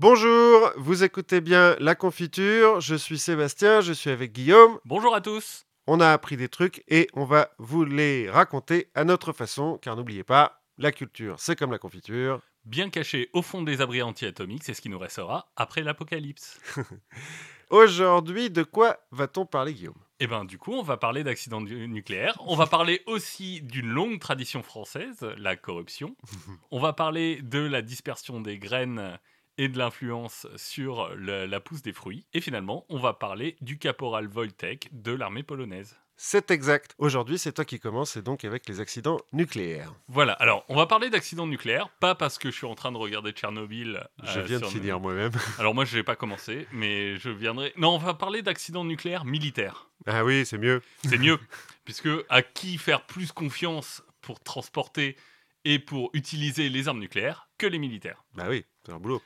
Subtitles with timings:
[0.00, 4.78] Bonjour, vous écoutez bien La Confiture, je suis Sébastien, je suis avec Guillaume.
[4.84, 5.66] Bonjour à tous.
[5.88, 9.96] On a appris des trucs et on va vous les raconter à notre façon, car
[9.96, 12.40] n'oubliez pas, la culture, c'est comme la confiture.
[12.64, 16.60] Bien caché au fond des abris anti-atomiques, c'est ce qui nous restera après l'apocalypse.
[17.70, 19.94] Aujourd'hui, de quoi va-t-on parler, Guillaume?
[20.20, 22.36] Et ben du coup, on va parler d'accidents nu- nucléaires.
[22.46, 26.16] On va parler aussi d'une longue tradition française, la corruption.
[26.70, 29.18] On va parler de la dispersion des graines
[29.58, 32.26] et de l'influence sur le- la pousse des fruits.
[32.32, 35.96] Et finalement, on va parler du caporal Wojtek de l'armée polonaise.
[36.20, 36.96] C'est exact.
[36.98, 39.94] Aujourd'hui, c'est toi qui commence, et donc avec les accidents nucléaires.
[40.08, 42.96] Voilà, alors on va parler d'accidents nucléaires, pas parce que je suis en train de
[42.96, 44.04] regarder Tchernobyl.
[44.24, 45.30] Je euh, viens de finir moi-même.
[45.60, 47.72] Alors moi je n'ai pas commencé, mais je viendrai...
[47.76, 49.90] Non, on va parler d'accidents nucléaires militaires.
[50.06, 50.82] ah oui, c'est mieux.
[51.04, 51.38] C'est mieux,
[51.84, 55.16] puisque à qui faire plus confiance pour transporter
[55.64, 58.24] et pour utiliser les armes nucléaires que les militaires?
[58.34, 59.22] Bah oui, c'est un boulot.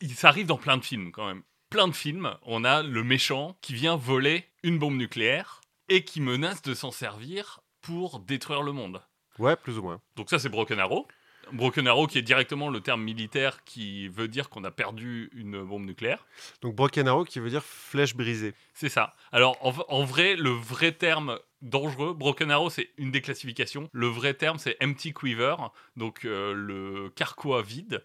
[0.00, 1.42] Il- Ça arrive dans plein de films quand même.
[1.68, 6.20] Plein de films, on a le méchant qui vient voler une bombe nucléaire et qui
[6.20, 9.02] menace de s'en servir pour détruire le monde.
[9.38, 10.00] Ouais, plus ou moins.
[10.16, 11.06] Donc ça c'est Broken Arrow.
[11.52, 15.62] Broken Arrow qui est directement le terme militaire qui veut dire qu'on a perdu une
[15.64, 16.24] bombe nucléaire.
[16.60, 18.54] Donc Broken Arrow qui veut dire flèche brisée.
[18.74, 19.14] C'est ça.
[19.32, 23.88] Alors, en, vrai, le vrai terme dangereux, Broken Arrow, c'est une des classifications.
[23.92, 25.56] Le vrai terme, c'est Empty Quiver,
[25.96, 28.04] donc euh, le carquois vide,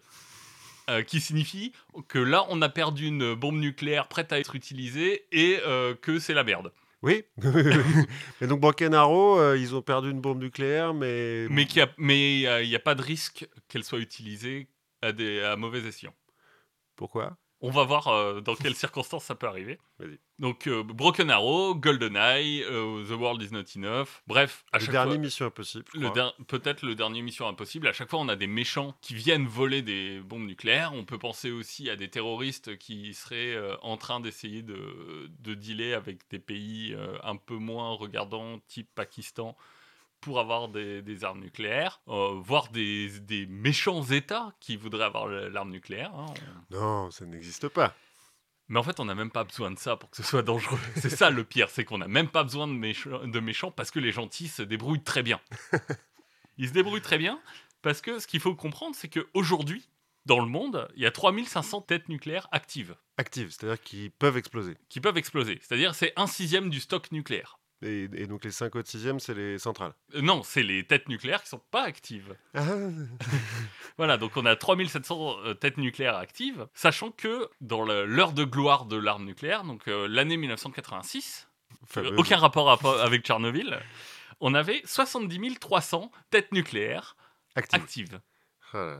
[0.88, 1.72] euh, qui signifie
[2.08, 6.18] que là, on a perdu une bombe nucléaire prête à être utilisée et euh, que
[6.18, 6.72] c'est la merde.
[7.02, 7.24] Oui.
[8.40, 8.62] Mais donc
[8.94, 11.46] Arrow, euh, ils ont perdu une bombe nucléaire, mais...
[11.98, 14.68] Mais il n'y a pas de risque qu'elle soit utilisée
[15.02, 16.14] à, des, à mauvais escient.
[16.94, 17.36] Pourquoi?
[17.60, 19.78] On va voir dans quelles circonstances ça peut arriver.
[19.98, 20.18] Vas-y.
[20.38, 24.08] Donc, euh, Broken Arrow, GoldenEye, euh, The World is Not Enough.
[24.26, 25.84] Bref, à Le dernier fois- Mission Impossible.
[25.94, 27.88] Le der- Peut-être le dernier Mission Impossible.
[27.88, 30.92] À chaque fois, on a des méchants qui viennent voler des bombes nucléaires.
[30.94, 35.54] On peut penser aussi à des terroristes qui seraient euh, en train d'essayer de, de
[35.54, 39.56] dealer avec des pays euh, un peu moins regardants, type Pakistan,
[40.20, 42.00] pour avoir des, des armes nucléaires.
[42.08, 46.12] Euh, voire des, des méchants États qui voudraient avoir l'arme nucléaire.
[46.14, 46.26] hein.
[46.72, 47.94] On- Non, ça n'existe pas.
[48.68, 50.78] Mais en fait, on n'a même pas besoin de ça pour que ce soit dangereux.
[50.96, 53.90] C'est ça le pire, c'est qu'on n'a même pas besoin de, méchants- de méchants parce
[53.92, 55.40] que les gentils se débrouillent très bien.
[56.58, 57.40] Ils se débrouillent très bien
[57.82, 59.88] parce que ce qu'il faut comprendre, c'est qu'aujourd'hui,
[60.24, 64.76] dans le monde, il y a 3500 têtes nucléaires actives Active, c'est-à-dire qu'ils peuvent exploser.
[64.88, 65.58] qui peuvent exploser.
[65.62, 67.58] C'est-à-dire c'est un sixième du stock nucléaire.
[67.82, 69.92] Et, et donc les 5 autres sixièmes, c'est les centrales.
[70.14, 72.34] Euh, non, c'est les têtes nucléaires qui sont pas actives.
[72.54, 72.62] Ah,
[73.98, 78.84] Voilà, donc on a 3700 euh, têtes nucléaires actives, sachant que dans l'heure de gloire
[78.86, 81.48] de l'arme nucléaire, donc euh, l'année 1986,
[81.86, 82.12] fameuse.
[82.12, 83.78] Euh, aucun rapport à- avec Tchernobyl,
[84.40, 87.16] on avait 70 300 têtes nucléaires
[87.54, 87.80] Active.
[87.82, 88.20] actives.
[88.74, 88.98] Ah.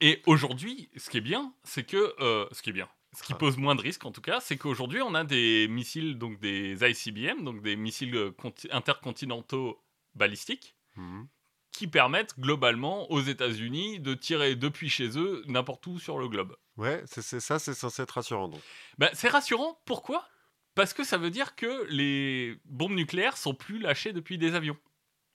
[0.00, 3.34] Et aujourd'hui, ce qui est bien, c'est que euh, ce qui est bien, ce qui
[3.34, 6.76] pose moins de risques en tout cas, c'est qu'aujourd'hui on a des missiles, donc des
[6.82, 9.82] ICBM, donc des missiles conti- intercontinentaux
[10.14, 11.26] balistiques, Mhm.
[11.72, 16.56] qui permettent globalement aux États-Unis de tirer depuis chez eux n'importe où sur le globe.
[16.78, 18.48] Ouais, c'est c'est ça, c'est censé être rassurant.
[18.48, 18.60] Donc.
[18.98, 19.78] Ben, c'est rassurant.
[19.84, 20.26] Pourquoi?
[20.74, 24.76] Parce que ça veut dire que les bombes nucléaires sont plus lâchées depuis des avions.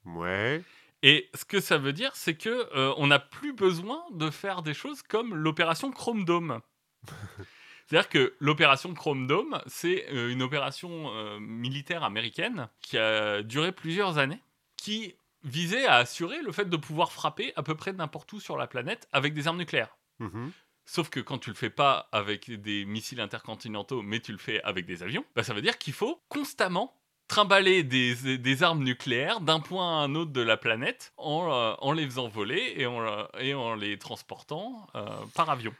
[0.05, 0.63] Ouais.
[1.03, 4.61] Et ce que ça veut dire, c'est que euh, on n'a plus besoin de faire
[4.61, 6.61] des choses comme l'opération Chrome Dome.
[7.91, 13.73] C'est-à-dire que l'opération Chrome Dome, c'est euh, une opération euh, militaire américaine qui a duré
[13.73, 14.39] plusieurs années,
[14.77, 15.13] qui
[15.43, 18.65] visait à assurer le fait de pouvoir frapper à peu près n'importe où sur la
[18.65, 19.97] planète avec des armes nucléaires.
[20.19, 20.53] Mhm.
[20.85, 24.63] Sauf que quand tu le fais pas avec des missiles intercontinentaux, mais tu le fais
[24.63, 26.95] avec des avions, bah ça veut dire qu'il faut constamment
[27.27, 31.73] trimballer des, des armes nucléaires d'un point à un autre de la planète en, euh,
[31.79, 35.73] en les faisant voler et en, et en les transportant euh, par avion.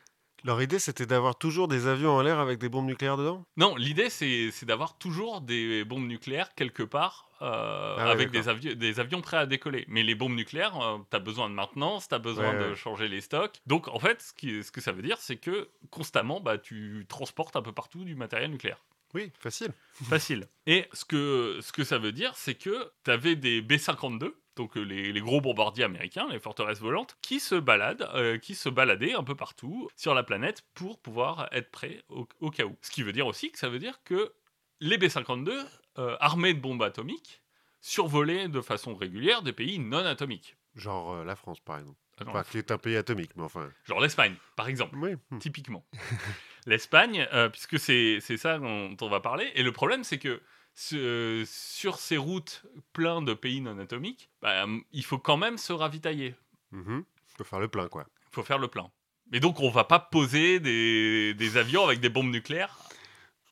[0.43, 3.43] Leur idée, c'était d'avoir toujours des avions en l'air avec des bombes nucléaires dedans?
[3.57, 8.99] Non, l'idée c'est d'avoir toujours des bombes nucléaires quelque part euh, Ah avec des, des
[8.99, 9.85] avions prêts à décoller.
[9.87, 10.73] Mais les bombes nucléaires,
[11.09, 12.75] tu as besoin de maintenance, tu as besoin Ouais, de ouais.
[12.75, 13.59] changer les stocks.
[13.65, 17.05] Donc en fait, ce, qui, ce que ça veut dire, c'est que constamment, bah, tu
[17.07, 18.83] transportes un peu partout du matériel nucléaire.
[19.13, 19.73] Oui, facile.
[20.03, 20.47] Facile.
[20.67, 24.77] Et ce que, ce que ça veut dire, c'est que tu avais des B-52, donc
[24.77, 28.69] euh, les, les gros bombardiers américains, les forteresses volantes, qui se baladent, euh, qui se
[28.69, 32.75] baladaient un peu partout sur la planète pour pouvoir être prêts au, au cas où.
[32.81, 34.33] Ce qui veut dire aussi que ça veut dire que
[34.79, 35.51] les B-52,
[35.99, 37.41] euh, armés de bombes atomiques,
[37.79, 40.57] survolaient de façon régulière des pays non atomiques.
[40.75, 41.97] Genre euh, la France, par exemple.
[42.19, 43.71] Ah non, Enfin, qui est un pays atomique, mais enfin.
[43.85, 44.95] Genre l'Espagne, par exemple.
[44.97, 45.15] Oui.
[45.31, 45.39] hmm.
[45.39, 45.85] typiquement.
[46.67, 50.43] L'Espagne, puisque c'est ça dont on va parler, et le problème c'est que
[50.73, 52.63] sur ces routes
[52.93, 56.35] pleines de pays non atomiques, bah, il faut quand même se ravitailler.
[56.71, 57.03] Mhm.
[57.37, 58.05] Faut faire le plein, quoi.
[58.29, 58.89] Il faut faire le plein.
[59.31, 62.77] Mais donc, on va pas poser des, des avions avec des bombes nucléaires?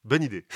[0.04, 0.45] Bonne idée.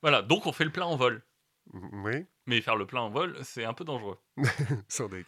[0.00, 1.24] Voilà, donc on fait le plein en vol.
[1.72, 4.16] oui, Mais faire le plein en vol, c'est un peu dangereux.
[4.88, 5.26] sans deck.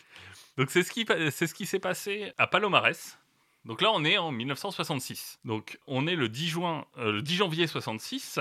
[0.56, 3.18] Donc c'est ce qui, pa- c'est ce qui s'est passé à Palomares.
[3.64, 5.40] Donc là, on est en 1966.
[5.44, 8.38] Donc on est le 10, juin, euh, le 10 janvier 66.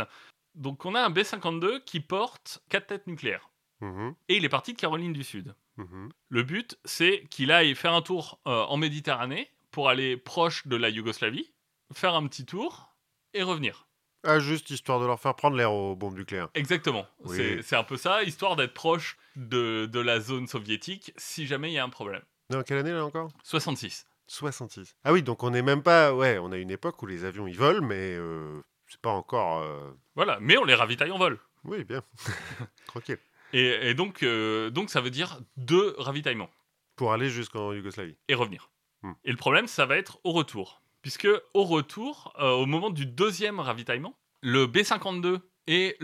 [0.60, 3.50] Donc on a un B-52 qui porte 4 têtes nucléaires.
[3.82, 5.56] Mhm, Et il est parti de Caroline du Sud.
[5.78, 6.10] mhm.
[6.28, 10.76] Le but, c'est qu'il aille faire un tour euh, en Méditerranée pour aller proche de
[10.76, 11.50] la Yougoslavie,
[11.94, 12.94] faire un petit tour
[13.34, 13.88] et revenir.
[14.26, 16.50] Ah, juste histoire de leur faire prendre l'air aux bombes nucléaires.
[16.54, 17.08] Exactement.
[17.24, 17.38] Oui.
[17.64, 21.76] C'est- un peu ça, histoire d'être proche de, de la zone soviétique si jamais il
[21.76, 22.22] y a un problème.
[22.50, 23.32] Non, quelle année là encore?
[23.44, 24.06] 66.
[24.28, 24.94] 66.
[25.06, 26.14] Ah oui, donc on n'est même pas.
[26.14, 29.60] Ouais, on a une époque où les avions ils volent, mais euh, c'est pas encore.
[29.60, 31.40] euh, Voilà, mais on les ravitaille en vol.
[31.64, 32.04] Oui, bien.
[32.88, 33.18] Tranquille.
[33.54, 36.50] Et, et donc, euh, donc ça veut dire deux ravitaillements
[36.96, 38.16] Pour aller jusqu'en Yougoslavie.
[38.28, 38.70] et revenir.
[39.02, 39.14] Hmm.
[39.24, 40.82] Et le problème, ça va être au retour.
[41.02, 45.96] Puisque au retour, euh, au moment du deuxième ravitaillement, le B-52 et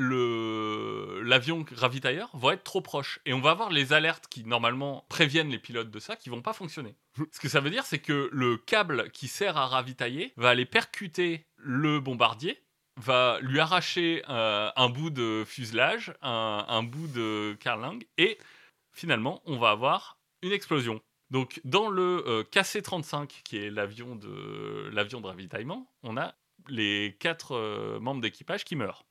[1.24, 3.20] l'avion ravitailleur vont être trop proches.
[3.26, 6.42] Et on va avoir les alertes qui, normalement, préviennent les pilotes de ça, qui vont
[6.42, 6.96] pas fonctionner.
[7.32, 10.66] Ce que ça veut dire, c'est que le câble qui sert à ravitailler va aller
[10.66, 12.62] percuter le bombardier,
[12.98, 18.38] va lui arracher euh, un bout de fuselage, un, bout de carlingue, et
[18.92, 21.02] finalement, on va avoir une explosion.
[21.32, 26.36] Donc, dans le euh, KC-35, qui est l'avion de, l'avion de ravitaillement, on a
[26.70, 29.06] les quatre euh, membres d'équipage qui meurent.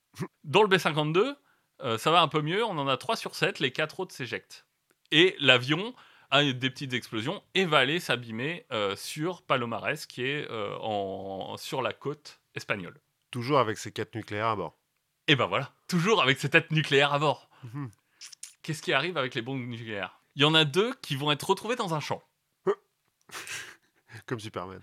[0.44, 1.36] Dans le B-52,
[1.82, 4.14] euh, ça va un peu mieux, on en a 3 sur 7, les 4 autres
[4.14, 4.66] s'éjectent.
[5.10, 5.94] Et l'avion
[6.30, 8.66] a des petites explosions et va aller s'abîmer
[8.96, 10.48] sur Palomares, qui est
[11.56, 12.98] sur la côte espagnole.
[13.34, 14.78] Toujours avec ces quatre nucléaires à bord.
[15.26, 17.50] Et ben voilà, toujours avec ces têtes nucléaires à bord.
[17.64, 17.90] Mhm.
[18.62, 20.20] Qu'est-ce qui arrive avec les bombes nucléaires?
[20.36, 22.22] Il y en a deux qui vont être retrouvés dans un champ.
[24.26, 24.80] Comme Superman.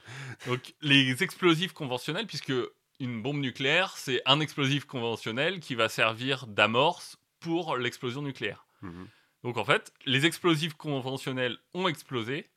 [0.48, 2.52] Donc les explosifs conventionnels, puisque
[3.00, 8.66] une bombe nucléaire, c'est un explosif conventionnel qui va servir d'amorce pour l'explosion nucléaire.
[8.82, 9.08] Mhm.
[9.44, 12.50] Donc en fait, les explosifs conventionnels ont explosé,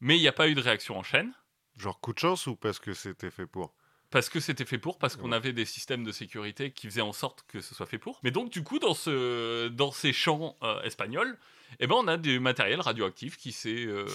[0.00, 1.34] mais il n'y a pas eu de réaction en chaîne,
[1.76, 3.74] Genre coup de chance ou parce que c'était fait pour?
[4.14, 7.12] Parce que c'était fait pour, parce qu'on avait des systèmes de sécurité qui faisaient en
[7.12, 8.20] sorte que ce soit fait pour.
[8.22, 11.36] Mais donc du coup, dans, ce, dans ces champs euh, espagnols,
[11.80, 14.06] eh ben, on a du matériel radioactif qui s'est euh,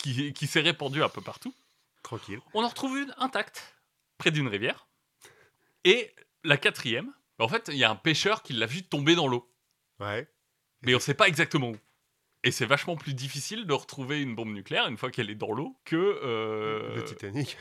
[0.00, 1.54] qui, qui s'est répandu un peu partout.
[2.02, 2.38] Tranquille.
[2.52, 3.78] On en retrouve une intacte,
[4.18, 4.86] près d'une rivière.
[5.84, 9.26] Et la quatrième, en fait, il y a un pêcheur qui l'a vu tomber dans
[9.26, 9.50] l'eau.
[10.00, 10.28] Ouais.
[10.82, 11.76] Mais on ne sait pas exactement où.
[12.42, 15.52] Et c'est vachement plus difficile de retrouver une bombe nucléaire une fois qu'elle est dans
[15.52, 17.56] l'eau que, euh, Le Titanic.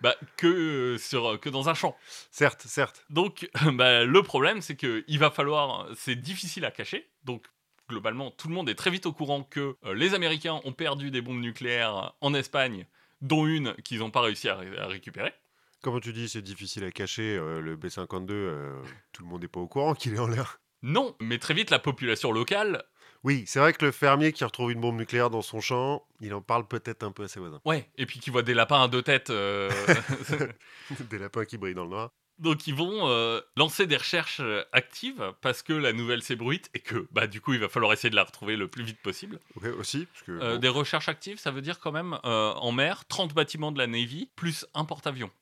[0.00, 1.96] Bah, que, euh, sur, que dans un champ.
[2.30, 3.04] certes, certes.
[3.10, 5.88] Donc, bah, le problème, c'est que il va falloir.
[5.96, 7.08] C'est difficile à cacher.
[7.24, 7.46] Donc,
[7.88, 11.10] globalement, tout le monde est très vite au courant que euh, les Américains ont perdu
[11.10, 12.86] des bombes nucléaires en Espagne,
[13.20, 15.32] dont une qu'ils n'ont pas réussi à, ré- à récupérer.
[15.80, 17.36] Comme tu dis, c'est difficile à cacher.
[17.36, 20.60] euh, le B-52, euh, tout le monde n'est pas au courant qu'il est en l'air?
[20.82, 22.84] Non, mais très vite, la population locale.
[23.24, 26.32] Oui, c'est vrai que le fermier qui retrouve une bombe nucléaire dans son champ, il
[26.34, 27.60] en parle peut-être un peu à ses voisins.
[27.64, 29.30] Ouais, et puis qui voit des lapins à deux têtes.
[29.30, 29.70] euh,
[31.10, 32.10] Des lapins qui brillent dans le noir.
[32.38, 36.78] Donc, ils vont euh, lancer des recherches euh, actives parce que la nouvelle s'ébruite et
[36.78, 39.40] que, bah, du coup, il va falloir essayer de la retrouver le plus vite possible.
[39.60, 43.04] Ouais, aussi, parce que Euh, Des recherches actives, ça veut dire quand même en mer,
[43.08, 45.32] 30 bâtiments de la Navy plus un porte-avions.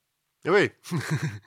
[0.47, 0.99] Oui, Oui,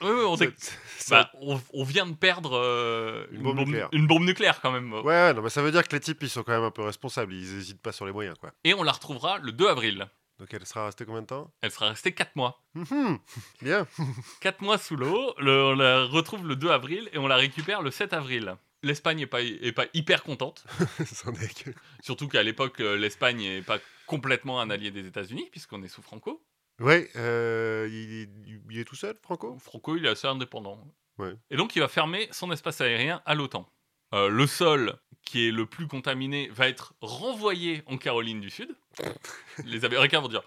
[0.02, 3.88] oui, on, ça- est- ça- bah, on, on vient de perdre euh, Une bombe nucléaire.
[3.92, 4.92] une bombe nucléaire quand même.
[4.92, 6.82] ouais, non, mais ça veut dire que les types, ils sont quand même un peu
[6.82, 7.32] responsables.
[7.32, 8.52] Ils hésitent pas sur les moyens, quoi.
[8.64, 10.08] Et on la retrouvera le 2 avril.
[10.38, 11.50] Donc elle sera restée combien de temps?
[11.60, 12.62] Elle sera restée 4 mois.
[13.62, 13.86] Bien.
[14.40, 17.82] 4 mois sous l'eau, le- on la retrouve le 2 avril et on la récupère
[17.82, 18.56] le 7 avril.
[18.82, 20.64] L'Espagne n'est pas, est pas hyper contente,
[22.02, 26.00] surtout qu'à l'époque, euh, l'Espagne n'est pas complètement un allié des États-Unis, puisqu'on est sous
[26.02, 26.42] Franco.
[26.80, 29.56] Ouais, euh, il, est tout seul, Franco?
[29.58, 30.82] Franco, il est assez indépendant.
[31.18, 31.34] Ouais.
[31.50, 33.70] Et donc, il va fermer son espace aérien à l'OTAN.
[34.14, 38.74] Euh, le sol, qui est le plus contaminé, va être renvoyé en Caroline du Sud.
[39.64, 40.42] Les Américains vont dire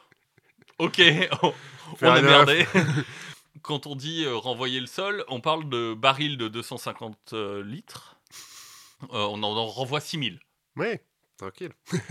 [0.79, 1.01] Ok,
[1.43, 1.53] on,
[2.01, 2.65] on est merdé.
[3.61, 8.19] Quand on dit euh, renvoyer le sol, on parle de barils de 250 euh, litres.
[9.09, 10.39] On en, en renvoie 6000.
[10.75, 11.05] Ouais,
[11.37, 11.73] tranquille.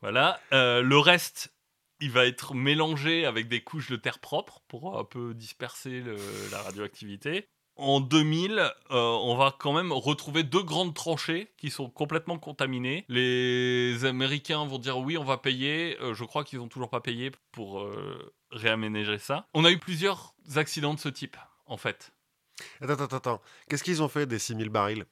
[0.00, 0.40] Voilà.
[0.52, 1.52] Le reste,
[2.00, 6.16] il va être mélangé avec des couches de terre propre pour un peu disperser le-
[6.50, 7.48] la radioactivité.
[7.76, 13.04] En 2000, euh, on va quand même retrouver deux grandes tranchées qui sont complètement contaminées.
[13.08, 15.96] Les Américains vont dire oui, on va payer.
[16.00, 19.46] Euh, je crois qu'ils n'ont toujours pas payé pour euh, réaménager ça.
[19.54, 21.36] On a eu plusieurs accidents de ce type,
[21.66, 22.12] en fait.
[22.80, 23.42] Attends, attends, attends.
[23.68, 25.04] Qu'est-ce qu'ils ont fait des 6000 barils?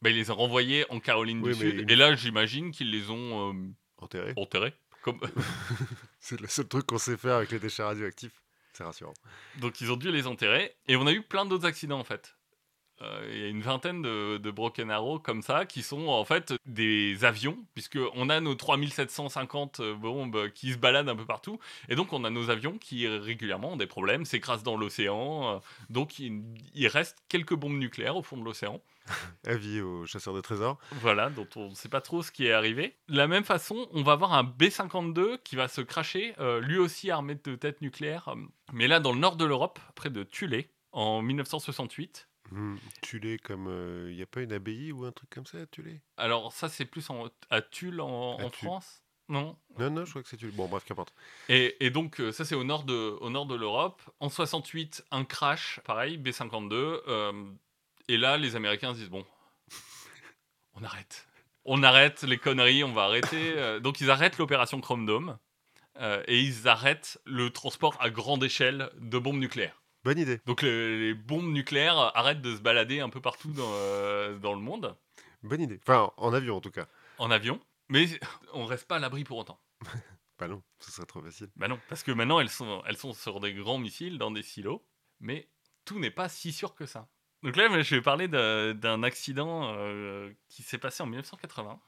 [0.00, 1.90] Ben, ils les ont renvoyés en Caroline Oui, du Sud.
[1.90, 3.54] Et là, j'imagine qu'ils les ont euh,
[3.98, 4.74] Enterrés enterrés.
[5.02, 5.20] Comme...
[6.20, 8.40] C'est le seul truc qu'on sait faire avec les déchets radioactifs.
[8.72, 9.14] c'est rassurant.
[9.60, 10.74] Donc ils ont dû les enterrer.
[10.88, 12.36] Et on a eu plein d'autres accidents en fait.
[13.00, 16.24] Euh, Il y a une vingtaine de, de Broken Arrow comme ça qui sont en
[16.24, 21.58] fait des avions, puisque on a nos 3750 bombes qui se baladent un peu partout.
[21.88, 25.56] Et donc on a nos avions qui régulièrement ont des problèmes, s'écrasent dans l'océan.
[25.56, 25.58] euh,
[25.90, 26.42] donc il,
[26.74, 28.80] il reste quelques bombes nucléaires au fond de l'océan.
[29.46, 30.78] Avis aux chasseurs de trésors.
[30.92, 32.96] Voilà, dont on ne sait pas trop ce qui est arrivé.
[33.08, 36.78] De la même façon, on va avoir un B-52 qui va se cracher, euh, lui
[36.78, 38.36] aussi armé de têtes nucléaires, euh,
[38.72, 42.28] mais là dans le nord de l'Europe, près de Tulé, en 1968.
[42.50, 43.68] Hmm, Tulé comme...
[44.10, 46.68] Il n'y a pas une abbaye ou un truc comme ça à Tulé Alors ça,
[46.68, 48.68] c'est plus en- à Tulle en, À en Tulle.
[48.68, 49.02] France?
[49.28, 50.52] Non Non, non, je crois que c'est Tulé.
[50.52, 51.14] Bon, bref, qu'importe.
[51.48, 54.02] et, et donc, euh, ça, c'est au nord de, au nord de l'Europe.
[54.20, 56.72] En 68, un crash, pareil, B-52.
[56.74, 57.32] euh,
[58.08, 59.24] et là, les Américains se disent, bon,
[60.74, 61.26] on arrête.
[61.64, 63.54] On arrête les conneries, on va arrêter.
[63.56, 65.38] euh, donc, ils arrêtent l'opération Chrome Dome.
[66.00, 69.82] euh, et ils arrêtent le transport à grande échelle de bombes nucléaires.
[70.04, 70.40] Bonne idée.
[70.46, 74.54] Donc, le- les bombes nucléaires arrêtent de se balader un peu partout dans, euh, dans
[74.54, 74.96] le monde,
[75.44, 75.80] Bonne idée.
[75.82, 76.86] Enfin, en avion en tout cas.
[77.18, 77.60] en avion.
[77.88, 78.06] Mais
[78.52, 79.60] on reste pas à l'abri pour autant.
[80.38, 81.48] Bah non, ce serait trop facile.
[81.54, 84.42] Bah non, parce que maintenant elles sont, elles sont sur des grands missiles, dans des
[84.42, 84.84] silos,
[85.20, 85.48] mais
[85.84, 87.06] tout n'est pas si sûr que ça.
[87.42, 91.80] Donc là, je vais parler d'un accident euh, qui s'est passé en 1980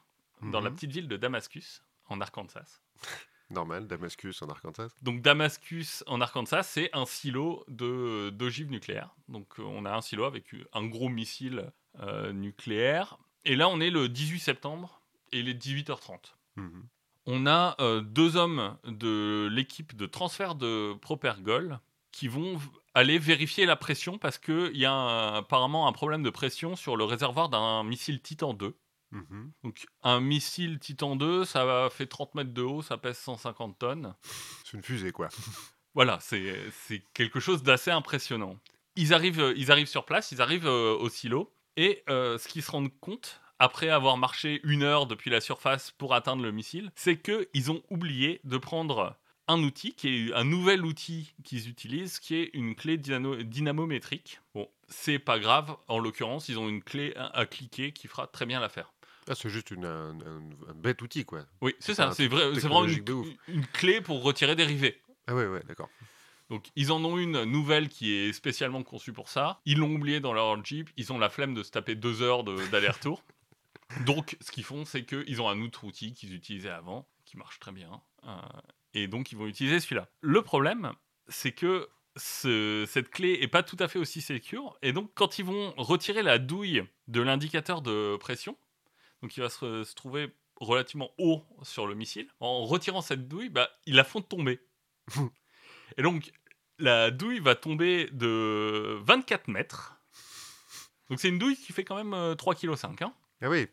[0.42, 0.76] dans la Mhm.
[0.76, 2.80] petite ville de Damascus, en Arkansas.
[3.50, 4.88] Normal, Damascus en Arkansas.
[5.02, 9.14] Donc Damascus, en Arkansas, c'est un silo de- d'ogives nucléaires.
[9.28, 11.70] Donc euh, on a un silo avec un gros missile
[12.00, 13.18] euh, nucléaire.
[13.44, 16.34] Et là, on est le 18 septembre et il est 18h30.
[16.56, 16.86] Mhm.
[17.26, 21.78] on a euh, deux hommes de l'équipe de transfert de Propergol
[22.12, 22.60] qui vont
[22.94, 26.96] aller vérifier la pression parce qu'il y a un- apparemment un problème de pression sur
[26.96, 28.76] le réservoir d'un missile Titan 2.
[29.10, 29.52] Mhm.
[29.62, 34.14] Donc un missile Titan 2, ça fait 30 mètres de haut, ça pèse 150 tonnes.
[34.64, 35.28] C'est une fusée, quoi.
[35.94, 38.58] Voilà, c'est c'est quelque chose d'assez impressionnant.
[38.96, 42.48] Ils arrivent, euh, ils arrivent sur place, ils arrivent euh, au silo, et euh, ce
[42.48, 46.50] qu'ils se rendent compte, après avoir marché une heure depuis la surface pour atteindre le
[46.50, 49.16] missile, c'est qu'ils ont oublié de prendre
[49.48, 54.40] un outil, qui est un nouvel outil qu'ils utilisent, qui est une clé dynamo- dynamométrique.
[54.54, 58.26] Bon, c'est pas grave, en l'occurrence, ils ont une clé à, à cliquer qui fera
[58.26, 58.92] très bien l'affaire.
[59.28, 61.44] Ah, c'est juste une, un, un- un bête outil, quoi.
[61.62, 63.04] Oui, c'est ça, c'est vrai, c'est vraiment une,
[63.48, 65.00] une clé pour retirer des rivets.
[65.26, 65.88] Ah ouais, ouais, d'accord.
[66.50, 69.60] Donc ils en ont une nouvelle qui est spécialement conçue pour ça.
[69.64, 70.90] Ils l'ont oublié dans leur Jeep.
[70.98, 73.22] Ils ont la flemme de se taper deux heures de- d'aller-retour.
[74.06, 77.58] donc ce qu'ils font, c'est qu'ils ont un autre outil qu'ils utilisaient avant, qui marche
[77.60, 78.02] très bien.
[78.26, 78.36] euh,
[78.94, 80.08] et donc ils vont utiliser celui-là.
[80.20, 80.92] Le problème,
[81.28, 84.78] c'est que ce- cette clé est pas tout à fait aussi sécure.
[84.82, 88.56] Et donc quand ils vont retirer la douille de l'indicateur de pression,
[89.22, 93.48] donc il va se, se trouver relativement haut sur le missile, en retirant cette douille,
[93.48, 94.60] bah, ils la font tomber.
[95.98, 96.30] Et donc,
[96.78, 99.96] la douille va tomber de 24 mètres.
[101.10, 103.02] Donc, c'est une douille qui fait quand même euh, 3,5 kg.
[103.04, 103.12] Hein.
[103.42, 103.66] Ah oui,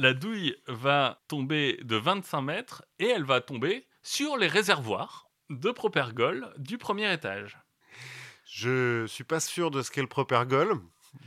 [0.00, 5.72] La douille va tomber de 25 mètres et elle va tomber sur les réservoirs de
[5.72, 7.58] Propergol du premier étage.
[8.44, 10.80] je suis pas sûr de ce qu'est le propergol,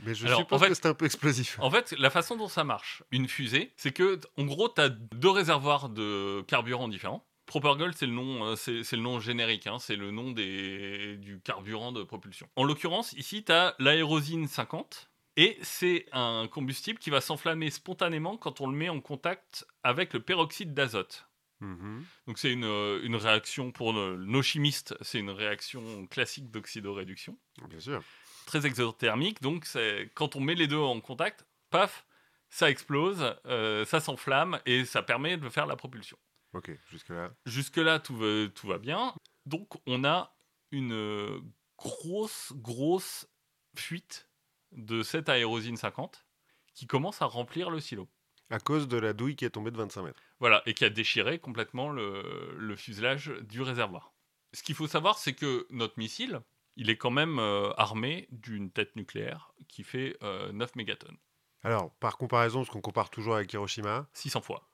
[0.04, 1.58] mais je Alors, suppose en fait- que c'est un peu explosif.
[1.60, 4.88] En fait, la façon dont ça marche, une fusée, c'est que, en gros, tu as
[4.88, 7.26] deux réservoirs de carburant différents.
[7.46, 11.16] Propergol, c'est le nom, euh, c'est c'est le nom générique, hein, c'est le nom des,
[11.18, 12.48] du carburant de propulsion.
[12.56, 18.36] En l'occurrence, ici, tu as l'aérosine 50, et c'est un combustible qui va s'enflammer spontanément
[18.36, 21.26] quand on le met en contact avec le peroxyde d'azote.
[21.60, 22.04] Mhm.
[22.26, 27.38] Donc c'est une, euh, une réaction pour nos, nos chimistes, c'est une réaction classique d'oxydoréduction
[27.68, 28.02] Bien sûr.
[28.46, 29.40] très exothermique.
[29.40, 29.66] Donc,
[30.14, 32.04] quand on met les deux en contact, paf,
[32.50, 36.18] ça explose, euh, ça s'enflamme et ça permet de faire la propulsion.
[36.52, 37.32] Ok, jusque-là.
[37.46, 39.14] Jusque-là, tout va, tout va bien.
[39.46, 40.36] Donc, on a
[40.70, 41.40] une euh,
[41.78, 43.26] grosse, grosse
[43.74, 44.28] fuite
[44.72, 46.24] de cette aérosine 50
[46.74, 48.08] qui commence à remplir le silo.
[48.50, 50.20] À cause de la douille qui est tombée de 25 mètres.
[50.40, 54.12] Voilà, et qui a déchiré complètement le, le fuselage du réservoir.
[54.52, 56.40] Ce qu'il faut savoir, c'est que notre missile,
[56.76, 61.16] il est quand même euh, armé d'une tête nucléaire qui fait euh, 9 mégatonnes.
[61.62, 64.68] Alors, par comparaison, parce qu'on compare toujours avec Hiroshima, 600 fois.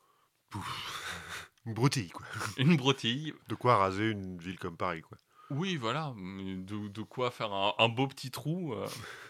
[0.50, 2.26] pouf, une broutille, quoi.
[2.56, 3.34] Une broutille.
[3.48, 5.18] De quoi raser une ville comme Paris, quoi.
[5.50, 6.12] Oui, voilà.
[6.16, 8.72] De, de quoi faire un, un beau petit trou.
[8.74, 8.86] euh.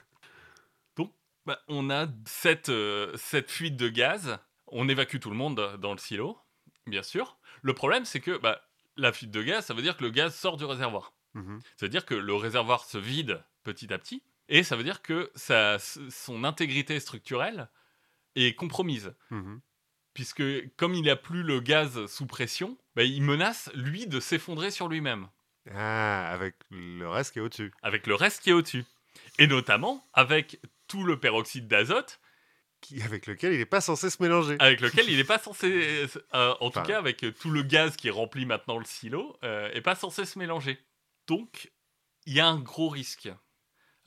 [1.49, 4.39] Bah, on a cette, euh, cette fuite de gaz.
[4.67, 6.39] On évacue tout le monde dans le silo,
[6.87, 7.39] bien sûr.
[7.63, 8.61] Le problème, c'est que bah,
[8.99, 11.15] la fuite de gaz, ça veut dire que le gaz sort du réservoir.
[11.33, 11.59] Mhm.
[11.75, 14.23] C'est-à-dire que le réservoir se vide petit à petit.
[14.51, 15.33] Et ça veut dire que
[16.11, 17.71] son intégrité structurelle
[18.37, 19.15] est compromise.
[19.31, 19.63] Mhm.
[20.13, 20.45] Puisque
[20.77, 24.89] comme il n'a plus le gaz sous pression, bah, il menace, lui, de s'effondrer sur
[24.89, 25.29] lui-même.
[25.75, 27.73] Ah, avec le reste qui est au-dessus.
[27.81, 28.85] avec le reste qui est au-dessus.
[29.39, 32.21] Et notamment avec tout le peroxyde d'azote
[32.81, 34.57] Qui, avec lequel il n'est pas censé se mélanger.
[34.59, 38.11] avec lequel il n'est pas censé, euh, en tout cas avec tout le gaz qui
[38.11, 40.79] remplit maintenant le silo, euh, est pas censé se mélanger.
[41.27, 41.71] Donc,
[42.27, 43.29] il y a un gros risque.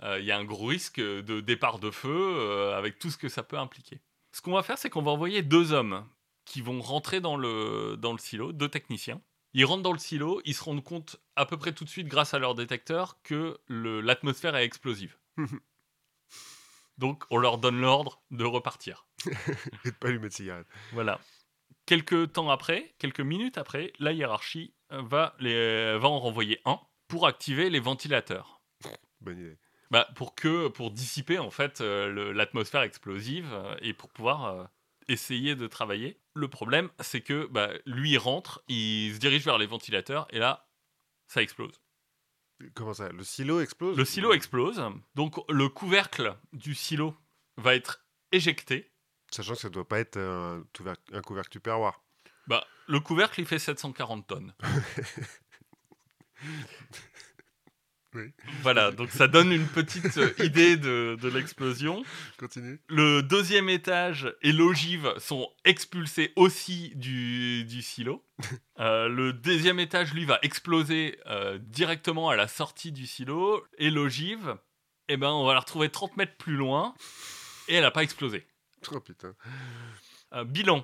[0.03, 3.17] Euh, Il y a un gros risque de départ de feu euh, avec tout ce
[3.17, 4.01] que ça peut impliquer.
[4.31, 6.07] Ce qu'on va faire, c'est qu'on va envoyer deux hommes
[6.45, 9.21] qui vont rentrer dans le, dans le silo, deux techniciens.
[9.53, 12.07] Ils rentrent dans le silo, ils se rendent compte à peu près tout de suite,
[12.07, 15.17] grâce à leur détecteur, que l'atmosphère est explosive.
[16.97, 19.07] Donc, on leur donne l'ordre de repartir.
[19.85, 20.67] Et de pas allumer de cigarette.
[20.93, 21.19] Voilà.
[21.85, 26.79] Quelques temps après, quelques minutes après, la hiérarchie euh, va, les, va en renvoyer un
[27.07, 28.61] pour activer les ventilateurs.
[29.21, 29.57] Bonne idée.
[29.91, 34.63] Bah, pour que pour dissiper en fait euh, l'atmosphère explosive euh, et pour pouvoir euh,
[35.09, 36.21] essayer de travailler.
[36.33, 40.39] Le problème, c'est que bah, lui il rentre, il se dirige vers les ventilateurs et
[40.39, 40.69] là,
[41.27, 41.81] ça explose.
[42.73, 44.81] Comment ça Le silo explose Le silo explose,
[45.15, 47.15] donc le couvercle du silo
[47.57, 48.91] va être éjecté.
[49.31, 50.63] Sachant que ça doit pas être un,
[51.21, 52.01] couvercle tupperware.
[52.47, 54.53] Bah, le couvercle il fait 740 tonnes.
[58.13, 58.33] Oui.
[58.61, 62.03] Voilà, donc ça donne une petite euh, idée de, de l'explosion.
[62.37, 62.79] Continue.
[62.89, 68.23] Le deuxième étage et l'ogive sont expulsés aussi du, du silo.
[68.79, 73.63] Euh, le deuxième étage, lui, va exploser euh, directement à la sortie du silo.
[73.77, 74.57] Et l'ogive,
[75.07, 76.95] eh ben, on va la retrouver 30 mètres plus loin.
[77.67, 78.43] Et elle n'a pas explosé.
[78.91, 79.35] Oh putain.
[80.33, 80.83] Euh, bilan.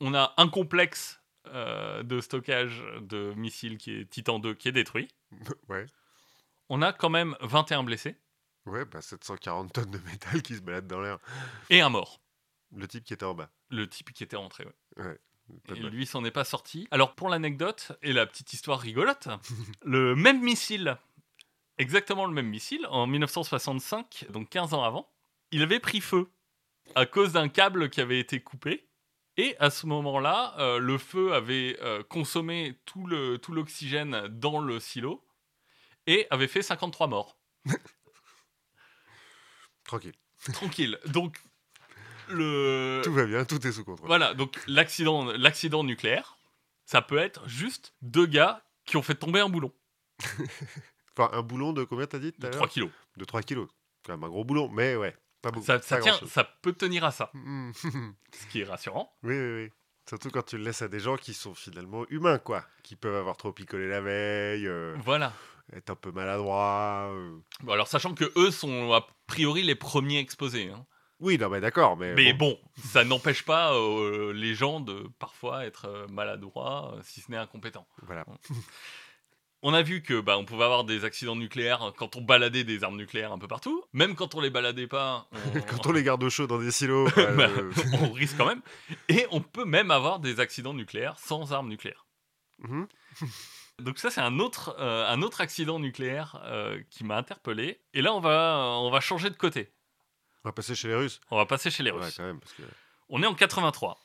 [0.00, 5.08] On a un complexe de stockage de missiles qui est Titan 2 qui est détruit.
[5.68, 5.84] Ouais.
[6.68, 8.16] On a quand même 21 blessés
[8.66, 11.18] Ouais, bah 740 tonnes de métal qui se baladent dans l'air.
[11.70, 12.20] et un mort.
[12.76, 13.50] Le type qui était en bas.
[13.70, 14.66] Le type qui était rentré.
[14.96, 15.18] ouais.
[15.66, 16.86] Pas Et lui s'en est pas sorti.
[16.90, 19.28] Alors pour l'anecdote et la petite histoire rigolote,
[19.82, 20.98] le même missile,
[21.78, 25.10] exactement le même missile, en 1965, donc 15 ans avant,
[25.50, 26.28] il avait pris feu
[26.94, 28.86] à cause d'un câble qui avait été coupé.
[29.38, 34.58] Et à ce moment-là, euh, le feu avait euh, consommé tout le tout l'oxygène dans
[34.58, 35.24] le silo
[36.08, 37.38] et avait fait 53 morts.
[39.84, 40.14] Tranquille.
[40.52, 40.98] Tranquille.
[41.06, 41.38] Donc
[42.28, 44.06] le Tout va bien, tout est sous contrôle.
[44.08, 46.38] Voilà, donc l'accident, l'accident nucléaire,
[46.84, 49.72] ça peut être juste deux gars qui ont fait tomber un boulon
[51.16, 52.90] Enfin, un boulon de combien t'as dit de à 3 l'heure kilos.
[53.16, 53.68] De 3 kilos.
[54.04, 55.16] Quand même un gros boulon, mais ouais.
[55.42, 55.66] Pas beaucoup.
[55.66, 57.70] Ça, tient, ça peut tenir à ça, Mm.
[57.74, 59.12] ce qui est rassurant.
[59.22, 59.70] oui, oui, oui.
[60.08, 62.64] Surtout quand tu le laisses à des gens qui sont finalement humains, quoi.
[62.82, 65.32] Qui peuvent avoir trop picolé la veille, euh, Voilà.
[65.74, 67.10] être un peu maladroits.
[67.12, 67.36] euh.
[67.62, 70.70] Bon, alors sachant que eux sont a priori les premiers exposés.
[70.70, 70.86] hein.
[71.20, 72.14] Oui, non, mais d'accord, mais.
[72.14, 72.50] Mais bon.
[72.52, 77.86] bon, ça n'empêche pas euh, les gens de parfois être maladroits, si ce n'est incompétents.
[78.02, 78.24] Voilà.
[79.62, 82.84] On a vu que bah, on pouvait avoir des accidents nucléaires quand on baladait des
[82.84, 83.82] armes nucléaires un peu partout.
[83.92, 86.70] Même quand on les baladait pas, on, Quand on les garde au chaud dans des
[86.70, 87.08] silos.
[87.16, 88.62] bah, Bah, euh, on risque quand même.
[89.08, 92.06] Et on peut même avoir des accidents nucléaires sans armes nucléaires.
[92.58, 92.86] mhm.
[93.80, 97.80] Donc ça, c'est un autre, euh, un autre accident nucléaire euh, qui m'a interpellé.
[97.94, 99.72] Et là, on va, on va changer de côté.
[100.44, 101.20] On va passer chez les Russes.
[101.30, 102.16] On va passer chez les Ouais, Russes.
[102.16, 102.62] quand même, parce que.
[103.08, 103.96] On est en 83.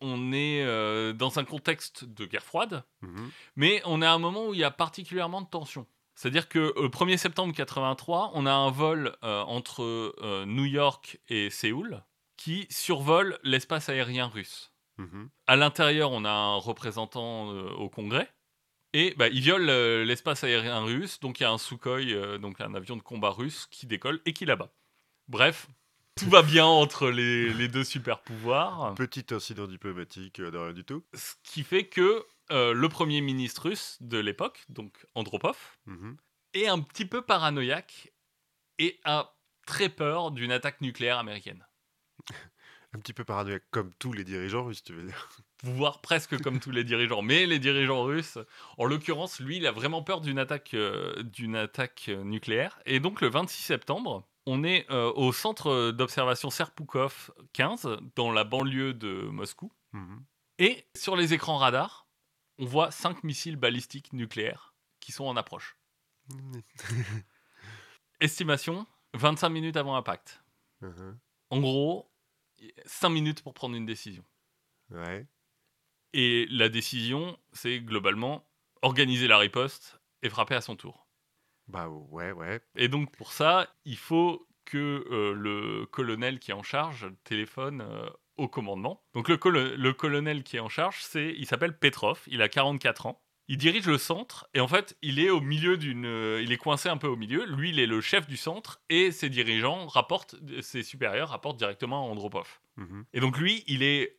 [0.00, 3.30] On est euh, dans un contexte de guerre froide, Mhm.
[3.56, 5.86] mais on est à un moment où il y a particulièrement de tension.
[6.14, 11.18] C'est-à-dire que le 1er septembre 83, on a un vol euh, entre euh, New York
[11.28, 12.02] et Séoul
[12.36, 14.72] qui survole l'espace aérien russe.
[14.98, 15.28] Mhm.
[15.46, 18.28] À l'intérieur, on a un représentant euh, au Congrès.
[18.94, 21.20] Et bah, il viole euh, l'espace aérien russe.
[21.20, 24.20] Donc il y a un Sukhoi, euh, donc un avion de combat russe, qui décolle
[24.24, 24.72] et qui là-bas.
[25.28, 25.68] Bref,
[26.18, 28.94] tout va bien entre les, les deux super pouvoirs.
[28.94, 31.04] Petit incident diplomatique euh, de rien du tout.
[31.14, 36.16] Ce qui fait que euh, le premier ministre russe de l'époque, donc Andropov, Mhm.
[36.54, 38.12] est un petit peu paranoïaque
[38.78, 39.34] et a
[39.66, 41.66] très peur d'une attaque nucléaire américaine.
[42.94, 45.28] Un petit peu paranoïaque, comme tous les dirigeants russes, tu veux dire.
[45.62, 47.20] voire presque comme tous les dirigeants.
[47.20, 48.38] Mais les dirigeants russes,
[48.78, 52.78] en l'occurrence, lui, il a vraiment peur d'une attaque, euh, d'une attaque euh, nucléaire.
[52.86, 58.44] Et donc, le 26 septembre, on est euh, au centre d'observation Serpoukov 15, dans la
[58.44, 59.70] banlieue de Moscou.
[59.92, 60.24] Mhm.
[60.58, 62.08] Et sur les écrans radars,
[62.56, 65.76] on voit cinq missiles balistiques nucléaires qui sont en approche.
[68.20, 70.42] Estimation 25 minutes avant impact.
[70.80, 71.18] Mhm.
[71.50, 72.10] En gros,
[72.86, 74.24] 5 minutes pour prendre une décision.
[74.90, 75.26] Ouais.
[76.14, 78.48] Et la décision, c'est globalement
[78.80, 81.07] organiser la riposte et frapper à son tour.
[81.68, 82.60] Bah ouais, ouais.
[82.76, 87.80] Et donc pour ça, il faut que euh, le colonel qui est en charge téléphone
[87.82, 89.02] euh, au commandement.
[89.14, 92.48] Donc le, colo- le colonel qui est en charge, c'est, il s'appelle Petrov, il a
[92.48, 93.22] 44 ans.
[93.50, 96.58] Il dirige le centre et en fait, il est au milieu d'une, euh, il est
[96.58, 97.46] coincé un peu au milieu.
[97.46, 102.06] Lui, il est le chef du centre et ses dirigeants rapportent, ses supérieurs rapportent directement
[102.06, 102.60] à Andropov.
[102.76, 103.06] Mhm.
[103.14, 104.18] Et donc lui, il est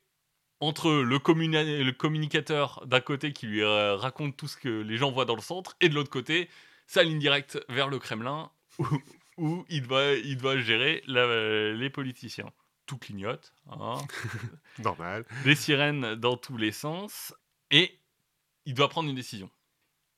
[0.61, 5.11] entre le, communi- le communicateur d'un côté qui lui raconte tout ce que les gens
[5.11, 6.49] voient dans le centre et de l'autre côté,
[6.89, 8.85] sa ligne directe vers le Kremlin où,
[9.37, 12.51] où il, doit, il doit gérer la- les politiciens.
[12.87, 13.93] Tout clignote, hein,
[14.79, 15.23] Normal.
[15.43, 17.33] des sirènes dans tous les sens
[17.69, 17.99] et
[18.65, 19.49] il doit prendre une décision.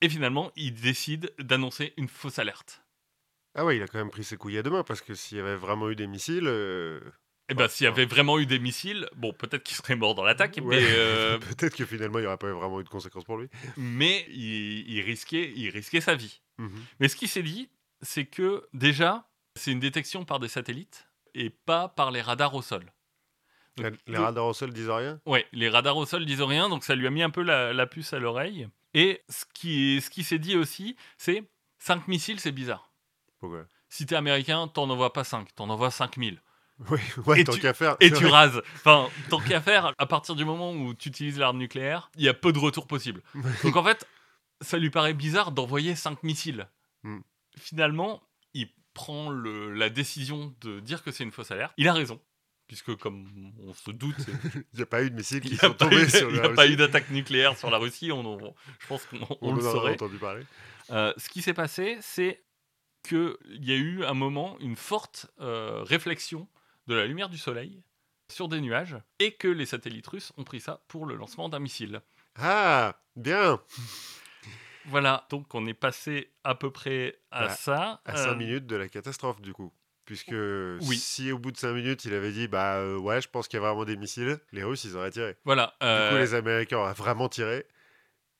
[0.00, 2.82] Et finalement, il décide d'annoncer une fausse alerte.
[3.54, 5.36] Ah ouais, il a quand même pris ses couilles à deux mains parce que s'il
[5.36, 6.98] y avait vraiment eu des missiles, euh,
[7.50, 10.24] Et ben, s'il y avait vraiment eu des missiles, bon, peut-être qu'il serait mort dans
[10.24, 13.24] l'attaque, ouais, mais euh, peut-être que finalement il n'y aurait pas vraiment eu de conséquences
[13.24, 13.48] pour lui.
[13.76, 16.40] mais il, il risquait, il risquait sa vie.
[16.58, 16.84] Mhm.
[17.00, 17.68] Mais ce qui s'est dit,
[18.02, 22.62] c'est que déjà, c'est une détection par des satellites et pas par les radars au
[22.62, 22.84] sol.
[23.76, 25.20] Donc, Les le- radars au sol disent rien?
[25.24, 27.72] Ouais, les radars au sol disent rien, donc ça lui a mis un peu la,
[27.72, 28.68] la puce à l'oreille.
[28.94, 31.44] Et ce qui, ce qui s'est dit aussi, c'est
[31.78, 32.92] 5 missiles, c'est bizarre.
[33.40, 33.64] Pourquoi?
[33.88, 36.40] Si t'es américain, t'en envoies pas 5, t'en envoies 5000.
[36.90, 37.96] Oui, ouais, Et tant qu'à faire.
[38.00, 38.60] Et tu rases.
[38.76, 42.28] Enfin, tant qu'à faire, à partir du moment où tu utilises l'arme nucléaire, il y
[42.28, 43.22] a peu de retour possible.
[43.62, 44.04] Donc en fait,
[44.62, 46.68] ça lui paraît bizarre d'envoyer 5 missiles.
[47.02, 47.20] Hmm.
[47.58, 48.22] Finalement,
[48.54, 51.72] il prend le- la décision de dire que c'est une fausse alerte.
[51.76, 52.20] Il a raison.
[52.68, 54.16] Puisque, comme on se doute,
[54.72, 56.30] Il n'y a pas eu de missiles il qui n'y a sont tombés eu, sur
[56.30, 56.72] il y la a pas Russie.
[56.74, 58.10] eu d'attaque nucléaire sur la Russie.
[58.12, 59.92] On, on- je pense qu'on on On le en a saurait.
[59.92, 60.44] entendu parler.
[60.90, 62.42] Euh, ce qui s'est passé, c'est
[63.06, 66.48] qu'il y a eu un moment, une forte euh, réflexion
[66.86, 67.82] de la lumière du soleil
[68.30, 71.58] sur des nuages et que les satellites russes ont pris ça pour le lancement d'un
[71.58, 72.00] missile.
[72.36, 73.60] Ah, bien
[74.86, 78.00] Voilà, donc on est passé à peu près à Bah, ça.
[78.04, 79.72] À Euh, 5 minutes de la catastrophe, du coup.
[80.04, 80.96] Puisque Oui.
[80.96, 83.58] si au bout de 5 minutes, il avait dit Bah euh, ouais, je pense qu'il
[83.60, 85.36] y a vraiment des missiles, les Russes, ils auraient tiré.
[85.44, 87.66] Voilà, Du euh, coup, les Américains auraient vraiment tiré.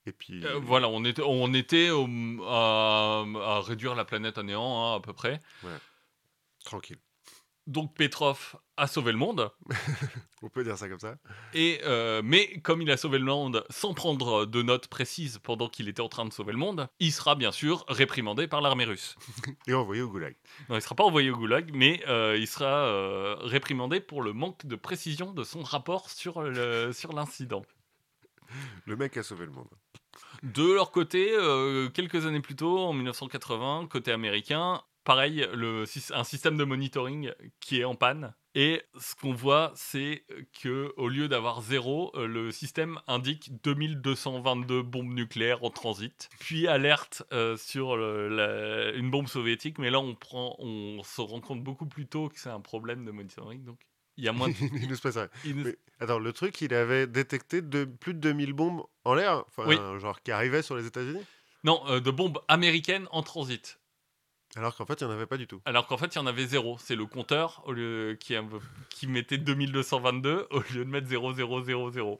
[0.04, 0.44] Et puis.
[0.44, 2.08] euh, voilà, on était, on était au-
[2.44, 5.40] à, à réduire la planète à néant hein, à peu près.
[6.64, 6.98] Tranquille.
[7.68, 9.50] Donc Petrov a sauvé le monde.
[10.42, 11.14] On peut dire ça comme ça.
[11.54, 15.68] Et euh, mais comme il a sauvé le monde sans prendre de notes précises pendant
[15.68, 18.84] qu'il était en train de sauver le monde, il sera bien sûr réprimandé par l'armée
[18.84, 19.14] russe.
[19.68, 20.34] Et envoyé au goulag.
[20.68, 24.22] Non, il ne sera pas envoyé au goulag, mais euh, il sera euh, réprimandé pour
[24.22, 27.62] le manque de précision de son rapport sur le- sur l'incident.
[28.86, 29.70] Le mec a sauvé le monde.
[30.42, 36.24] De leur côté, euh, quelques années plus tôt, en 1980, côté américain, pareil, le, un
[36.24, 38.34] système de monitoring qui est en panne.
[38.54, 40.26] Et ce qu'on voit, c'est
[40.62, 46.28] que au lieu d'avoir zéro, euh, le système indique 2222 bombes nucléaires en transit.
[46.38, 51.20] Puis alerte euh, sur le- la- une bombe soviétique, mais là on prend, on se
[51.22, 53.64] rend compte beaucoup plus tôt que c'est un problème de monitoring.
[53.64, 53.78] Donc
[54.18, 54.54] il y a moins de...
[54.90, 58.52] il se passe il Mais attends, le truc, il avait détecté de, plus de 2000
[58.52, 59.76] bombes en l'air, enfin, Oui.
[60.00, 61.22] genre qui arrivaient sur les États-Unis,
[61.64, 63.78] Non, euh, de bombes américaines en transit.
[64.56, 65.62] Alors qu'en fait, il n'y en avait pas du tout.
[65.64, 66.76] Alors qu'en fait, il y en avait zéro.
[66.78, 68.34] C'est le compteur au lieu, qui,
[68.90, 72.18] qui mettait 2222 au lieu de mettre 0000.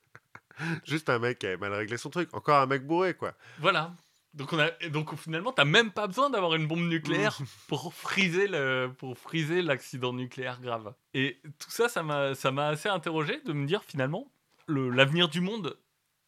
[0.85, 2.31] Juste un mec qui avait mal réglé son truc.
[2.33, 3.35] Encore un mec bourré, quoi.
[3.59, 3.95] Voilà.
[4.35, 7.37] Donc, on a, donc finalement, t'as même pas besoin d'avoir une bombe nucléaire
[7.69, 10.95] pour friser le, pour friser l'accident nucléaire grave.
[11.13, 14.33] Et tout ça, ça m'a, ça m'a assez interrogé de me dire finalement,
[14.67, 15.79] le, l'avenir du monde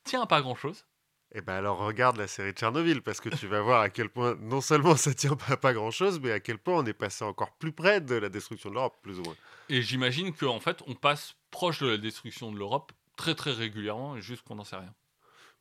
[0.04, 0.84] tient à pas grand chose.
[1.36, 4.08] Et ben alors regarde la série de Tchernobyl, parce que tu vas voir à quel
[4.08, 7.24] point, non seulement ça tient pas pas grand-chose, mais à quel point on est passé
[7.24, 9.34] encore plus près de la destruction de l'Europe, plus ou moins.
[9.68, 14.20] Et j'imagine qu'en fait, on passe proche de la destruction de l'Europe très très régulièrement,
[14.20, 14.94] juste qu'on n'en sait rien.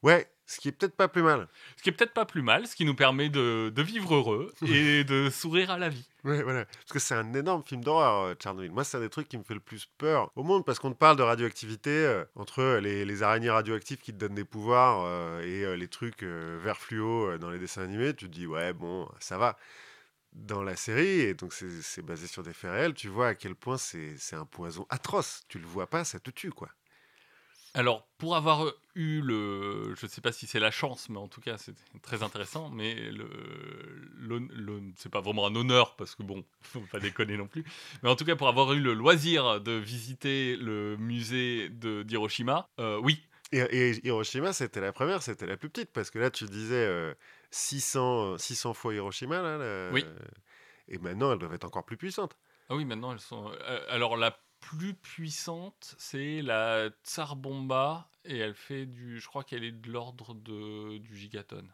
[0.03, 1.47] Ouais, ce qui est peut-être pas plus mal.
[1.77, 4.53] Ce qui est peut-être pas plus mal, ce qui nous permet de, de vivre heureux
[4.67, 6.07] et de sourire à la vie.
[6.25, 6.65] Ouais, voilà.
[6.65, 8.71] Parce que c'est un énorme film d'horreur, euh, Tchernobyl.
[8.71, 10.91] Moi, c'est un des trucs qui me fait le plus peur au monde, parce qu'on
[10.91, 14.43] te parle de radioactivité, euh, entre euh, les, les araignées radioactives qui te donnent des
[14.45, 18.25] pouvoirs euh, et euh, les trucs euh, vert fluo euh, dans les dessins animés, tu
[18.25, 19.57] te dis, ouais, bon, ça va.
[20.33, 23.53] Dans la série, et donc c'est basé sur des faits réels, tu vois à quel
[23.53, 25.43] point c'est c'est un poison atroce.
[25.47, 26.69] Tu le vois pas, ça te tue, quoi.
[27.75, 29.95] Alors, pour avoir eu le.
[29.99, 32.69] Je sais pas si c'est la chance, mais en tout cas, c'est très intéressant.
[32.69, 33.27] Mais le,
[34.19, 37.63] l'hon- c'est pas vraiment un honneur, parce que bon, faut pas déconner non plus.
[38.03, 42.99] Mais en tout cas, pour avoir eu le loisir de visiter le musée d'Hiroshima, euh,
[43.01, 46.45] oui, Et, et Hiroshima, c'était la première, c'était la plus petite, parce que là, tu
[46.45, 47.13] disais euh,
[47.51, 49.89] 600, euh, 600 fois Hiroshima, là.
[49.91, 50.05] Oui.
[50.87, 52.35] et maintenant, elles doivent être encore plus puissantes.
[52.69, 53.51] Ah oui, maintenant elles sont.
[53.51, 54.37] euh, alors la
[54.69, 59.19] plus puissante, c'est la Tsar Bomba et elle fait du.
[59.19, 61.73] Je crois qu'elle est de l'ordre de du gigatonne.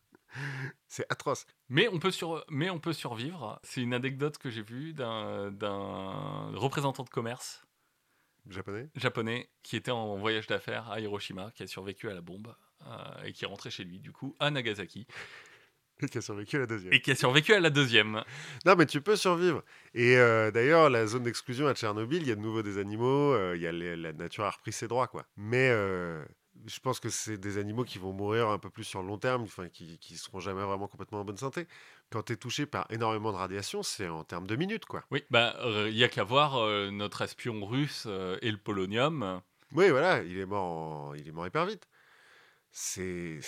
[0.87, 1.45] C'est atroce.
[1.69, 3.59] Mais on peut sur, mais on peut survivre.
[3.61, 7.63] C'est une anecdote que j'ai vue d'un d'un représentant de commerce
[8.49, 8.89] japonais?
[8.95, 12.55] japonais qui était en voyage d'affaires à Hiroshima, qui a survécu à la bombe
[12.87, 15.05] euh, et qui est rentré chez lui, du coup, à Nagasaki,
[16.03, 16.93] Et qui a survécu à la deuxième.
[16.93, 18.23] et qui a survécu à la deuxième.
[18.65, 19.63] Non, mais tu peux survivre.
[19.93, 23.33] Et euh, d'ailleurs, la zone d'exclusion à Tchernobyl, il y a de nouveau des animaux,
[23.33, 25.25] euh, il y a les- la nature a repris ses droits, quoi.
[25.37, 26.23] Mais euh,
[26.67, 29.17] je pense que c'est des animaux qui vont mourir un peu plus sur le long
[29.17, 31.67] terme, enfin, qui, qui seront jamais vraiment complètement en bonne santé.
[32.11, 35.03] Quand tu es touché par énormément de radiation, c'est en termes de minutes, quoi.
[35.11, 35.55] Oui, bah,
[35.87, 38.07] il y a qu'à voir notre espion russe
[38.41, 39.41] et le polonium.
[39.73, 41.87] Oui, voilà, il est mort, en- il est mort hyper vite.
[42.71, 43.39] C'est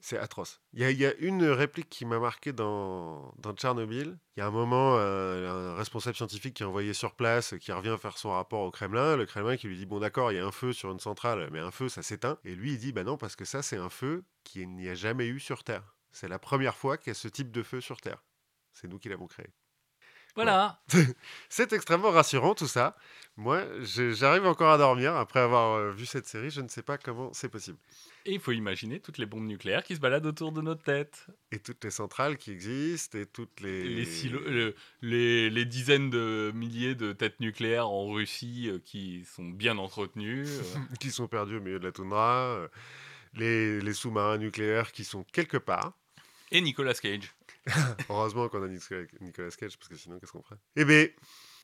[0.00, 0.60] c'est atroce.
[0.72, 4.18] Il y, a, il y a une réplique qui m'a marqué dans, dans Tchernobyl.
[4.36, 7.72] Il y a un moment, euh, un responsable scientifique qui est envoyé sur place, qui
[7.72, 9.16] revient faire son rapport au Kremlin.
[9.16, 11.48] Le Kremlin qui lui dit Bon, d'accord, il y a un feu sur une centrale,
[11.52, 12.38] mais un feu, ça s'éteint.
[12.44, 14.94] Et lui, il dit Bah non, parce que ça, c'est un feu qui n'y a
[14.94, 15.94] jamais eu sur Terre.
[16.12, 18.22] C'est la première fois qu'il y a ce type de feu sur Terre.
[18.72, 19.52] C'est nous qui l'avons créé.
[20.34, 20.80] Voilà.
[21.48, 22.96] C'est extrêmement rassurant tout ça.
[23.36, 26.50] Moi, j'arrive encore à dormir après avoir euh, vu cette série.
[26.50, 27.78] Je ne sais pas comment c'est possible.
[28.26, 31.26] Et il faut imaginer toutes les bombes nucléaires qui se baladent autour de notre tête.
[31.52, 33.82] Et toutes les centrales qui existent et toutes les.
[33.88, 39.24] Les, silos- le- les, les dizaines de milliers de têtes nucléaires en Russie euh, qui
[39.24, 40.46] sont bien entretenues.
[40.46, 40.62] euh.
[41.00, 42.36] qui sont perdus au milieu de la toundra.
[42.42, 42.68] euh,
[43.34, 45.92] Les, les sous-marins nucléaires qui sont quelque part.
[46.50, 47.34] et Nicolas Cage.
[48.10, 50.58] Heureusement qu'on a Nicolas Nicolas Cage, parce que sinon, qu'est-ce qu'on ferait?
[50.76, 51.06] Eh bien,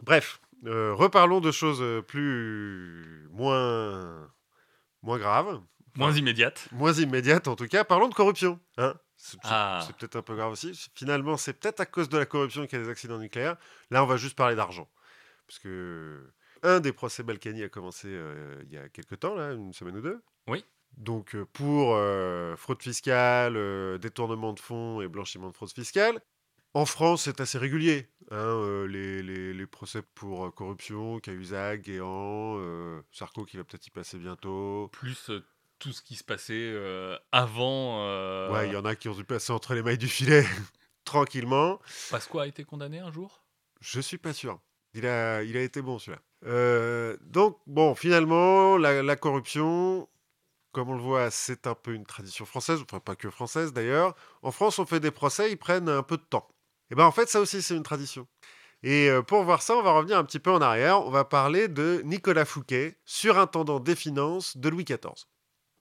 [0.03, 3.29] bref, euh, reparlons de choses plus.
[3.31, 4.31] moins.
[5.03, 5.61] moins graves.
[5.97, 6.69] Moins immédiate.
[6.73, 7.85] moins immédiates en tout cas.
[7.85, 8.61] Parlons de corruption.
[8.77, 9.83] Hein c'est Ah.
[9.87, 10.73] c'est peut-être un peu grave aussi.
[10.95, 13.57] Finalement, c'est peut-être à cause de la corruption qu'il y a des accidents nucléaires.
[13.91, 14.89] Là, on va juste parler d'argent.
[15.47, 16.31] Parce que
[16.63, 19.97] un des procès Balkany a commencé euh, il y a quelques temps, là, une semaine
[19.97, 20.21] ou deux.
[20.49, 20.65] Oui.
[20.99, 26.21] Donc euh, pour euh, fraude fiscale, détournement de fonds et blanchiment de fraude fiscale.
[26.75, 28.09] En France, c'est assez régulier.
[28.31, 32.59] hein, les, les- les procès pour corruption, Cahuzac, Guéant,
[33.13, 34.89] Sarko qui va peut-être y passer bientôt.
[34.93, 35.31] Plus
[35.79, 38.01] tout ce qui se passait euh, avant.
[38.03, 40.45] euh, Ouais, il y en a qui ont dû passer entre les mailles du filet
[41.05, 41.81] tranquillement.
[42.11, 43.43] Pasqua a été condamné un jour?
[43.81, 44.59] Je suis pas sûr.
[44.95, 46.23] Il a, il a été bon celui-là.
[46.47, 50.09] Euh, donc, bon, finalement, la, la corruption,
[50.73, 54.15] comme on le voit, c'est un peu une tradition française, enfin pas que française d'ailleurs.
[54.43, 56.49] En France, on fait des procès, ils prennent un peu de temps.
[56.91, 58.27] Et ben en fait, ça aussi, c'est une tradition.
[58.83, 61.05] Et pour voir ça, on va revenir un petit peu en arrière.
[61.05, 65.27] On va parler de Nicolas Fouquet, surintendant des finances de Louis XIV.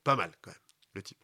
[0.05, 0.59] Pas mal, quand même,
[0.93, 1.17] le type.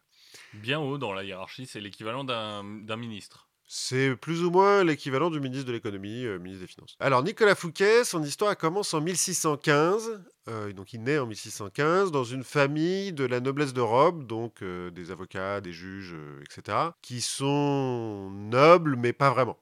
[0.54, 3.48] Bien haut dans la hiérarchie, c'est l'équivalent d'un ministre.
[3.68, 6.96] C'est plus ou moins l'équivalent du ministre de l'économie, euh, ministre des Finances.
[7.00, 10.22] Alors Nicolas Fouquet, son histoire commence en 1615.
[10.48, 14.60] euh, donc il naît en 1615 dans une famille de la noblesse de robe, donc
[14.62, 19.58] euh, des avocats, des juges, etc., qui sont nobles mais pas vraiment.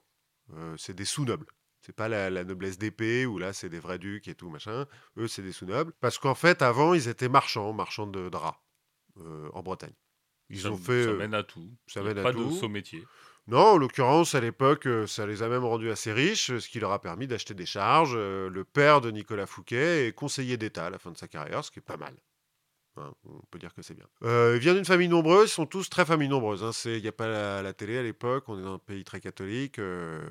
[0.77, 1.45] C'est des sous-nobles.
[1.79, 4.85] C'est pas la, la noblesse d'épée où là c'est des vrais ducs et tout machin.
[5.17, 8.57] Eux c'est des sous-nobles parce qu'en fait avant ils étaient marchands, marchands de draps
[9.19, 9.93] euh, en Bretagne.
[10.49, 11.03] Ils ça, ont fait.
[11.03, 11.69] ça euh, mène à tout.
[11.87, 12.45] ça mène à pas tout.
[12.45, 13.03] de saut métier.
[13.47, 16.79] non, en l'occurrence, à l'époque, euh, ça les a même rendus assez riches, ce qui
[16.79, 18.15] leur a permis d'acheter des charges.
[18.15, 21.71] Le père de Nicolas Fouquet est conseiller d'État à la fin de sa carrière, ce
[21.71, 22.15] qui est pas mal.
[22.97, 24.07] Hein, on peut dire que c'est bien.
[24.23, 26.63] Euh, il vient d'une famille nombreuse, ils sont tous très familles nombreuses.
[26.63, 26.71] hein.
[26.85, 29.21] Il n'y a pas la, la télé à l'époque, on est dans un pays très
[29.21, 29.79] catholique.
[29.79, 30.21] euh,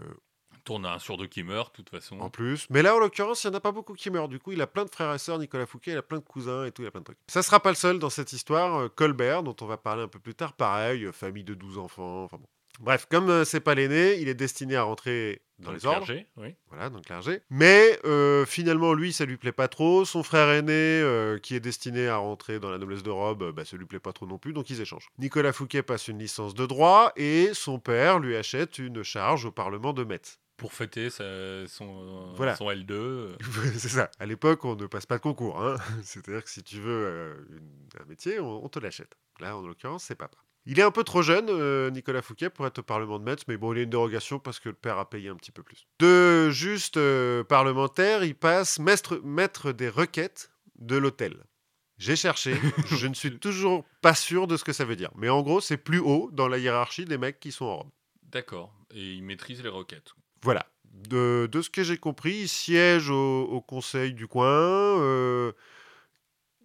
[0.65, 2.19] Tourne à un sur deux qui meurt, de toute façon.
[2.21, 2.67] en plus.
[2.71, 4.29] Mais là, en l'occurrence, il n'y en a pas beaucoup qui meurent.
[4.29, 6.25] Du coup, il a plein de frères et sœurs, Nicolas Fouquet, il a plein de
[6.25, 7.19] cousins et tout, il a plein de trucs.
[7.27, 8.81] Ça sera pas le seul dans cette histoire.
[8.81, 11.79] Euh, Colbert, dont on va parler un peu plus tard, pareil, euh, famille de 12
[11.79, 12.47] enfants, enfin bon.
[12.81, 16.07] Bref, comme euh, c'est pas l'aîné, il est destiné à rentrer dans, le les ordres.
[16.07, 16.55] clergé, oui.
[16.71, 17.43] Voilà, dans le clergé.
[17.51, 20.07] Mais euh, finalement, lui, ça lui plaît pas trop.
[20.07, 23.67] Son frère aîné, euh, qui est destiné à rentrer dans la noblesse de robe, bah,
[23.67, 25.11] ça lui plaît pas trop non plus, donc ils échangent.
[25.19, 29.51] Nicolas Fouquet passe une licence de droit et son père lui achète une charge au
[29.51, 30.39] Parlement de Metz.
[30.61, 32.55] Pour fêter sa- son, Voilà.
[32.55, 32.93] son L2.
[32.93, 33.37] euh,
[33.77, 34.11] c'est ça.
[34.21, 35.61] À l'époque, on ne passe pas de concours.
[35.63, 35.77] hein.
[36.05, 39.17] C'est-à-dire que si tu veux euh, une- un métier, on, on te l'achète.
[39.41, 40.37] Là, en l'occurrence, c'est papa.
[40.67, 43.41] Il est un peu trop jeune, euh, Nicolas Fouquet, pour être au Parlement de Metz,
[43.49, 45.63] mais bon, il a une dérogation parce que le père a payé un petit peu
[45.63, 45.87] plus.
[45.99, 51.43] De juste euh, parlementaire, il passe maître, maître des requêtes de l'hôtel.
[51.97, 52.55] J'ai cherché,
[52.91, 55.11] je ne suis toujours pas sûr de ce que ça veut dire.
[55.17, 57.91] Mais en gros, c'est plus haut dans la hiérarchie des mecs qui sont en robe.
[58.25, 58.75] D'accord.
[58.95, 60.13] Et il maîtrise les requêtes.
[60.43, 60.67] Voilà.
[60.85, 64.49] De, de ce que j'ai compris, il siège au, au conseil du coin.
[65.01, 65.53] euh,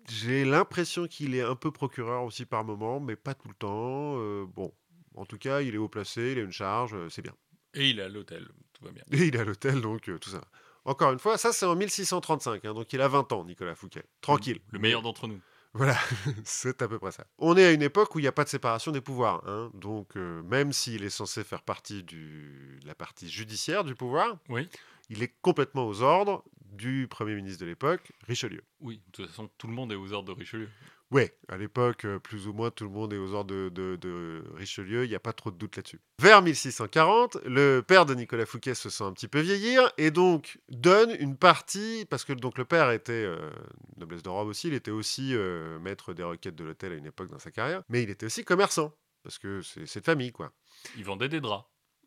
[0.09, 4.15] j'ai l'impression qu'il est un peu procureur aussi par moment, mais pas tout le temps.
[4.17, 4.71] euh, bon,
[5.15, 7.33] en tout cas, il est haut placé, il a une charge, euh, c'est bien.
[7.73, 8.47] Et il est à l'hôtel.
[8.73, 9.03] Tout va bien.
[9.11, 10.41] Et il est à l'hôtel, donc tout ça.
[10.83, 14.03] Encore une fois, ça c'est en 1635, hein, donc il a 20 ans, Nicolas Fouquet.
[14.21, 14.59] Tranquille.
[14.71, 15.39] Le meilleur d'entre nous.
[15.75, 15.97] Voilà,
[16.45, 17.27] c'est à peu près ça.
[17.37, 19.43] On est à une époque où il n'y a pas de séparation des pouvoirs.
[19.45, 23.93] hein, donc, euh, même s'il est censé faire partie du, de la partie judiciaire du
[23.93, 24.69] pouvoir, Oui.
[25.09, 28.63] il est complètement aux ordres du Premier ministre de l'époque, Richelieu.
[28.79, 30.69] Oui, de toute façon, tout le monde est aux ordres de Richelieu.
[31.15, 35.05] Ouais, à l'époque, euh, plus ou moins tout le monde est aux ordres de, Richelieu,
[35.05, 36.01] il n'y a pas trop de doute là-dessus.
[36.21, 40.59] Vers 1640, le père de Nicolas Fouquet se sent un petit peu vieillir et donc
[40.67, 43.49] donne une partie, parce que donc le père était euh,
[43.95, 47.05] noblesse de robe aussi, il était aussi euh, maître des requêtes de l'hôtel à une
[47.05, 48.91] époque dans sa carrière, mais il était aussi commerçant,
[49.23, 50.51] parce que c'est de famille, quoi.
[50.97, 51.63] Ils vendaient des draps.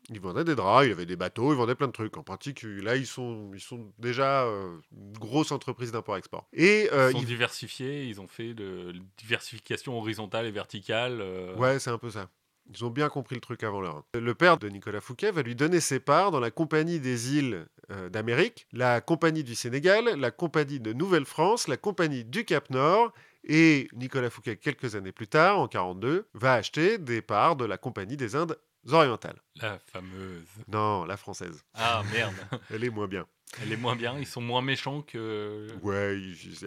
[0.09, 2.17] Il vendait des draps, il avait des bateaux, il vendait plein de trucs.
[2.17, 6.47] En pratique, là, ils sont, ils sont déjà euh, une grosse entreprise d'import-export.
[6.53, 11.19] Et euh, Ils sont il- diversifiés, ils ont fait de la diversification horizontale et verticale.
[11.21, 12.29] euh, Ouais, c'est un peu ça.
[12.71, 14.03] Ils ont bien compris le truc avant l'heure.
[14.13, 17.65] Le père de Nicolas Fouquet va lui donner ses parts dans la Compagnie des îles
[17.91, 23.11] euh, d'Amérique, la Compagnie du Sénégal, la Compagnie de Nouvelle-France, la Compagnie du Cap-Nord.
[23.45, 27.77] Et Nicolas Fouquet, quelques années plus tard, en 42, va acheter des parts de la
[27.77, 28.57] Compagnie des Indes
[28.91, 29.41] orientales.
[29.61, 30.43] La fameuse.
[30.67, 31.63] Non, la française.
[31.73, 32.33] Ah merde,
[32.73, 33.25] Elle est moins bien.
[33.61, 35.67] elle est moins bien, ils sont moins méchants que.
[35.81, 36.17] Ouais,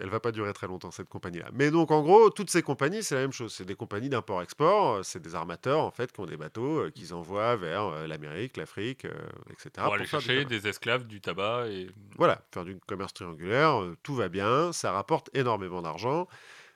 [0.01, 1.49] elle va pas durer très longtemps cette compagnie-là.
[1.53, 3.53] Mais donc en gros, toutes ces compagnies, c'est la même chose.
[3.53, 4.95] C'est des compagnies d'import-export.
[4.97, 8.05] euh, C'est des armateurs en fait qui ont des bateaux euh, qu'ils envoient vers euh,
[8.07, 9.13] l'Amérique, l'Afrique, euh,
[9.49, 9.69] etc.
[9.77, 11.89] Pour aller faire du chercher des esclaves, du tabac et.
[12.17, 16.27] Voilà, faire du commerce triangulaire, tout va bien, ça rapporte énormément d'argent.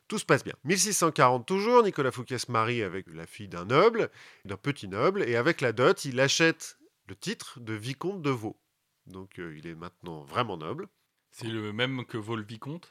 [0.07, 0.53] Tout se passe bien.
[0.63, 4.09] 1640 toujours, Nicolas Fouquet se marie avec la fille d'un noble,
[4.45, 8.57] d'un petit noble, et avec la dot, il achète le titre de vicomte de Vaux.
[9.05, 10.87] Donc euh, il est maintenant vraiment noble.
[11.31, 12.89] C'est le même que vaut le vicomte?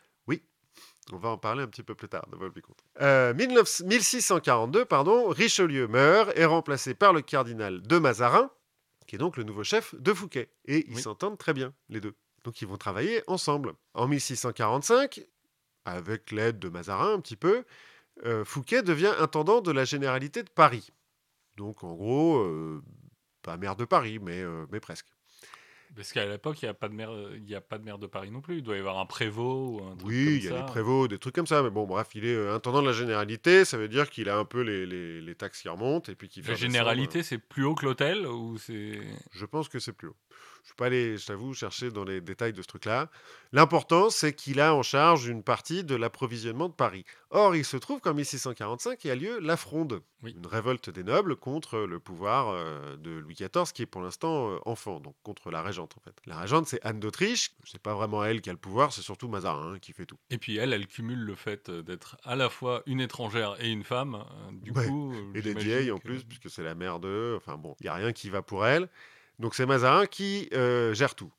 [1.12, 2.78] On va en parler un petit peu plus tard de Volpicomte.
[3.00, 8.50] Euh, 19 1642, pardon, Richelieu meurt, est remplacé par le cardinal de Mazarin,
[9.06, 10.50] qui est donc le nouveau chef de Fouquet.
[10.66, 11.00] Et ils Oui.
[11.02, 12.14] s'entendent très bien, les deux.
[12.44, 13.74] Donc ils vont travailler ensemble.
[13.94, 15.20] En 1645,
[15.86, 17.64] avec l'aide de Mazarin un petit peu,
[18.26, 20.90] euh, Fouquet devient intendant de la généralité de Paris.
[21.56, 22.82] Donc en gros, euh,
[23.42, 25.06] pas maire de Paris, mais, euh, mais presque.
[25.94, 28.06] Parce qu'à l'époque, il n'y a, pas de maire- y a pas de maire de
[28.06, 28.56] Paris non plus.
[28.58, 30.58] Il doit y avoir un prévôt ou un truc Oui, il y a ça.
[30.58, 33.64] des prévôts, des trucs comme ça, mais bon, bref, il est intendant de la généralité,
[33.64, 36.28] ça veut dire qu'il a un peu les, les- les taxes qui remontent et puis
[36.46, 39.00] La généralité, c'est plus haut que l'hôtel ou c'est.
[39.32, 40.16] Je pense que c'est plus haut.
[40.66, 43.08] Je ne suis pas allé, je t'avoue, chercher dans les détails de ce truc-là.
[43.52, 47.04] L'important, c'est qu'il a en charge une partie de l'approvisionnement de Paris.
[47.30, 50.34] Or, il se trouve qu'en 1645, il y a lieu la Fronde, Oui.
[50.36, 54.50] une révolte des nobles contre le pouvoir euh, de Louis XIV, qui est pour l'instant
[54.50, 56.16] euh, enfant, donc contre la régente en fait.
[56.26, 57.52] La régente, c'est Anne d'Autriche.
[57.62, 60.18] C'est pas vraiment elle qui a le pouvoir, c'est surtout Mazarin hein, qui fait tout.
[60.30, 63.70] Et puis elle, elle cumule le fait euh, d'être à la fois une étrangère et
[63.70, 64.16] une femme.
[64.16, 64.88] euh, Du Ouais.
[64.88, 65.14] coup.
[65.36, 67.34] Et des vieilles en plus, puisque c'est la mère d'eux.
[67.36, 68.88] Enfin bon, il n'y a rien qui va pour elle.
[69.38, 71.32] Donc c'est Mazarin qui euh, gère tout.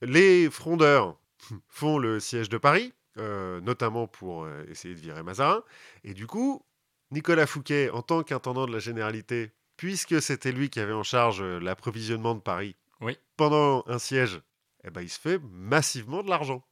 [0.00, 1.18] Les frondeurs
[1.68, 5.62] font le siège de Paris, euh, notamment pour euh, essayer de virer Mazarin.
[6.04, 6.64] Et du coup,
[7.10, 11.42] Nicolas Fouquet, en tant qu'intendant de la généralité, puisque c'était lui qui avait en charge
[11.42, 13.18] l'approvisionnement de Paris Oui.
[13.36, 14.40] pendant un siège,
[14.84, 16.64] eh ben, il se fait massivement de l'argent.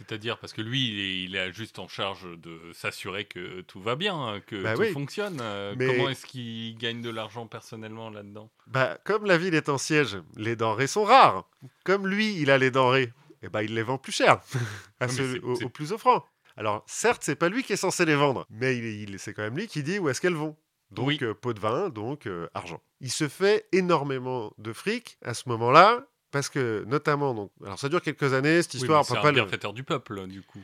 [0.00, 3.96] C'est-à-dire parce que lui, il est, il juste en charge de s'assurer que tout va
[3.96, 4.92] bien, hein, que Bah tout oui.
[4.92, 5.38] fonctionne.
[5.42, 8.50] Euh, Mais- Comment est-ce qu'il gagne de l'argent personnellement là-dedans?
[8.66, 11.48] Bah, comme la ville est en siège, les denrées sont rares.
[11.84, 14.40] Comme lui, il a les denrées, eh ben, il les vend plus cher
[15.00, 15.06] à
[15.42, 16.24] aux plus offrants.
[16.56, 19.42] Alors, certes, c'est pas lui qui est censé les vendre, mais il, il- c'est quand
[19.42, 20.56] même lui qui dit où est-ce qu'elles vont.
[20.90, 21.18] Donc, Oui.
[21.22, 22.82] euh, pot de vin, donc euh, argent.
[23.00, 27.88] Il se fait énormément de fric à ce moment-là, parce que notamment, donc, alors ça
[27.88, 29.00] dure quelques années, cette Oui, histoire.
[29.00, 30.62] on C'est un pas le- bienfaiteur du peuple, du coup.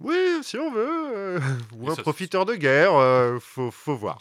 [0.00, 1.40] Oui, si on veut, euh,
[1.76, 4.16] ou un ça, profiteur de guerre, euh, faut, faut voir.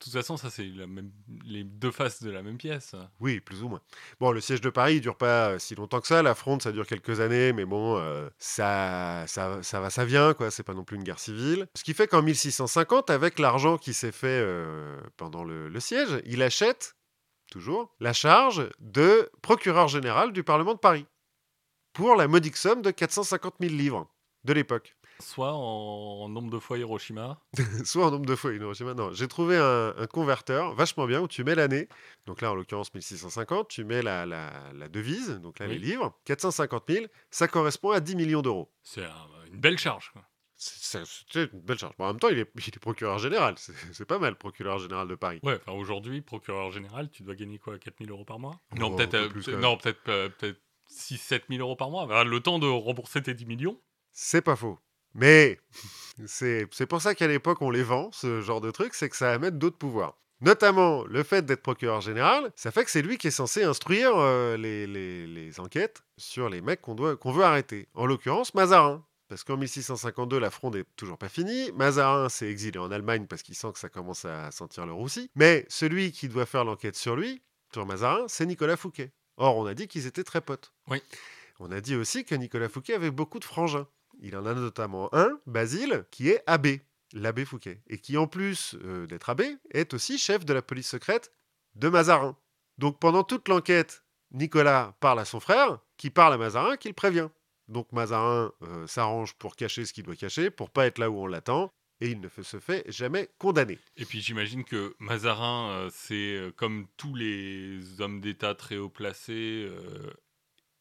[0.00, 1.10] De toute façon, ça, c'est même...
[1.44, 2.94] les deux faces de la même pièce.
[3.18, 3.80] Oui, plus ou moins.
[4.20, 6.22] Bon, le siège de Paris, il dure pas euh, si longtemps que ça.
[6.22, 10.34] La fronde, ça dure quelques années, mais bon, euh, ça, ça, ça va, ça vient,
[10.34, 10.52] quoi.
[10.52, 11.66] C'est pas non plus une guerre civile.
[11.74, 14.46] Ce qui fait qu'en 1650, avec l'argent qui s'est fait
[15.16, 16.94] pendant le, le siège, il achète,
[17.48, 21.06] toujours, la charge de procureur général du Parlement de Paris.
[21.92, 24.08] Pour la modique somme de 450 000 livres
[24.44, 24.94] de l'époque.
[25.20, 27.40] Soit en, nombre de fois Hiroshima.
[27.84, 28.94] soit en nombre de fois Hiroshima.
[28.94, 31.88] Non, j'ai trouvé un, un converteur vachement bien où tu mets l'année.
[32.26, 35.72] Donc là, en l'occurrence, 1650, tu mets la, la, la devise, donc là, Oui.
[35.72, 36.16] les livres.
[36.24, 38.70] 450 000, ça correspond à 10 millions d'euros.
[38.84, 40.10] C'est un- une belle charge.
[40.12, 40.22] quoi.
[40.58, 41.04] C'est
[41.52, 41.94] une belle charge.
[41.98, 43.54] Bon, en même temps, il est, il est procureur général.
[43.92, 45.38] C'est pas mal, procureur général de Paris.
[45.42, 48.60] Ouais, enfin aujourd'hui, procureur général, tu dois gagner quoi 4000 euros par mois?
[48.72, 50.60] Oh, Non, un peut-être peu euh, peut- non, peut-être euh, peut-être
[50.90, 52.24] 6-7 000 euros par mois.
[52.24, 53.80] Le temps de rembourser tes 10 millions.
[54.12, 54.78] C'est pas faux.
[55.14, 55.58] Mais
[56.26, 59.16] c'est c'est pour ça qu'à l'époque, on les vend, ce genre de truc, c'est que
[59.16, 60.18] ça amène d'autres pouvoirs.
[60.40, 64.12] Notamment, le fait d'être procureur général, ça fait que c'est lui qui est censé instruire
[64.16, 67.88] euh, les, les- les enquêtes sur les mecs qu'on doit- qu'on veut arrêter.
[67.94, 69.04] En l'occurrence, Mazarin.
[69.28, 71.70] Parce qu'en 1652, la fronde est toujours pas finie.
[71.72, 75.30] Mazarin s'est exilé en Allemagne parce qu'il sent que ça commence à sentir le roussi.
[75.34, 79.12] Mais celui qui doit faire l'enquête sur lui, sur Mazarin, c'est Nicolas Fouquet.
[79.36, 80.72] Or, on a dit qu'ils étaient très potes.
[80.88, 81.02] Oui.
[81.60, 83.86] On a dit aussi que Nicolas Fouquet avait beaucoup de frangins.
[84.20, 86.80] Il en a notamment un, Basile, qui est abbé,
[87.12, 90.88] l'abbé Fouquet, et qui en plus euh, d'être abbé, est aussi chef de la police
[90.88, 91.32] secrète
[91.74, 92.36] de Mazarin.
[92.78, 96.94] Donc pendant toute l'enquête, Nicolas parle à son frère, qui parle à Mazarin, qui le
[96.94, 97.28] prévient.
[97.68, 101.18] Donc Mazarin euh, s'arrange pour cacher ce qu'il doit cacher, pour pas être là où
[101.18, 103.78] on l'attend, et il ne se fait jamais condamner.
[103.96, 108.88] Et puis j'imagine que Mazarin, euh, c'est euh, comme tous les hommes d'État très haut
[108.88, 109.68] placés,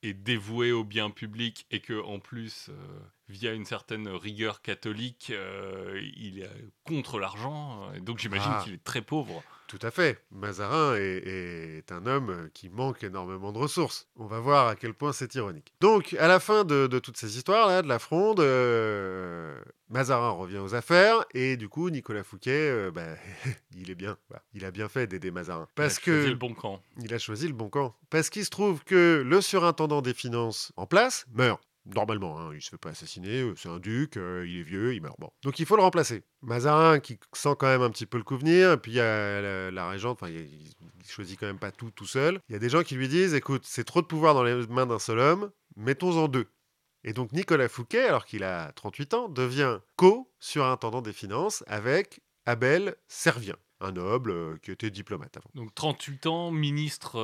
[0.04, 2.70] est dévoué au bien public et que en plus,
[3.30, 5.32] via une certaine rigueur catholique,
[6.16, 6.50] il est
[6.86, 7.90] contre l'argent.
[8.02, 8.62] Donc j'imagine Ah.
[8.64, 9.44] qu'il est très pauvre.
[9.68, 10.24] Tout à fait.
[10.32, 14.08] Mazarin est, est un homme qui manque énormément de ressources.
[14.16, 15.74] On va voir à quel point c'est ironique.
[15.82, 20.60] Donc, à la fin de, de toutes ces histoires-là, de la fronde, euh, Mazarin revient
[20.60, 23.16] aux affaires et du coup, Nicolas Fouquet, euh, bah,
[23.76, 24.18] il est bien.
[24.30, 25.68] Bah, il a bien fait d'aider Mazarin.
[25.76, 26.82] Parce Il a choisi que le bon camp.
[27.02, 27.94] il a choisi le bon camp.
[28.10, 31.62] Parce qu'il se trouve que le surintendant des finances en place meurt.
[31.96, 34.94] Normalement, hein, il se fait pas assassiner, euh, c'est un duc, euh, il est vieux,
[34.94, 35.16] il meurt.
[35.20, 35.30] Bon.
[35.44, 36.24] Donc il faut le remplacer.
[36.42, 39.02] Mazarin qui sent quand même un petit peu le coup venir, et puis il y
[39.02, 42.40] a la, régente, il, il choisit quand même pas tout tout seul.
[42.50, 44.68] Il y a des gens qui lui disent, écoute, c'est trop de pouvoir dans les
[44.68, 46.48] mains d'un seul homme, mettons-en deux.
[47.04, 52.96] Et donc Nicolas Fouquet, alors qu'il a 38 ans, devient co-surintendant des finances avec Abel
[53.08, 55.50] Servien, un noble euh, qui était diplomate avant.
[55.54, 57.18] Donc 38 ans, ministre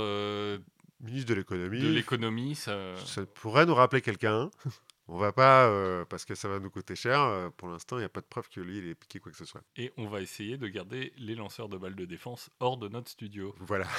[1.03, 1.79] Ministre de l'économie.
[1.81, 2.95] de l'économie, ça...
[3.05, 4.49] Ça pourrait nous rappeler quelqu'un.
[5.09, 7.19] On va pas, euh, parce que ça va nous coûter cher.
[7.21, 9.33] euh, pour l'instant, il n'y a pas de preuve que lui, il ait piqué quoi
[9.33, 9.61] que ce soit.
[9.75, 13.09] et on va essayer de garder les lanceurs de balles de défense hors de notre
[13.09, 13.53] studio.
[13.59, 13.87] Voilà.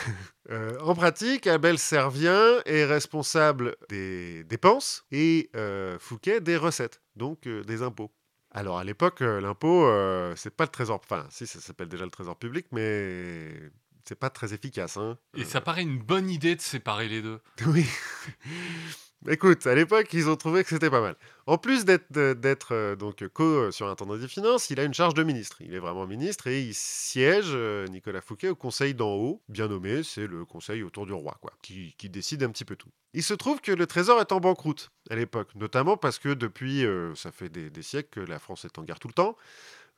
[0.51, 5.51] Euh, en pratique, Abel Servien est responsable des dépenses et
[5.99, 8.13] Fouquet des recettes, donc des impôts.
[8.51, 9.91] Alors à l'époque, l'impôt,
[10.37, 11.01] c'est pas le trésor.
[11.03, 13.55] Enfin, si, ça s'appelle déjà le trésor public, mais
[14.05, 14.97] c'est pas très efficace.
[14.97, 15.19] Hein.
[15.37, 17.41] Et ça paraît une bonne idée de séparer les deux.
[17.67, 17.87] Oui.
[19.27, 21.17] Écoute, à l'époque, ils ont trouvé que c'était pas mal.
[21.47, 25.63] En plus d'être euh, donc co-surintendant des finances, il a une charge de ministre.
[25.63, 29.69] Il est vraiment ministre et il siège, euh, Nicolas Fouquet, au conseil d'en haut, bien
[29.69, 32.91] nommé, c'est le conseil autour du roi, quoi, qui, qui décide un petit peu tout.
[33.15, 36.85] Il se trouve que le trésor est en banqueroute à l'époque, notamment parce que depuis,
[36.85, 39.37] euh, ça fait des, des siècles que la France est en guerre tout le temps.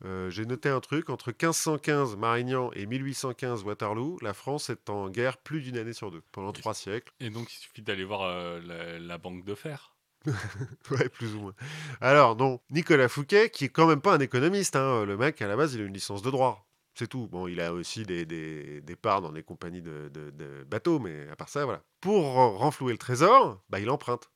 [0.04, 5.08] Euh, J'ai noté un truc, entre 1515 Marignan et 1815 Waterloo, la France est en
[5.08, 7.12] guerre plus d'une année sur deux, pendant trois siècles.
[7.20, 9.94] Et donc il suffit d'aller voir euh, la, la banque de fer.
[10.90, 11.54] Ouais, plus ou moins.
[12.00, 15.46] Alors, non, Nicolas Fouquet, qui est quand même pas un économiste, hein, le mec, à
[15.48, 16.68] la base, il a une licence de droit.
[16.94, 17.28] C'est tout.
[17.28, 20.98] Bon, il a aussi des, des, des parts dans des compagnies de, de- de bateaux,
[20.98, 21.82] mais à part ça, voilà.
[22.00, 24.30] Pour ren- renflouer le trésor, bah, il emprunte.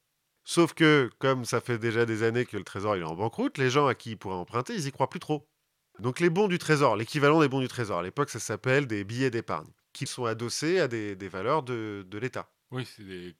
[0.44, 3.58] Sauf que, comme ça fait déjà des années que le trésor il est en banqueroute,
[3.58, 5.48] les gens à qui il pourrait emprunter, ils y croient plus trop.
[6.00, 9.04] Donc les bons du trésor, l'équivalent des bons du trésor, à l'époque, ça s'appelle des
[9.04, 12.48] billets d'épargne, qui sont adossés à des, des valeurs de, de l'État.
[12.70, 13.34] Oui, c'est des,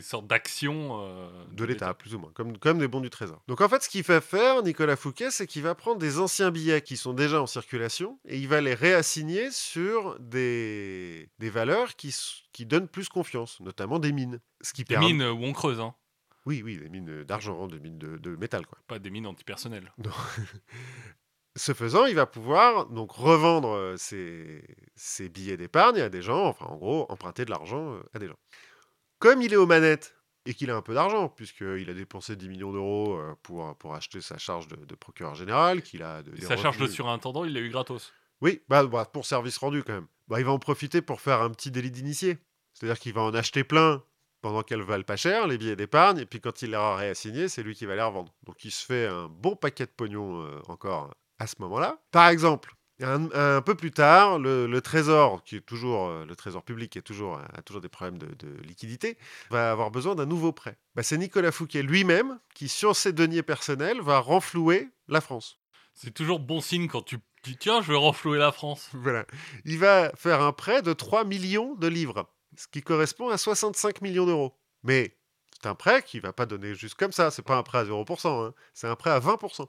[0.00, 3.40] sortes d'actions euh, de l'État, plus ou moins, comme, comme des bons du Trésor.
[3.46, 6.50] Donc en fait, ce qu'il va faire, Nicolas Fouquet, c'est qu'il va prendre des anciens
[6.50, 11.94] billets qui sont déjà en circulation et il va les réassigner sur des, des valeurs
[11.94, 12.14] qui,
[12.52, 14.40] qui donnent plus confiance, notamment des mines.
[14.60, 15.12] Ce qui Des permet...
[15.12, 15.94] mines où on creuse, hein.
[16.46, 18.78] Oui, oui, des mines d'argent, des mines de, de métal, quoi.
[18.88, 19.92] pas des mines antipersonnelles.
[19.98, 20.10] Non.
[21.60, 26.64] Ce faisant, il va pouvoir donc revendre ses, ses billets d'épargne à des gens, enfin
[26.64, 28.38] en gros, emprunter de l'argent à des gens.
[29.18, 32.48] Comme il est aux manettes et qu'il a un peu d'argent, puisqu'il a dépensé 10
[32.48, 36.56] millions d'euros pour, pour acheter sa charge de, de procureur général, qu'il a de, sa
[36.56, 38.10] charge de surintendant, il l'a eu gratos.
[38.40, 40.06] Oui, bah, bah, pour service rendu quand même.
[40.28, 42.38] Bah, il va en profiter pour faire un petit délit d'initié.
[42.72, 44.02] C'est-à-dire qu'il va en acheter plein
[44.40, 47.48] pendant qu'elles valent pas cher, les billets d'épargne, et puis quand il les aura réassignés,
[47.48, 48.32] c'est lui qui va les revendre.
[48.44, 51.98] Donc il se fait un bon paquet de pognon euh, encore à ce moment-là.
[52.12, 56.36] Par exemple, un, un peu plus tard, le, le trésor, qui est toujours euh, le
[56.36, 59.16] trésor public, qui est toujours, a toujours des problèmes de, de liquidité,
[59.50, 60.76] va avoir besoin d'un nouveau prêt.
[60.94, 65.58] Bah, c'est Nicolas Fouquet lui-même qui, sur ses deniers personnels, va renflouer la France.
[65.94, 68.90] C'est toujours bon signe quand tu dis tiens, je vais renflouer la France.
[68.92, 69.24] Voilà.
[69.64, 74.02] Il va faire un prêt de 3 millions de livres, ce qui correspond à 65
[74.02, 74.54] millions d'euros.
[74.82, 75.16] Mais
[75.52, 77.30] c'est un prêt qui va pas donner juste comme ça.
[77.30, 78.54] C'est pas un prêt à 0%, hein.
[78.74, 79.66] c'est un prêt à 20%.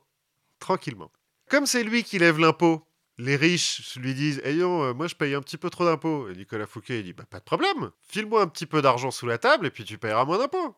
[0.60, 1.12] Tranquillement.
[1.52, 2.88] Comme c'est lui qui lève l'impôt,
[3.18, 6.30] les riches lui disent Ayons, euh, moi je paye un petit peu trop d'impôts.
[6.30, 9.28] Et Nicolas Fouquet il dit bah, Pas de problème, file-moi un petit peu d'argent sous
[9.28, 10.78] la table et puis tu payeras moins d'impôts.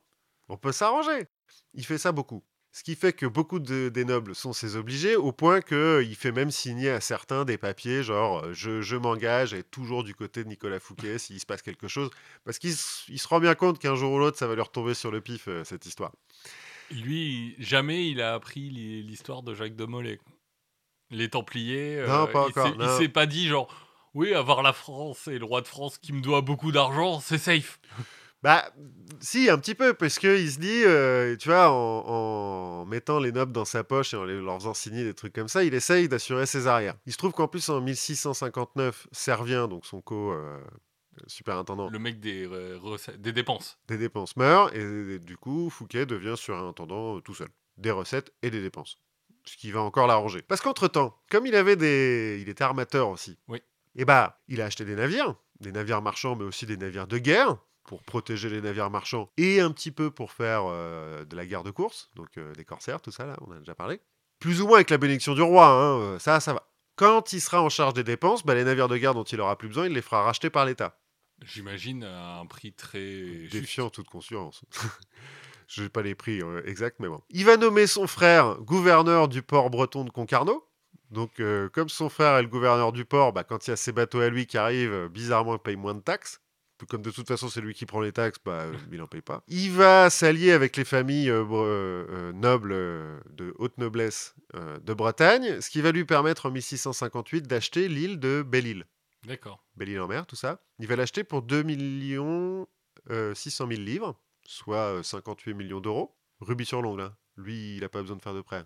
[0.49, 1.27] On peut s'arranger.
[1.75, 2.43] Il fait ça beaucoup.
[2.71, 6.31] Ce qui fait que beaucoup de- des nobles sont ses obligés, au point qu'il fait
[6.31, 10.43] même signer à certains des papiers, genre euh, je, m'engage à être toujours du côté
[10.43, 12.09] de Nicolas Fouquet s'il se passe quelque chose,
[12.45, 15.11] parce qu'il se rend bien compte qu'un jour ou l'autre, ça va lui retomber sur
[15.11, 16.13] le pif, euh, cette histoire.
[16.89, 20.19] Lui, jamais il a appris l'histoire de Jacques de Molay.
[21.13, 21.97] Les Templiers.
[21.99, 23.67] euh, Non, pas il encore, s'est- Il s'est pas dit genre
[24.13, 27.37] oui, avoir la France et le roi de France qui me doit beaucoup d'argent, c'est
[27.39, 27.79] safe.
[28.43, 28.63] Bah,
[29.21, 32.03] si, un petit peu, parce qu'il se dit, euh, tu vois, en,
[32.81, 35.31] en mettant les nobles dans sa poche et en les- leur faisant signer des trucs
[35.33, 36.95] comme ça, il essaye d'assurer ses arrières.
[37.05, 42.77] Il se trouve qu'en plus, en 1659, Servien, donc son co-superintendant Le mec des, euh,
[43.17, 43.77] des dépenses.
[43.87, 47.47] des dépenses, meurt, et, du coup, Fouquet devient surintendant euh, tout seul,
[47.77, 48.97] des recettes et des dépenses.
[49.45, 50.41] Ce qui va encore l'arranger.
[50.41, 52.39] Parce qu'entre-temps, comme il avait des...
[52.41, 53.37] Il était armateur aussi.
[53.47, 53.61] Oui.
[53.95, 57.17] Et bah, il a acheté des navires, des navires marchands, mais aussi des navires de
[57.17, 61.45] guerre, pour protéger les navires marchands, et un petit peu pour faire euh, de la
[61.45, 63.99] guerre de course, donc euh, des corsaires, tout ça, là, on a déjà parlé.
[64.39, 66.67] Plus ou moins avec la bénédiction du roi, hein, euh, ça, ça va.
[66.95, 69.57] Quand il sera en charge des dépenses, bah, les navires de guerre dont il aura
[69.57, 70.99] plus besoin, il les fera racheter par l'État.
[71.41, 73.47] J'imagine à un prix très.
[73.51, 74.63] Défiant toute conscience.
[75.67, 77.21] Je n'ai pas les prix euh, exacts, mais bon.
[77.29, 80.67] Il va nommer son frère gouverneur du port breton de Concarneau.
[81.11, 83.75] Donc, euh, comme son frère est le gouverneur du port, bah, quand il y a
[83.75, 86.39] ses bateaux à lui qui arrivent, euh, bizarrement, il paye moins de taxes.
[86.89, 89.41] Comme de toute façon, c'est lui qui prend les taxes, bah, il n'en paye pas.
[89.47, 91.31] Il va s'allier avec les familles
[92.33, 92.73] nobles
[93.29, 98.43] de haute noblesse de Bretagne, ce qui va lui permettre en 1658 d'acheter l'île de
[98.45, 98.85] Belle-Île.
[99.25, 99.63] D'accord.
[99.77, 100.59] Belle-Île-en-Mer, tout ça.
[100.79, 102.67] Il va l'acheter pour 2 millions
[103.09, 104.15] euh, 600 000 livres,
[104.45, 106.15] soit euh, 58 millions d'euros.
[106.39, 107.17] Rubis sur l'ongle, hein.
[107.37, 108.65] lui, il n'a pas besoin de faire de prêt.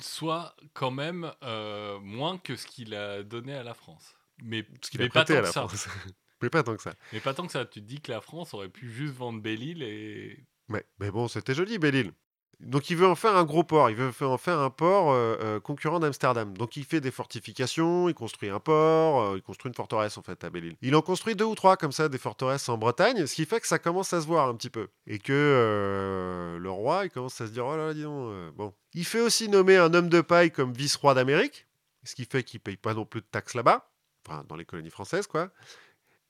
[0.00, 4.14] Soit quand même euh, moins que ce qu'il a donné à la France.
[4.42, 5.68] Mais, Ce qu'il a pas tant à que la ça.
[5.68, 5.88] France.
[6.42, 6.94] mais pas tant que ça.
[7.12, 7.64] Mais pas tant que ça.
[7.64, 10.44] Tu te dis que la France aurait pu juste vendre Belle-Île et.
[10.68, 12.12] Ouais, mais bon, c'était joli, Belle-Île.
[12.62, 15.36] Donc il veut en faire un gros port, il veut en faire un port euh,
[15.40, 16.56] euh, concurrent d'Amsterdam.
[16.56, 20.22] Donc il fait des fortifications, il construit un port, euh, il construit une forteresse en
[20.22, 20.76] fait à Belle-Île.
[20.80, 23.60] Il en construit deux ou trois comme ça, des forteresses en Bretagne, ce qui fait
[23.60, 24.88] que ça commence à se voir un petit peu.
[25.06, 28.72] Et que le roi, il commence à se dire, oh là là, dis donc, bon.
[28.94, 31.66] Il fait aussi nommer un homme de paille comme vice-roi d'Amérique,
[32.04, 33.90] ce qui fait qu'il paye pas non plus de taxes là-bas,
[34.26, 35.50] enfin dans les colonies françaises quoi.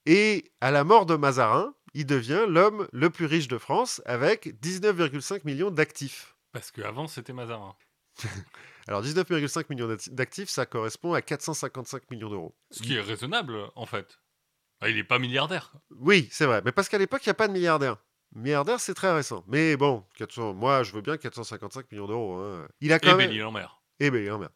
[0.06, 4.54] Et à la mort de Mazarin, il devient l'homme le plus riche de France avec
[4.62, 6.36] 19,5 millions d'actifs.
[6.52, 7.74] Parce qu'avant, c'était Mazarin.
[8.86, 12.54] Alors 19,5 millions d'acti- d'actifs, ça correspond à 455 millions d'euros.
[12.70, 14.18] Ce qui est raisonnable, en fait.
[14.80, 15.72] Ah, il est pas milliardaire.
[15.90, 17.96] Oui, c'est vrai, mais parce qu'à l'époque, il n'y a pas de milliardaire.
[18.34, 19.44] Milliardaire, c'est très récent.
[19.46, 22.36] Mais bon, 400, moi, je veux bien 455 millions d'euros.
[22.38, 22.66] hein.
[22.80, 23.28] Il a quand Et même...
[23.28, 23.80] Belle-Île-en-Mer.
[24.00, 24.52] Eh ben, hein, merde.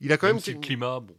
[0.00, 0.42] Il a quand Même même...
[0.42, 1.18] si le climat, bon.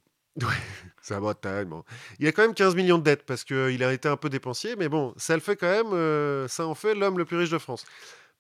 [1.02, 1.84] C'est la Bretagne, bon.
[2.20, 4.76] Il a quand même 15 millions de dettes parce qu'il a été un peu dépensier,
[4.76, 7.50] mais bon, ça le fait quand même, euh, ça en fait l'homme le plus riche
[7.50, 7.86] de France.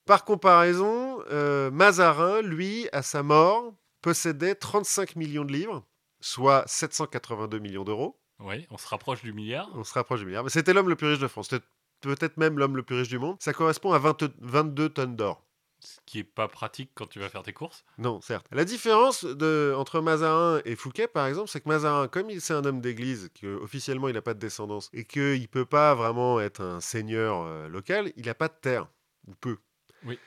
[0.06, 5.86] Par comparaison, euh, Mazarin, lui, à sa mort, possédait 35 millions de livres,
[6.20, 8.20] soit 782 millions d'euros.
[8.40, 9.70] Oui, on se rapproche du milliard.
[9.74, 10.44] On se rapproche du milliard.
[10.44, 11.48] Mais c'était l'homme le plus riche de France.
[11.50, 11.66] C'était
[12.02, 13.38] peut-être même l'homme le plus riche du monde.
[13.40, 15.47] Ça correspond à 20 22 tonnes d'or.
[15.80, 17.86] Ce qui est pas pratique quand tu vas faire tes courses.
[17.98, 18.48] Non, certes.
[18.52, 22.54] La différence de, entre Mazarin et Fouquet, par exemple, c'est que Mazarin, comme il c'est
[22.54, 25.94] un homme d'église, que officiellement il n'a pas de descendance, et qu'il ne peut pas
[25.94, 28.88] vraiment être un seigneur euh, local, il n'a pas de terre,
[29.28, 29.58] ou peu.
[30.04, 30.18] Oui.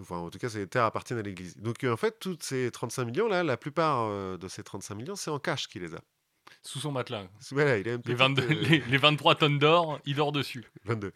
[0.00, 1.56] Enfin, en tout cas, ces terres appartiennent à l'église.
[1.58, 4.94] Donc, euh, en fait, toutes ces 35 millions, là, la plupart euh, de ces 35
[4.94, 6.00] millions, c'est en cash qu'il les a.
[6.62, 7.28] Sous son matelas.
[7.52, 10.32] Voilà, il a une Les, petite, 22 euh, les, les 23 tonnes d'or, il dort
[10.32, 10.64] dessus.
[10.84, 11.12] 22,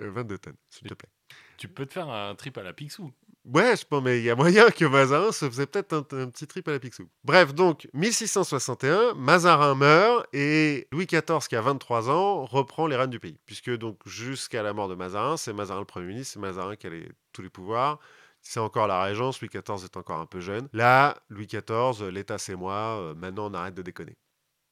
[0.00, 1.10] euh, 22 tonnes, s'il te plaît.
[1.56, 3.12] Tu peux te faire un trip à la Picsou.
[3.44, 6.46] Ouais, je pense, mais il y a moyen que Mazarin se faisait peut-être un, petit
[6.46, 7.10] trip à la Picsou.
[7.24, 13.10] Bref, donc, 1661, Mazarin meurt et Louis XIV, qui a 23 ans, reprend les rênes
[13.10, 13.38] du pays.
[13.44, 16.86] Puisque, donc, jusqu'à la mort de Mazarin, c'est Mazarin le Premier ministre, c'est Mazarin qui
[16.86, 16.90] a
[17.32, 17.98] tous les pouvoirs.
[18.40, 20.68] C'est encore la régence, Louis XIV est encore un peu jeune.
[20.72, 24.16] Là, Louis XIV, l'État c'est moi, euh, maintenant on arrête de déconner.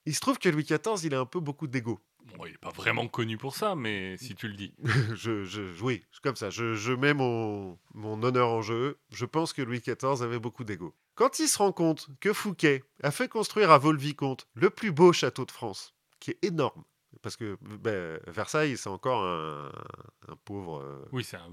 [0.05, 2.01] Il se trouve que Louis XIV, il a un peu beaucoup d'ego.
[2.37, 4.75] Bon, il est pas vraiment connu pour ça, mais si tu le dis.
[5.15, 8.99] je, je, oui, comme ça, je, je mets mon, mon honneur en jeu.
[9.11, 10.95] Je pense que Louis XIV avait beaucoup d'ego.
[11.15, 15.13] Quand il se rend compte que Fouquet a fait construire à Vaux-le-Vicomte le plus beau
[15.13, 16.85] château de France, qui est énorme,
[17.23, 19.71] parce que ben, Versailles, c'est encore un,
[20.29, 20.81] un pauvre...
[20.83, 21.51] euh, Oui, c'est un,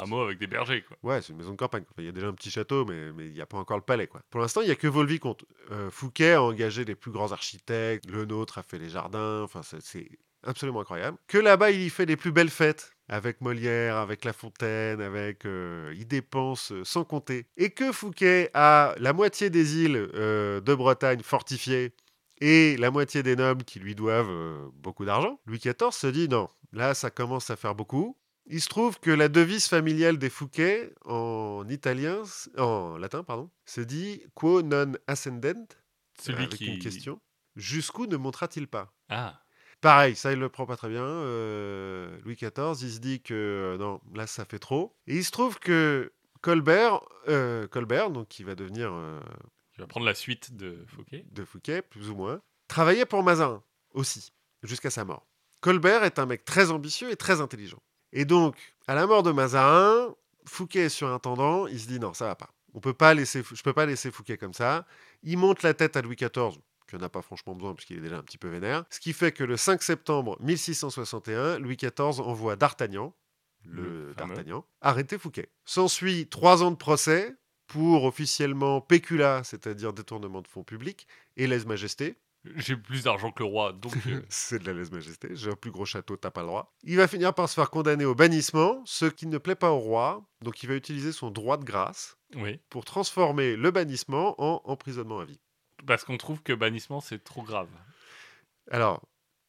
[0.00, 0.96] un mot avec des bergers, quoi.
[1.02, 1.82] Ouais, c'est une maison de campagne.
[1.90, 3.76] Enfin, Il y a déjà un petit château, mais mais il n'y a pas encore
[3.76, 4.06] le palais.
[4.06, 4.22] Quoi.
[4.30, 5.44] Pour l'instant, il n'y a que Vaux-le-Vicomte.
[5.70, 8.08] Euh, Fouquet a engagé les plus grands architectes.
[8.10, 9.42] Le nôtre a fait les jardins.
[9.42, 10.08] Enfin, c'est- c'est
[10.44, 11.18] absolument incroyable.
[11.26, 12.92] Que là-bas, il y fait les plus belles fêtes.
[13.10, 15.46] Avec Molière, avec La Fontaine, avec...
[15.46, 17.46] euh, il dépense euh, sans compter.
[17.56, 21.92] Et que Fouquet a la moitié des îles euh, de Bretagne fortifiées
[22.40, 25.40] et la moitié des nobles qui lui doivent euh, beaucoup d'argent.
[25.46, 28.16] Louis XIV se dit non, là ça commence à faire beaucoup.
[28.50, 32.22] Il se trouve que la devise familiale des Fouquet en italien,
[32.56, 35.66] en latin pardon, se dit quo non ascendent,
[36.18, 36.66] Celui avec qui.
[36.66, 37.20] une question.
[37.56, 38.92] Jusqu'où ne montera-t-il pas?
[39.08, 39.42] Ah,
[39.80, 41.04] Pareil, ça il le prend pas très bien.
[41.04, 44.96] euh, Louis XIV, il se dit que euh, non, là ça fait trop.
[45.06, 49.20] Et il se trouve que Colbert, euh, Colbert, donc qui va devenir euh,
[49.78, 51.24] tu vas prendre la suite de Fouquet.
[51.30, 53.62] de Fouquet, plus ou moins, travaillait pour Mazarin
[53.94, 54.32] aussi,
[54.64, 55.24] jusqu'à sa mort.
[55.60, 57.80] Colbert est un mec très ambitieux et très intelligent.
[58.12, 58.56] Et donc,
[58.88, 60.16] à la mort de Mazarin,
[60.46, 62.52] Fouquet est surintendant, il se dit non, ça va pas.
[62.74, 64.84] On peut pas laisser, je peux pas laisser Fouquet comme ça.
[65.22, 66.58] Il monte la tête à Louis XIV,
[66.88, 68.84] qui n'en a pas franchement besoin puisqu'il est déjà un petit peu vénère.
[68.90, 73.14] Ce qui fait que le 5 septembre 1661, Louis XIV envoie D'Artagnan,
[73.64, 74.12] le.
[74.16, 75.52] D'Artagnan, arrêter Fouquet.
[75.64, 77.36] S'ensuit trois ans de procès
[77.68, 81.06] pour officiellement péculat, c'est-à-dire détournement de fonds publics,
[81.36, 82.16] et lèse-majesté.
[82.56, 85.28] J'ai plus d'argent que le roi, donc euh, C'est de la lèse-majesté.
[85.32, 86.74] J'ai un plus gros château, t'as pas le droit.
[86.82, 89.78] Il va finir par se faire condamner au bannissement, ce qui ne plaît pas au
[89.78, 90.24] roi.
[90.42, 92.58] Donc il va utiliser son droit de grâce oui.
[92.70, 95.40] pour transformer le bannissement en emprisonnement à vie.
[95.86, 97.68] Parce qu'on trouve que bannissement, c'est trop grave.
[98.70, 99.02] Alors,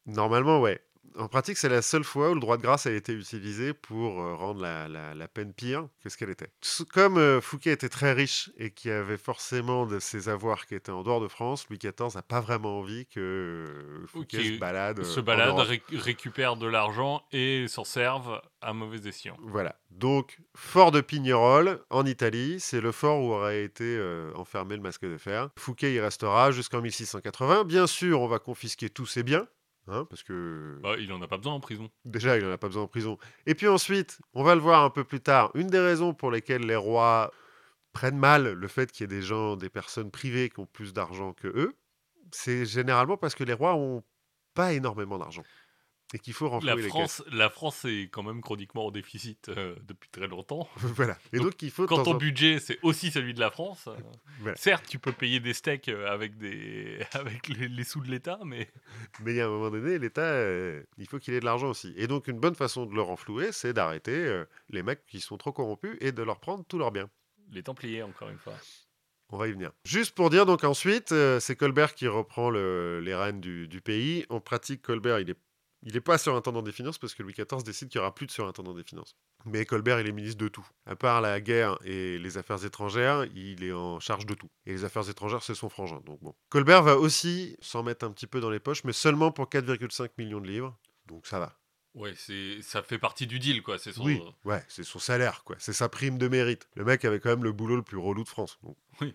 [0.06, 0.80] normalement, ouais.
[1.18, 4.20] En pratique, c'est la seule fois où le droit de grâce a été utilisé pour
[4.22, 6.52] euh, rendre la, la- la peine pire que ce qu'elle était.
[6.92, 10.92] Comme euh, Fouquet était très riche et qui avait forcément de ses avoirs qui étaient
[10.92, 15.02] en dehors de France, Louis XIV n'a pas vraiment envie que euh, Fouquet se balade.
[15.02, 19.36] Se balade, ré- récupère de l'argent et s'en servent à mauvais escient.
[19.42, 19.76] Voilà.
[19.90, 24.82] Donc, fort de Pignerol, en Italie, c'est le fort où aurait été euh, enfermé le
[24.82, 25.50] masque de fer.
[25.58, 27.64] Fouquet y restera jusqu'en 1680.
[27.64, 29.46] Bien sûr, on va confisquer tous ses biens,
[29.92, 31.90] hein, parce que Bah, il en a pas besoin en prison.
[32.04, 33.18] déjà, il n'en a pas besoin en prison.
[33.46, 36.30] Et puis ensuite, on va le voir un peu plus tard, une des raisons pour
[36.30, 37.32] lesquelles les rois
[37.92, 40.92] prennent mal le fait qu'il y ait des gens, des personnes privées qui ont plus
[40.92, 41.74] d'argent que eux,
[42.32, 44.02] c'est généralement parce que les rois ont
[44.54, 45.44] pas énormément d'argent.
[46.12, 46.90] Et qu'il faut La renflouer les caisses.
[46.90, 50.68] France, la France est quand même chroniquement en déficit euh, depuis très longtemps.
[50.76, 51.16] voilà.
[51.32, 53.86] Et Donc, donc, il faut Quand ton en- budget, c'est aussi celui de la France,
[53.86, 53.94] euh,
[54.40, 54.56] Voilà.
[54.56, 56.98] certes, tu peux payer des steaks euh, avec, des...
[57.12, 58.68] avec les, les sous de l'État, mais
[59.20, 61.68] Mais il y a un moment donné, l'État, euh, il faut qu'il ait de l'argent
[61.70, 61.94] aussi.
[61.96, 65.52] Et donc, une bonne façon de le renflouer, c'est d'arrêter les mecs qui sont trop
[65.52, 67.08] corrompus et de leur prendre tous leurs biens.
[67.52, 68.54] les Templiers, encore une fois.
[69.32, 69.70] On va y venir.
[69.84, 73.80] Juste pour dire, donc ensuite, euh, c'est Colbert qui reprend le- les rênes du, du
[73.80, 74.26] pays.
[74.28, 75.36] En pratique, Colbert, il est,
[75.82, 78.26] il est pas surintendant des finances parce que Louis XIV décide qu'il n'y aura plus
[78.26, 79.16] de surintendant des finances.
[79.46, 80.66] Mais Colbert, il est ministre de tout.
[80.86, 84.50] À part la guerre et les affaires étrangères, il est en charge de tout.
[84.66, 86.00] Et les affaires étrangères, c'est son frangin.
[86.04, 86.34] Donc bon.
[86.48, 90.10] Colbert va aussi s'en mettre un petit peu dans les poches, mais seulement pour 4,5
[90.18, 90.76] millions de livres.
[91.06, 91.56] Donc ça va.
[91.94, 93.78] Ouais, c'est ça fait partie du deal, quoi.
[93.78, 94.04] C'est son...
[94.04, 95.56] Oui, ouais, c'est son salaire, quoi.
[95.58, 96.68] C'est sa prime de mérite.
[96.76, 98.58] Le mec avait quand même le boulot le plus relou de France.
[98.62, 99.14] Donc, Oui.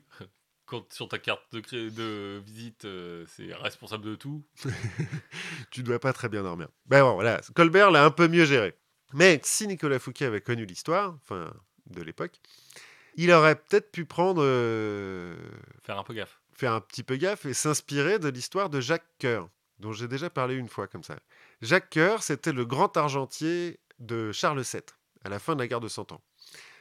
[0.65, 4.43] Quand sur ta carte de, cré- de visite, euh, c'est responsable de tout.
[5.71, 6.69] tu dois pas très bien dormir.
[6.87, 8.75] Ben bon, voilà, Colbert l'a un peu mieux géré.
[9.13, 11.53] Mais si Nicolas Fouquet avait connu l'histoire, enfin,
[11.87, 12.39] de l'époque,
[13.15, 15.35] il aurait peut-être pu prendre, euh,
[15.83, 16.39] Faire un peu gaffe.
[16.53, 19.49] faire un petit peu gaffe et s'inspirer de l'histoire de Jacques Coeur,
[19.79, 21.17] dont j'ai déjà parlé une fois comme ça.
[21.61, 24.81] Jacques Coeur, c'était le grand argentier de Charles VII,
[25.23, 26.21] à la fin de la guerre de Cent Ans.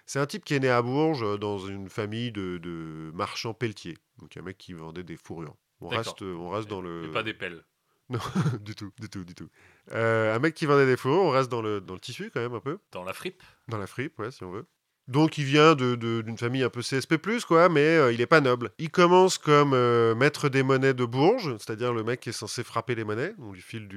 [0.07, 3.55] C'est un type qui est né à Bourges euh, dans une famille de, de marchands
[3.55, 3.97] pelletiers.
[4.19, 5.57] Donc un mec qui vendait des fourrures.
[5.81, 7.05] On reste, on reste dans le.
[7.05, 7.65] Et pas des pelles.
[8.11, 8.19] Non,
[8.61, 9.49] du tout, du tout, du tout.
[9.93, 12.41] Euh, un mec qui vendait des fourrures, on reste dans le, dans le tissu quand
[12.41, 13.43] même un peu, Dans la fripe.
[13.69, 14.67] dans la fripe, ouais, si on veut.
[15.09, 17.17] Donc il vient de- de- d'une famille un peu CSP+,
[17.49, 18.73] quoi, mais euh, il est pas noble.
[18.79, 22.63] Il commence comme euh, maître des monnaies de Bourges, c'est-à-dire le mec qui est censé
[22.63, 23.35] frapper les monnaies.
[23.39, 23.89] On lui file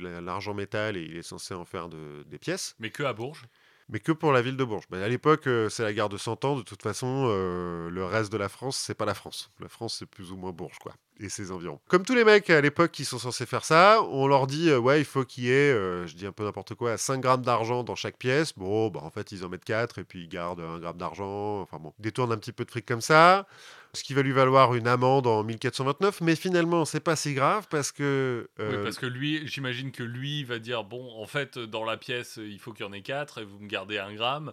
[0.00, 3.44] l'argent métal et il est censé en faire de- des pièces, Mais que à Bourges.
[3.88, 4.86] Mais que pour la ville de Bourges.
[4.90, 8.04] Ben, à l'époque, euh, c'est la guerre de 100 ans, de toute façon, euh, le
[8.04, 9.50] reste de la France, c'est pas la France.
[9.60, 11.80] La France, c'est plus ou moins Bourges, quoi, et ses environs.
[11.88, 14.78] Comme tous les mecs à l'époque qui sont censés faire ça, on leur dit, euh,
[14.78, 15.72] ouais, il faut qu'il y ait,
[16.06, 18.54] je dis un peu n'importe quoi, 5 grammes d'argent dans chaque pièce.
[18.56, 21.60] Bon, bah, en fait, ils en mettent 4 et puis ils gardent un gramme d'argent.
[21.60, 23.46] Enfin bon, détournent un petit peu de fric comme ça.
[23.94, 27.66] Ce qui va lui valoir une amende en 1429, mais finalement, c'est pas si grave
[27.70, 28.48] parce que.
[28.58, 31.98] Oui, euh, parce que lui, j'imagine que lui va dire bon, en fait, dans la
[31.98, 34.52] pièce, il faut qu'il y en ait 4 et vous me gardez un gramme.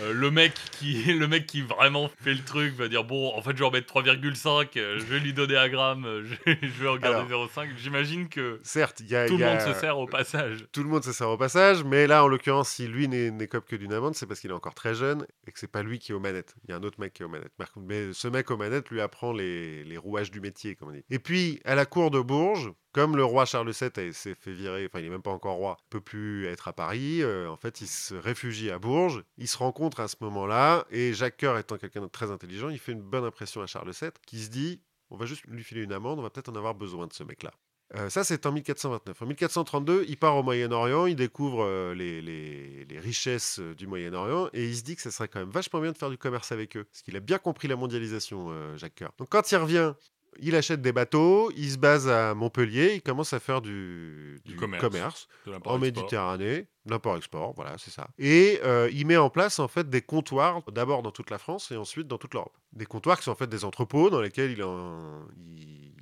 [0.00, 3.40] Euh, le mec qui le mec qui vraiment fait le truc va dire bon en
[3.40, 6.52] fait je vais en mettre 3,5 euh, je vais lui donner un gramme euh, je,
[6.62, 9.26] je vais en garder 0,5 j'imagine que Certes, y a.
[9.26, 11.38] tout le y a- monde se sert au passage Tout le monde se sert au
[11.38, 14.50] passage, mais là, en l'occurrence, si lui n'est- n'écope que d'une amende, c'est parce qu'il
[14.50, 16.54] est encore très jeune et que c'est pas lui qui est aux manettes.
[16.64, 17.52] Il y a un autre mec qui est aux manettes.
[17.78, 21.04] Mais ce mec aux manettes lui apprend les, les rouages du métier, comme on dit.
[21.10, 24.86] Et puis, à la cour de Bourges, comme le roi Charles VII s'est fait virer,
[24.86, 27.80] enfin, il est même pas encore roi, peut plus être à Paris, euh, en fait,
[27.80, 29.22] il se réfugie à Bourges.
[29.36, 32.78] Il se rencontre à ce moment-là, et Jacques Coeur étant quelqu'un de très intelligent, il
[32.80, 34.80] fait une bonne impression à Charles VII, qui se dit
[35.10, 37.22] on va juste lui filer une amende, on va peut-être en avoir besoin de ce
[37.22, 37.52] mec-là.
[37.94, 39.22] Euh, ça, c'est en 1429.
[39.22, 44.76] En 1432, il part au Moyen-Orient, il découvre euh, les, richesses du Moyen-Orient et il
[44.76, 46.82] se dit que ça serait quand même vachement bien de faire du commerce avec eux.
[46.82, 49.12] Parce qu'il a bien compris la mondialisation, Jacques Coeur.
[49.18, 49.94] Donc quand il revient,
[50.40, 54.52] il achète des bateaux, il se base à Montpellier, il commence à faire du, Du
[54.52, 55.28] du commerce.
[55.44, 55.78] en.
[55.78, 58.08] Méditerranée, l'import-export, voilà, c'est ça.
[58.18, 61.70] Et euh, il met en place en fait des comptoirs, d'abord dans toute la France
[61.72, 62.56] et ensuite dans toute l'Europe.
[62.72, 65.26] Des comptoirs qui sont en fait des entrepôts dans lesquels il, en-
[65.56, 65.92] il-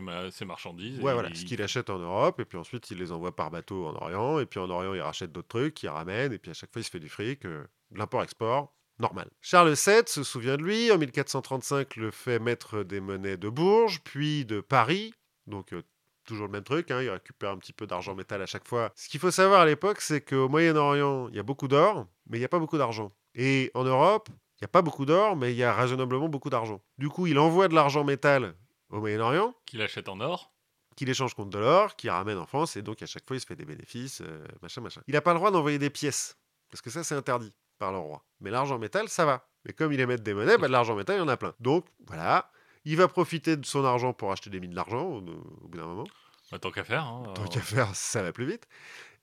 [0.00, 0.98] ma- ses marchandises.
[1.00, 3.50] Ouais, voilà, il- ce qu'il achète en Europe, et puis ensuite il les envoie par
[3.50, 6.50] bateau en Orient, et puis en Orient il rachète d'autres trucs, il ramène, et puis
[6.50, 9.30] à chaque fois il se fait du fric, euh, l'import-export, normal.
[9.40, 14.00] Charles VII se souvient de lui, en 1435 le fait maître des monnaies de Bourges,
[14.02, 15.14] puis de Paris,
[15.46, 15.82] donc euh,
[16.24, 18.92] toujours le même truc, hein, il récupère un petit peu d'argent métal à chaque fois.
[18.94, 22.38] Ce qu'il faut savoir à l'époque, c'est qu'au Moyen-Orient il y a beaucoup d'or, mais
[22.38, 23.12] il n'y a pas beaucoup d'argent.
[23.34, 26.50] Et en Europe, il n'y a pas beaucoup d'or, mais il y a raisonnablement beaucoup
[26.50, 26.80] d'argent.
[26.98, 28.54] Du coup, il envoie de l'argent métal
[28.90, 30.52] au Moyen-Orient, qu'il achète en or.
[30.96, 33.40] qu'il échange contre de l'or, qu'il ramène en France, et donc à chaque fois il
[33.40, 35.00] se fait des bénéfices, euh, machin, machin.
[35.06, 36.36] Il n'a pas le droit d'envoyer des pièces,
[36.70, 38.22] parce que ça c'est interdit par le roi.
[38.40, 39.46] Mais l'argent métal, ça va.
[39.64, 41.54] Mais comme il émet des monnaies, bah, de l'argent métal, il y en a plein.
[41.60, 42.50] Donc voilà,
[42.84, 45.86] il va profiter de son argent pour acheter des mines d'argent au, au bout d'un
[45.86, 46.06] moment.
[46.52, 47.04] Bah, tant qu'à faire.
[47.04, 48.66] hein, Tant euh, qu'à faire, ça va plus vite.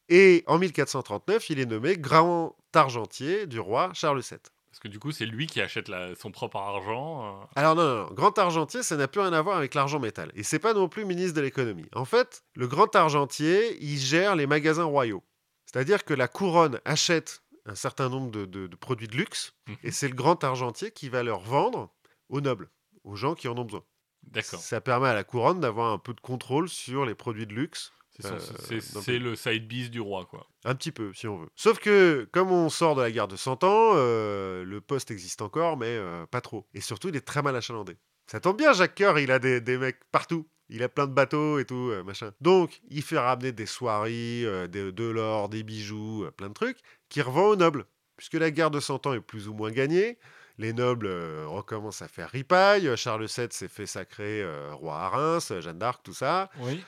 [0.09, 4.37] Et en 1439, il est nommé grand argentier du roi Charles VII.
[4.69, 7.25] Parce que du coup, c'est lui qui achète la- son propre argent.
[7.25, 7.45] euh.
[7.55, 10.31] Alors non, non, non, grand argentier, ça n'a plus rien à voir avec l'argent métal.
[10.35, 11.85] Et c'est pas non plus ministre de l'économie.
[11.95, 15.23] En fait, le grand argentier, il gère les magasins royaux.
[15.65, 19.75] C'est-à-dire que la couronne achète un certain nombre de, de- de produits de luxe, Mhm.
[19.83, 21.93] et c'est le grand argentier qui va leur vendre
[22.29, 22.69] aux nobles,
[23.03, 23.83] aux gens qui en ont besoin.
[24.23, 24.59] D'accord.
[24.59, 27.91] Ça permet à la couronne d'avoir un peu de contrôle sur les produits de luxe.
[28.17, 30.47] C'est Euh, le side biz du roi, quoi.
[30.63, 31.49] Un petit peu, si on veut.
[31.55, 35.41] Sauf que, comme on sort de la guerre de 100 ans, euh, le poste existe
[35.41, 36.65] encore, mais euh, pas trop.
[36.73, 37.97] Et surtout, il est très mal achalandé.
[38.27, 40.47] Ça tombe bien, Jacques Coeur, il a des, des mecs partout.
[40.69, 42.31] Il a plein de bateaux et tout, euh, machin.
[42.41, 46.79] Donc, il fait ramener des soieries, euh, de l'or, des bijoux, euh, plein de trucs,
[47.09, 47.85] qu'il revend aux nobles.
[48.17, 50.17] Puisque la guerre de 100 ans est plus ou moins gagnée,
[50.57, 52.89] les nobles euh, recommencent à faire ripaille.
[52.97, 56.81] Charles VII s'est fait sacrer roi à Reims, Jeanne d'Arc, tout ça Oui.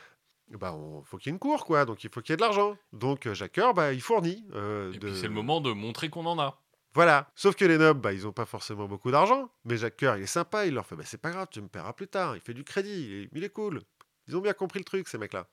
[0.51, 1.85] bah, on faut qu'il y ait une cour, quoi.
[1.85, 2.77] Donc, il faut qu'il y ait de l'argent.
[2.93, 4.45] Donc, Jacques Coeur, bah, il fournit.
[4.53, 6.59] Et de- puis c'est le moment de montrer qu'on en a.
[6.97, 7.29] Voilà.
[7.35, 9.51] Sauf que les nobles, bah, ils ont pas forcément beaucoup d'argent.
[9.65, 10.65] Mais Jacques Coeur, il est sympa.
[10.65, 12.35] Il leur fait, bah, c'est pas grave, tu me paieras plus tard.
[12.35, 13.29] Il fait du crédit.
[13.31, 13.81] Il est, il cool.
[14.27, 15.47] Ils ont bien compris le truc, ces mecs-là.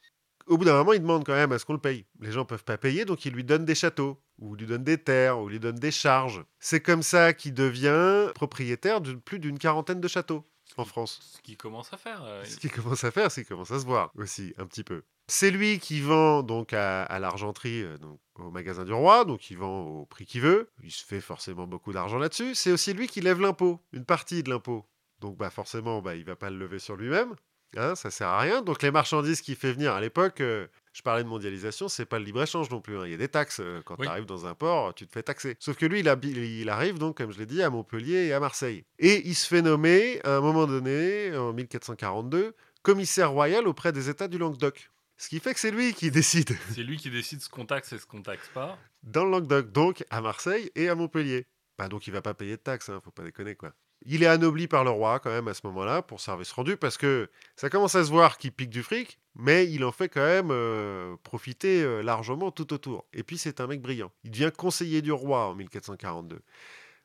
[0.47, 2.07] Au bout d'un moment, ils demandent quand même à ce qu'on le paye.
[2.21, 4.97] Les gens peuvent pas payer, donc ils lui donnent des châteaux, ou lui donnent des
[4.97, 6.43] terres, ou lui donnent des charges.
[6.61, 10.47] C'est comme ça qu'il devient propriétaire de plus d'une quarantaine de châteaux
[10.79, 11.21] en France.
[11.37, 12.25] Ce qu'il commence à faire.
[12.25, 14.83] euh, Ce qu'il commence à faire, c'est qu'il commence à se voir aussi, un petit
[14.85, 15.03] peu.
[15.27, 19.51] C'est lui qui vend donc à, à l'argenterie, euh, donc au magasin du roi, donc
[19.51, 20.69] il vend au prix qu'il veut.
[20.83, 22.55] Il se fait forcément beaucoup d'argent là-dessus.
[22.55, 24.85] C'est aussi lui qui lève l'impôt, une partie de l'impôt.
[25.21, 27.35] Donc bah forcément, bah, il va pas le lever sur lui-même.
[27.77, 28.61] Hein, ça sert à rien.
[28.63, 32.19] Donc les marchandises qu'il fait venir à l'époque, euh, je parlais de mondialisation, c'est pas
[32.19, 32.99] le libre-échange non plus.
[32.99, 33.03] hein.
[33.07, 33.61] Il y a des taxes.
[33.61, 34.07] euh, Quand Oui.
[34.07, 35.57] tu arrives dans un port, tu te fais taxer.
[35.59, 38.39] Sauf que lui, il, il arrive donc, comme je l'ai dit, à Montpellier et à
[38.41, 38.85] Marseille.
[38.99, 44.09] Et il se fait nommer, à un moment donné, en 1442, commissaire royal auprès des
[44.11, 44.91] États du Languedoc.
[45.25, 47.95] Ce qui fait que c'est lui qui décide C'est lui qui décide ce qu'on taxe
[47.95, 48.79] et ce qu'on taxe pas.
[49.03, 51.47] dans le Languedoc, donc à Marseille et à Montpellier.
[51.79, 53.73] Bah donc il va pas payer de taxes, hein, faut pas déconner quoi.
[54.05, 56.99] Il est anobli par le roi quand même à ce moment-là pour service rendu parce
[56.99, 60.21] que ça commence à se voir qu'il pique du fric, mais il en fait quand
[60.27, 63.07] même euh, profiter euh, largement tout autour.
[63.15, 64.13] Et puis c'est un mec brillant.
[64.25, 66.39] Il devient conseiller du roi en 1442.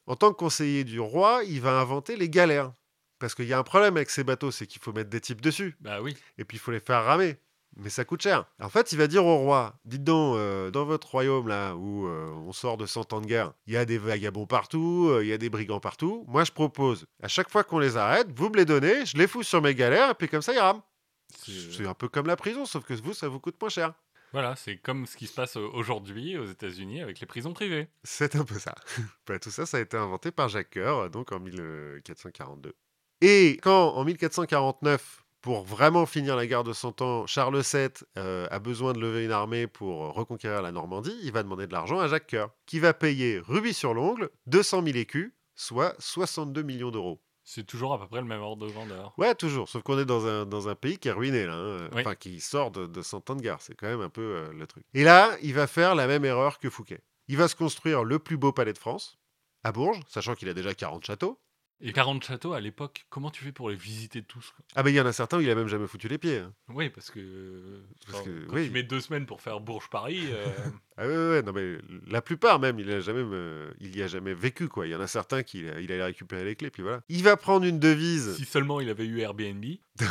[0.07, 2.73] En tant que conseiller du roi, il va inventer les galères.
[3.17, 5.39] Parce qu'il y a un problème avec ces bateaux, c'est qu'il faut mettre des types
[5.41, 6.17] dessus Bah oui.
[6.37, 7.37] et puis il faut les faire ramer.
[7.81, 8.45] Mais ça coûte cher.
[8.61, 12.07] En fait, il va dire au roi, dites donc, euh, dans votre royaume là, où
[12.07, 15.23] euh, on sort de 100 ans de guerre, il y a des vagabonds partout, euh,
[15.23, 16.25] il y a des brigands partout.
[16.27, 19.27] Moi, je propose, à chaque fois qu'on les arrête, vous me les donnez, je les
[19.27, 20.81] fous sur mes galères, et puis comme ça, ils rament.
[21.37, 23.93] C'est- un peu comme la prison, sauf que vous, ça vous coûte moins cher.
[24.33, 27.87] Voilà, c'est comme ce qui se passe aujourd'hui aux États-Unis avec les prisons privées.
[28.03, 28.75] C'est un peu ça.
[29.27, 32.73] Bah, tout ça, ça a été inventé par Jacques Coeur, donc en 1442.
[33.21, 38.47] Et quand, en 1449, pour vraiment finir la guerre de 100 ans, Charles VII euh,
[38.51, 41.99] a besoin de lever une armée pour reconquérir la Normandie, il va demander de l'argent
[41.99, 46.91] à Jacques Coeur, qui va payer rubis sur l'ongle 200 000 écus, soit 62 millions
[46.91, 47.21] d'euros.
[47.43, 49.11] C'est toujours à peu près le même ordre de grandeur.
[49.17, 51.53] Ouais, toujours, sauf qu'on est dans un, dans un pays qui est ruiné, là.
[51.55, 51.89] hein.
[51.95, 52.01] Oui.
[52.01, 53.57] Enfin, qui sort de, de 100 ans de guerre.
[53.59, 54.83] C'est quand même un peu euh, le truc.
[54.93, 56.99] Et là, il va faire la même erreur que Fouquet.
[57.27, 59.17] Il va se construire le plus beau palais de France,
[59.63, 61.39] à Bourges, sachant qu'il a déjà 40 châteaux.
[61.81, 64.65] Et 40 châteaux à l'époque, comment tu fais pour les visiter tous quoi?
[64.75, 66.39] Ah, ben il y en a certains où il a même jamais foutu les pieds.
[66.39, 66.53] hein.
[66.67, 68.65] Oui, parce que, euh, Parce que, quand oui.
[68.67, 70.51] tu mets deux semaines pour faire Bourges-Paris, euh,
[70.97, 71.77] Ah, ouais, ouais, ouais, non, mais
[72.07, 74.87] la plupart même, il a jamais, me- il y a jamais vécu, quoi.
[74.87, 77.01] Il y en a certains qui il allait récupérer les clés, puis voilà.
[77.07, 78.35] Il va prendre une devise.
[78.35, 79.63] si seulement il avait eu Airbnb.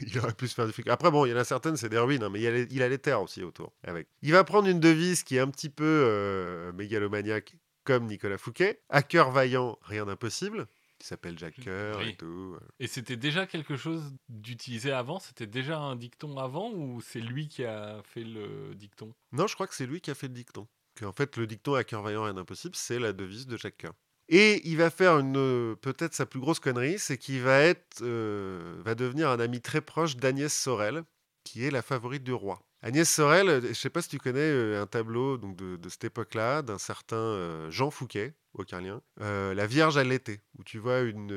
[0.00, 0.88] il aurait pu se faire du fric.
[0.88, 2.50] Après, bon, il y en a certaines, c'est des ruines, hein, mais il, y a
[2.50, 3.72] les, il a les terres aussi autour.
[3.84, 4.08] Avec.
[4.22, 7.54] Il va prendre une devise qui est un petit peu euh, mégalomaniaque,
[7.84, 8.80] comme Nicolas Fouquet.
[8.88, 10.66] À cœur vaillant, rien d'impossible.
[11.02, 12.10] Qui s'appelle Jacques Coeur Oui.
[12.10, 12.56] et tout.
[12.78, 15.18] Et c'était déjà quelque chose d'utilisé avant?
[15.18, 19.12] C'était déjà un dicton avant ou c'est lui qui a fait le dicton?
[19.32, 20.68] Non, je crois que c'est lui qui a fait le dicton.
[20.94, 23.78] Que, en fait, le dicton à cœur vaillant, rien d'impossible, c'est la devise de Jacques
[23.78, 23.94] Coeur.
[24.28, 28.00] Et il va faire une euh, peut-être sa plus grosse connerie, c'est qu'il va être
[28.02, 31.02] euh, va devenir un ami très proche d'Agnès Sorel,
[31.42, 32.62] qui est la favorite du roi.
[32.84, 35.76] Agnès Sorel, euh, je ne sais pas si tu connais euh, un tableau donc, de,
[35.76, 40.40] de cette époque-là d'un certain euh, Jean Fouquet, aucun lien, euh, La Vierge à l'été,
[40.58, 41.30] où tu vois une,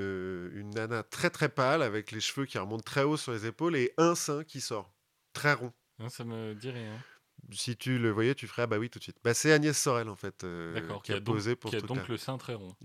[0.53, 3.75] une nana très très pâle avec les cheveux qui remontent très haut sur les épaules
[3.75, 4.91] et un sein qui sort,
[5.33, 5.71] très rond.
[5.99, 6.97] Non, ça me dit rien.
[7.51, 9.17] Si tu le voyais, tu ferais ah bah oui tout de suite.
[9.23, 12.07] Bah, c'est Agnès Sorel en fait euh, qui a, donc, posé pour qui a donc
[12.07, 12.75] le sein très rond.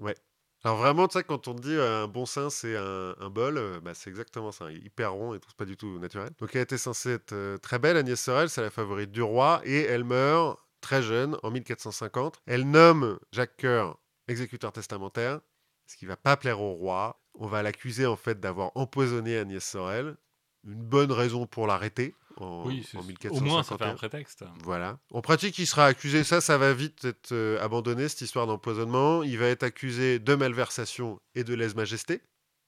[0.62, 4.10] Alors vraiment, tu sais, quand on dit un bon sein, c'est un, bol, euh, c'est
[4.10, 4.70] exactement ça.
[4.70, 6.30] Hyper rond et tout, c'est pas du tout naturel.
[6.38, 9.80] Donc elle était censée être très belle, Agnès Sorel, c'est la favorite du roi, et
[9.82, 12.42] elle meurt très jeune, en 1450.
[12.46, 13.98] Elle nomme Jacques Coeur
[14.28, 15.40] exécuteur testamentaire,
[15.86, 17.20] ce qui va pas plaire au roi.
[17.34, 20.16] On va l'accuser en fait d'avoir empoisonné Agnès Sorel.
[20.64, 23.90] Une bonne raison pour l'arrêter en, oui, en au moins ça fait 1451.
[23.90, 24.44] un prétexte.
[24.64, 24.98] Voilà.
[25.12, 29.22] En pratique, il sera accusé, ça, ça va vite être euh, abandonné, cette histoire d'empoisonnement.
[29.22, 32.22] Il va être accusé de malversation et de lèse-majesté.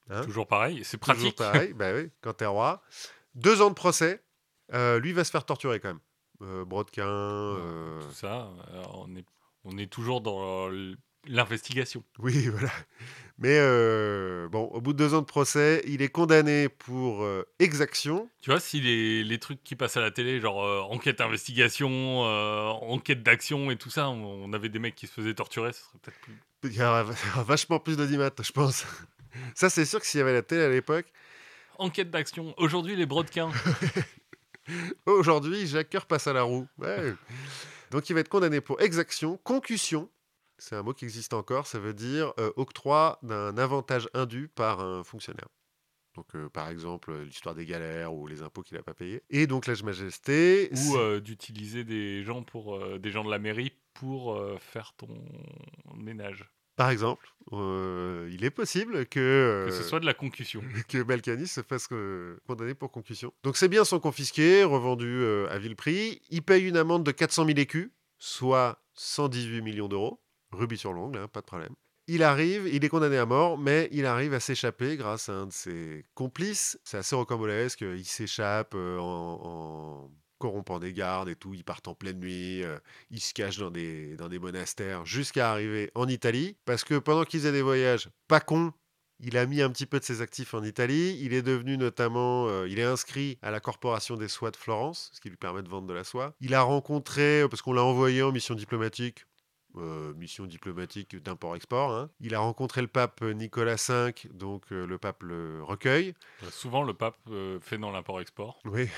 [0.09, 1.35] Hein Toujours pareil, c'est Toujours pratique.
[1.37, 2.81] pareil, bah oui, quand t'es roi.
[3.35, 4.21] Deux ans de procès.
[4.73, 5.99] Euh, lui va se faire torturer quand même.
[6.41, 7.05] Euh, brodequin.
[7.07, 8.49] euh, Tout ça,
[8.93, 9.25] on est,
[9.65, 10.69] on est toujours dans
[11.27, 12.03] l'investigation.
[12.19, 12.71] Oui, voilà.
[13.39, 17.47] Mais euh, bon, au bout de deux ans de procès, il est condamné pour euh,
[17.59, 18.29] exaction.
[18.41, 22.21] Tu vois, si les, les trucs qui passent à la télé, genre euh, enquête investigation,
[22.21, 25.79] enquête d'action et tout ça, on, on avait des mecs qui se faisaient torturer, ce
[25.79, 26.39] serait peut-être plus.
[26.65, 27.03] Il y aura
[27.43, 28.85] vachement plus d'audimat, je pense.
[29.55, 31.07] Ça, c'est sûr que s'il y avait la télé à l'époque,
[31.79, 32.53] Enquête d'action.
[32.57, 33.51] Aujourd'hui, les brodequins.
[35.05, 36.67] Aujourd'hui, Jacques Coeur passe à la roue.
[36.77, 37.13] Ouais.
[37.91, 40.09] Donc il va être condamné pour exaction, concussion.
[40.57, 41.67] C'est un mot qui existe encore.
[41.67, 45.47] Ça veut dire euh, octroi d'un avantage indu par un fonctionnaire.
[46.15, 49.23] Donc euh, par exemple euh, l'histoire des galères ou les impôts qu'il n'a pas payés.
[49.29, 50.69] Et donc lèse majesté.
[50.71, 55.07] ou euh, d'utiliser des gens pour des gens de la mairie pour faire ton
[55.95, 56.49] ménage.
[56.75, 60.63] Par exemple, il est possible que, Que ce soit de la concussion.
[60.89, 61.87] que Balkany se fasse
[62.47, 63.31] condamner pour concussion.
[63.43, 66.21] Donc ses biens sont confisqués, revendus à vil prix.
[66.29, 70.22] Il paye une amende de 400 000 écus, soit 118 millions d'euros.
[70.53, 71.73] Rubis sur l'ongle, hein, pas de problème.
[72.07, 75.47] Il arrive, il est condamné à mort, mais il arrive à s'échapper grâce à un
[75.47, 76.77] de ses complices.
[76.83, 77.79] C'est assez rocambolesque.
[77.81, 81.53] Il s'échappe euh, en, corrompant des gardes et tout.
[81.53, 82.61] Il part en pleine nuit.
[82.63, 82.77] euh,
[83.09, 86.57] il se cache dans des, dans des monastères jusqu'à arriver en Italie.
[86.65, 88.73] Parce que pendant qu'ils faisaient des voyages, pas con,
[89.19, 91.17] il a mis un petit peu de ses actifs en Italie.
[91.21, 95.09] Il est devenu notamment, euh, il est inscrit à la Corporation des soies de Florence,
[95.13, 96.35] ce qui lui permet de vendre de la soie.
[96.41, 99.25] Il a rencontré, parce qu'on l'a envoyé en mission diplomatique,
[99.77, 101.91] euh, mission diplomatique d'import-export.
[101.91, 102.09] hein.
[102.19, 106.13] Il a rencontré le pape Nicolas V, donc euh, le pape le recueille.
[106.43, 108.59] Euh, Souvent, le pape euh, fait dans l'import-export.
[108.65, 108.87] Oui.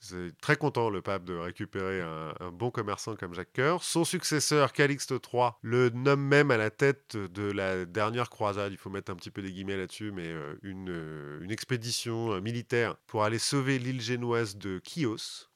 [0.00, 3.82] C'est très content, le pape, de récupérer un, un bon commerçant comme Jacques Coeur.
[3.82, 8.70] Son successeur, Calixte III, le nomme même à la tête de la dernière croisade.
[8.72, 10.30] Il faut mettre un petit peu des guillemets là-dessus, mais
[10.62, 15.48] une, une expédition militaire pour aller sauver l'île génoise de Chios.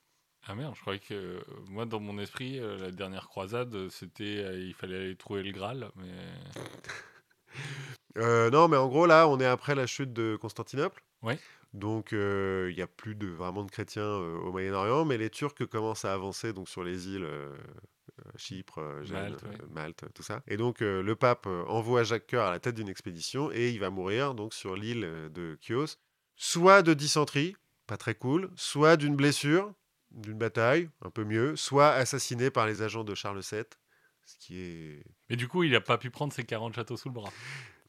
[0.50, 4.38] Ah merde, je croyais que euh, moi, dans mon esprit, euh, la dernière croisade, c'était
[4.38, 6.06] euh, il fallait aller trouver le Graal, mais
[8.16, 11.04] Euh, non, mais en gros, là, on est après la chute de Constantinople.
[11.22, 11.38] Ouais.
[11.72, 16.04] Donc, il n'y a plus de, vraiment de chrétiens au Moyen-Orient, mais les Turcs commencent
[16.04, 17.28] à avancer donc, sur les îles
[18.36, 19.66] Chypre, Gênes, Malte, ouais.
[19.70, 20.42] Malte, tout ça.
[20.48, 23.90] Et donc, le pape envoie Jacques Coeur à la tête d'une expédition et il va
[23.90, 25.98] mourir donc, sur l'île de Chios,
[26.34, 27.54] soit de dysenterie,
[27.86, 29.72] pas très cool, soit d'une blessure,
[30.10, 33.64] d'une bataille, un peu mieux, soit assassiné par les agents de Charles VII,
[34.24, 37.08] ce qui est Mais du coup, il a pas pu prendre ses 40 châteaux sous
[37.08, 37.32] le bras.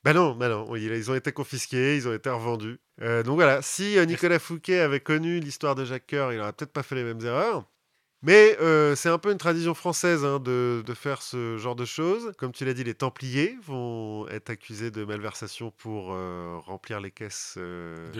[0.04, 2.80] Bah non, bah non, ils ont été confisqués, ils ont été revendus.
[3.02, 6.54] Euh, donc voilà, si euh, Nicolas Fouquet avait connu l'histoire de Jacques Coeur, il aurait
[6.54, 7.66] peut-être pas fait les mêmes erreurs.
[8.22, 11.86] Mais euh, c'est un peu une tradition française hein, de, de faire ce genre de
[11.86, 12.34] choses.
[12.38, 17.12] Comme tu l'as dit, les Templiers vont être accusés de malversation pour euh, remplir les
[17.12, 18.20] caisses euh, De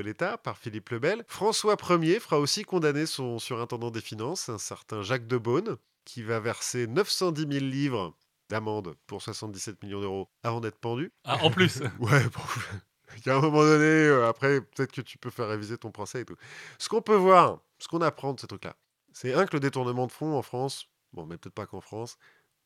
[0.00, 0.36] l'État.
[0.36, 1.24] par Philippe le Bel.
[1.26, 6.22] François Ier fera aussi condamner son surintendant des finances, un certain Jacques de Beaune, qui
[6.22, 8.14] va verser 910 000 livres
[8.50, 11.12] d'amende pour 77 millions d'euros avant d'être pendu.
[11.24, 12.40] Ah, en plus Ouais, bon.
[13.16, 16.20] Il y a un moment donné, après, peut-être que tu peux faire réviser ton procès
[16.20, 16.36] et tout.
[16.78, 18.76] Ce qu'on peut voir, ce qu'on apprend de ce truc-là,
[19.12, 22.18] c'est un que le détournement de fonds en France, bon, mais peut-être pas qu'en France,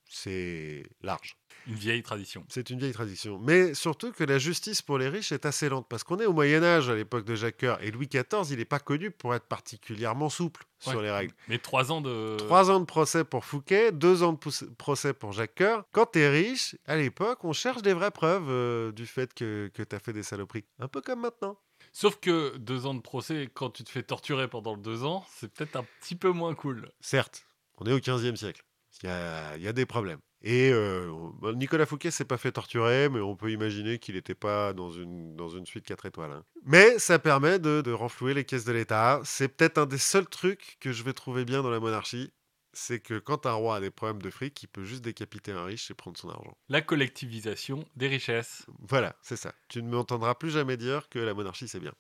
[0.08, 1.36] c'est large.
[1.66, 2.44] Une vieille tradition.
[2.50, 3.38] C'est une vieille tradition.
[3.38, 5.86] Mais surtout que la justice pour les riches est assez lente.
[5.88, 7.82] Parce qu'on est au Moyen-Âge à l'époque de Jacques Coeur.
[7.82, 11.32] Et Louis XIV, il n'est pas connu pour être particulièrement souple sur les règles.
[11.48, 12.36] Mais trois ans de.
[12.36, 15.84] Trois ans de procès pour Fouquet, deux ans de procès pour Jacques Coeur.
[15.92, 19.82] Quand t'es riche, à l'époque, on cherche des vraies preuves euh, du fait que, que
[19.82, 20.64] t'as fait des saloperies.
[20.78, 21.58] Un peu comme maintenant.
[21.96, 25.46] Sauf que deux ans de procès, quand tu te fais torturer pendant deux ans, c'est
[25.54, 26.90] peut-être un petit peu moins cool.
[27.00, 27.46] Certes,
[27.78, 28.64] on est au 15e siècle.
[29.04, 30.18] Il y a, des problèmes.
[30.42, 31.12] Et euh,
[31.54, 35.36] Nicolas Fouquet s'est pas fait torturer, mais on peut imaginer qu'il n'était pas dans une,
[35.66, 36.32] suite 4 étoiles.
[36.32, 36.44] hein.
[36.64, 39.20] Mais ça permet de renflouer les caisses de l'État.
[39.24, 42.32] C'est peut-être un des seuls trucs que je vais trouver bien dans la monarchie.
[42.76, 45.64] C'est que quand un roi a des problèmes de fric, il peut juste décapiter un
[45.64, 46.56] riche et prendre son argent.
[46.68, 48.66] La collectivisation des richesses.
[48.80, 49.52] Voilà, c'est ça.
[49.68, 51.94] Tu ne m'entendras plus jamais dire que la monarchie c'est bien.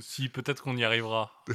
[0.00, 1.32] Si peut-être qu'on y arrivera.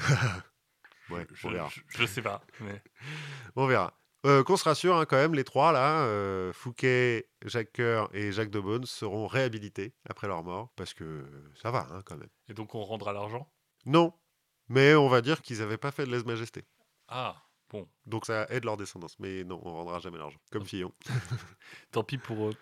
[1.09, 1.69] Ouais, je, on verra.
[1.69, 2.41] je- je sais pas.
[2.59, 2.83] Mais...
[3.55, 3.97] On verra.
[4.25, 8.33] Euh, Qu'on se rassure, hein, quand même, les trois là, euh, Fouquet, Jacques Coeur et
[8.33, 11.25] Jacques de Beaune seront réhabilités après leur mort, parce que
[11.55, 12.27] ça va hein, quand même.
[12.49, 13.49] Et donc on rendra l'argent?
[13.85, 14.13] Non,
[14.67, 16.65] mais on va dire qu'ils n'avaient pas fait de lèse-majesté.
[17.07, 17.87] Ah, bon.
[18.05, 19.17] Donc ça aide leur descendance.
[19.19, 20.39] Mais non, on rendra jamais l'argent.
[20.51, 20.93] Comme Fillon.
[21.91, 22.55] Tant pis pour eux.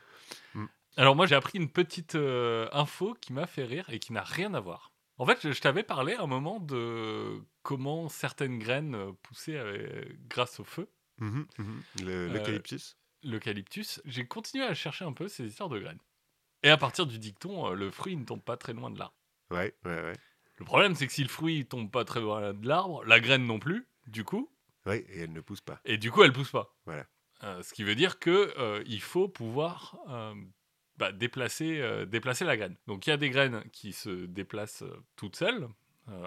[0.53, 0.65] Mm.
[0.97, 4.23] Alors moi j'ai appris une petite euh, info qui m'a fait rire et qui n'a
[4.23, 4.91] rien à voir.
[5.17, 9.57] En fait, je, je t'avais parlé à un moment de comment certaines graines euh, poussaient
[9.57, 10.89] euh, grâce au feu,
[11.19, 11.81] Mhm, mhm.
[12.03, 14.01] Le- L'eucalyptus l'eucalyptus.
[14.05, 15.97] J'ai continué à chercher un peu ces histoires de graines.
[16.61, 19.15] Et à partir du dicton, euh, le fruit ne tombe pas très loin de l'arbre.
[19.49, 20.13] Ouais, ouais, ouais.
[20.57, 23.45] Le problème, c'est que si le fruit tombe pas très loin de l'arbre, la graine
[23.45, 24.51] non plus, du coup,
[24.85, 25.79] Ouais, et elle ne pousse pas.
[25.85, 26.75] et du coup, elle pousse pas.
[26.85, 27.05] Voilà.
[27.43, 30.33] Euh, ce qui veut dire que euh, il faut pouvoir euh,
[30.97, 32.75] bah, déplacer, euh, déplacer la graine.
[32.87, 34.83] Donc il y a des graines qui se déplacent
[35.15, 35.67] toutes seules,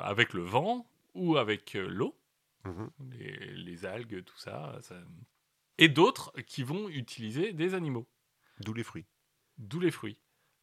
[0.03, 2.15] avec le vent ou avec l'eau,
[2.65, 2.91] Mhm.
[3.13, 5.01] les, les algues, tout ça, ça-
[5.79, 8.07] Et d'autres qui vont utiliser des animaux,
[8.61, 9.07] D'où les fruits.
[9.57, 10.19] d'où les fruits.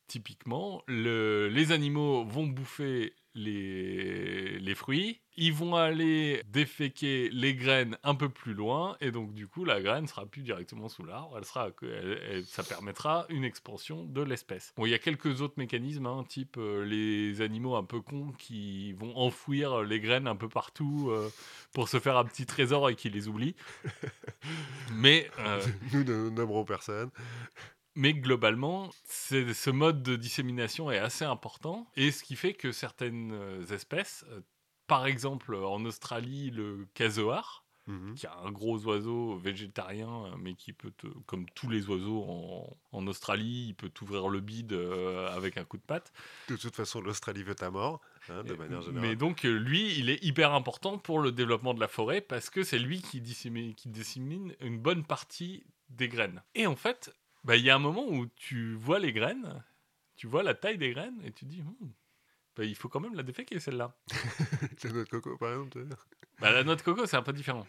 [0.07, 7.97] Typiquement, le- les animaux vont bouffer les, les fruits, ils vont aller déféquer les graines
[8.03, 11.37] un peu plus loin, et donc du coup la graine sera plus directement sous l'arbre,
[11.37, 14.73] elle sera, elle- elle- ça permettra une expansion de l'espèce.
[14.77, 18.31] Bon, il y a quelques autres mécanismes, hein, type euh, les animaux un peu cons
[18.37, 21.29] qui vont enfouir les graines un peu partout euh,
[21.73, 23.55] pour se faire un petit trésor et qui les oublient.
[24.93, 25.61] Mais euh,
[25.93, 27.09] Nous ne nommerons personne.
[27.95, 33.31] Mais globalement, ce mode de dissémination est assez important, et ce qui fait que certaines
[33.33, 34.41] euh, espèces, euh,
[34.87, 38.15] par exemple en Australie, le casoar, Mhm.
[38.15, 42.23] qui est un gros oiseau végétarien, euh, mais qui peut, te- comme tous les oiseaux
[42.27, 46.11] en, en Australie, il peut t'ouvrir le bide euh, avec un coup de patte.
[46.49, 49.07] De toute façon, l'Australie veut ta mort, hein, de Et- manière générale.
[49.07, 52.63] Mais donc, lui, il est hyper important pour le développement de la forêt parce que
[52.63, 56.41] c'est lui qui dissémine, qui dissémine une bonne partie des graines.
[56.55, 57.13] Et en fait,
[57.45, 59.63] bah, il y a un moment où tu vois les graines,
[60.17, 61.87] tu vois la taille des graines et tu dis, Hmm,
[62.57, 63.95] bah, il faut quand même la déféquer celle-là.
[64.83, 65.85] La noix de coco, par exemple.
[66.39, 67.65] Bah, la noix de coco, c'est un peu différent.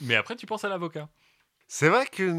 [0.00, 1.08] Mais après, tu penses à l'avocat.
[1.66, 2.32] C'est vrai qu'un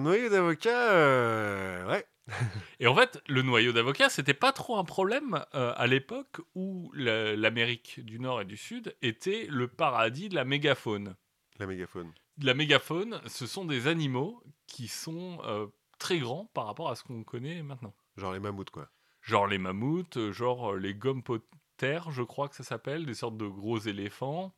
[0.00, 2.06] noyau d'avocat, euh, ouais.
[2.80, 6.90] Et en fait, le noyau d'avocat, c'était pas trop un problème euh, à l'époque où
[6.94, 11.14] la- l'Amérique du Nord et du Sud était le paradis de la mégafaune.
[11.58, 12.12] La mégafaune.
[12.42, 15.66] la mégafaune, ce sont des animaux qui sont euh,
[15.98, 17.94] très grands par rapport à ce qu'on connaît maintenant.
[18.16, 18.88] Genre les mammouths, quoi.
[19.22, 23.36] Genre les mammouths, euh, genre euh, les gompotères, je crois que ça s'appelle, des sortes
[23.36, 24.54] de gros éléphants.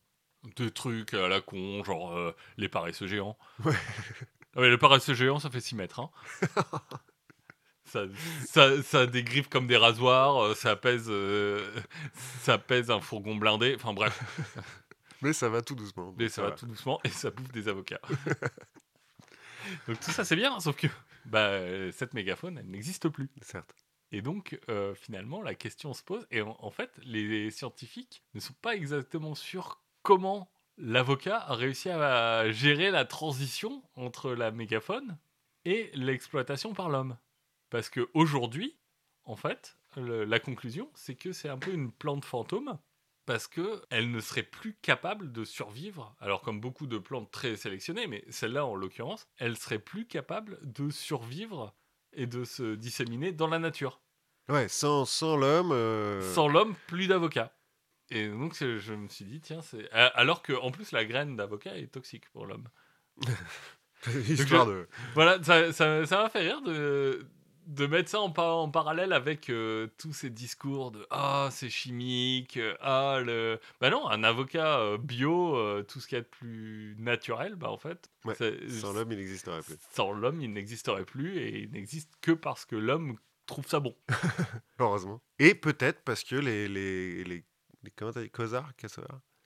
[0.57, 3.36] Des trucs à la con, genre euh, les paresseux géants.
[3.64, 3.74] Ouais.
[4.57, 6.01] Ah ouais, le paresseux géant, ça fait 6 mètres.
[6.01, 6.11] hein.
[7.84, 8.05] ça,
[8.47, 11.70] ça, ça a des griffes comme des rasoirs, ça pèse, euh,
[12.41, 13.74] ça pèse un fourgon blindé.
[13.76, 14.18] Enfin bref,
[15.22, 16.14] Mais ça va tout doucement.
[16.16, 18.01] Mais ça va tout doucement et ça bouffe des avocats.
[19.87, 20.87] donc tout ça c'est bien, sauf que
[21.27, 23.29] bah, euh, cette mégaphone elle n'existe plus.
[23.43, 23.75] Certes.
[24.12, 28.41] Et donc euh, finalement la question se pose et en, en fait les scientifiques ne
[28.41, 35.18] sont pas exactement sûrs comment l'avocat a réussi à gérer la transition entre la mégaphone
[35.64, 37.18] et l'exploitation par l'homme.
[37.68, 38.79] Parce que aujourd'hui,
[39.25, 42.79] en fait, le- la conclusion c'est que c'est un peu une plante fantôme
[43.27, 46.14] parce que elle ne serait plus capable de survivre.
[46.21, 50.59] Alors comme beaucoup de plantes très sélectionnées, mais celle-là en l'occurrence, elle serait plus capable
[50.62, 51.75] de survivre
[52.12, 54.01] et de se disséminer dans la nature.
[54.49, 55.71] Ouais, sans, sans l'homme.
[55.73, 57.57] euh, Sans l'homme, plus d'avocat.
[58.11, 61.79] Et donc je me suis dit tiens c'est alors que en plus la graine d'avocat
[61.79, 62.66] est toxique pour l'homme.
[64.29, 64.89] Histoire de.
[65.14, 67.27] Voilà ça ça ça m'a fait rire de
[67.71, 71.71] de mettre ça en, pa- en parallèle avec euh, tous ces discours de ah c'est
[71.71, 76.23] chimique euh, ah le bah non un avocat euh, bio tout ce qu'il y a
[76.23, 78.35] de plus naturel bah en fait Ouais,
[78.68, 79.77] Sans l'homme, il n'existerait plus.
[79.93, 83.16] sans l'homme il n'existerait plus et il n'existe que parce que l'homme
[83.47, 83.97] trouve ça bon
[84.79, 85.21] Heureusement.
[85.39, 86.68] Et peut-être parce que les.
[86.68, 87.45] les, les,
[87.83, 88.73] les comment t'as dit Cosards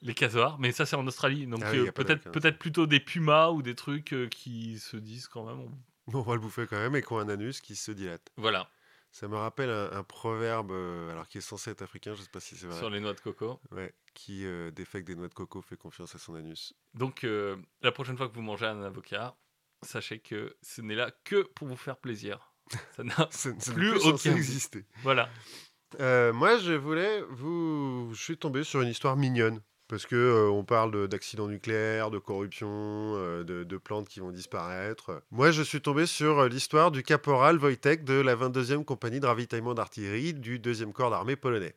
[0.03, 3.01] les casoars mais ça c'est en Australie donc Ah oui, euh, peut-être peut-être plutôt des
[3.01, 5.79] pumas ou des trucs euh, qui se disent quand même on-
[6.13, 8.31] On va le bouffer quand même et qui ont un anus qui se dilate.
[8.37, 8.69] voilà
[9.11, 12.29] Ça me rappelle un, un proverbe, euh, alors qui est censé être africain, je sais
[12.31, 12.79] pas si c'est vrai.
[12.79, 16.15] sur les noix de coco Ouais, qui euh, défecte des noix de coco fait confiance
[16.15, 16.75] à son anus.
[16.95, 19.37] donc euh, la prochaine fois que vous mangez un avocat
[19.83, 22.53] sachez que ce n'est là que pour vous faire plaisir.
[22.97, 23.27] Ça n'a
[23.75, 24.35] Plus plus aucun.
[24.35, 24.87] exister.
[25.03, 25.29] Voilà.
[26.01, 28.11] Euh, moi, je voulais vous.
[28.15, 29.61] Je suis tombé sur une histoire mignonne.
[29.89, 34.21] Parce que euh, on parle de- d'accidents nucléaires, de corruption, euh, de, de plantes qui
[34.21, 35.23] vont disparaître.
[35.31, 39.27] Moi, je suis tombé sur euh, l'histoire du caporal Wojtek de la 22e compagnie de
[39.27, 41.75] ravitaillement d'artillerie du 2e corps d'armée polonais.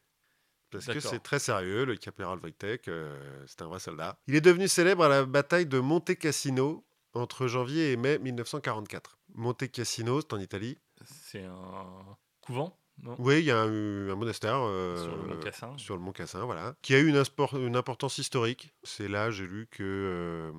[0.71, 4.17] Parce que c'est très sérieux, le caporal Wojtek, euh, c'est un vrai soldat.
[4.27, 9.17] Il est devenu célèbre à la bataille de Monte Cassino entre janvier et mai 1944.
[9.35, 10.77] Monte Cassino, c'est en Italie.
[11.05, 14.57] C'est un couvent, non Oui, il y a un, un monastère.
[14.61, 15.77] euh, Sur le Mont Cassin.
[15.77, 18.73] sur le Mont Cassin, voilà, qui a eu une, impor- une importance historique.
[18.83, 20.51] C'est là, j'ai lu que euh,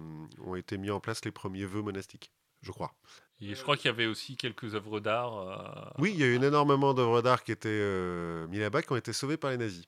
[0.44, 2.32] ont été mis en place les premiers vœux monastiques,
[2.62, 2.94] je crois.
[3.40, 5.38] Et je crois qu'il y avait aussi quelques œuvres d'art.
[5.38, 8.92] euh, Oui, il y a eu énormément d'œuvres d'art qui étaient euh, mis là-bas, qui
[8.92, 9.84] ont été sauvées par les nazis.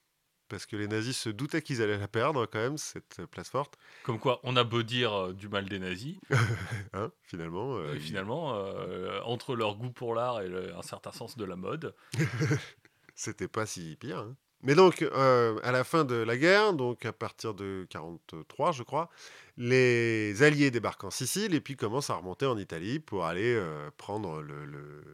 [0.50, 3.78] Parce que les nazis se doutaient qu'ils allaient la perdre quand même, cette place forte.
[4.02, 6.16] Comme quoi, on a beau dire euh, du mal des nazis,
[6.92, 7.76] Hein, finalement.
[7.76, 11.44] euh, et finalement, euh, entre leur goût pour l'art et le- un certain sens de
[11.44, 11.94] la mode,
[13.14, 14.18] C'était pas si pire.
[14.18, 14.36] hein.
[14.62, 19.08] Mais donc, à la fin de la guerre, donc à partir de 43, je crois,
[19.56, 23.58] les Alliés débarquent en Sicile et puis commencent à remonter en Italie pour aller
[23.96, 25.04] prendre le- le-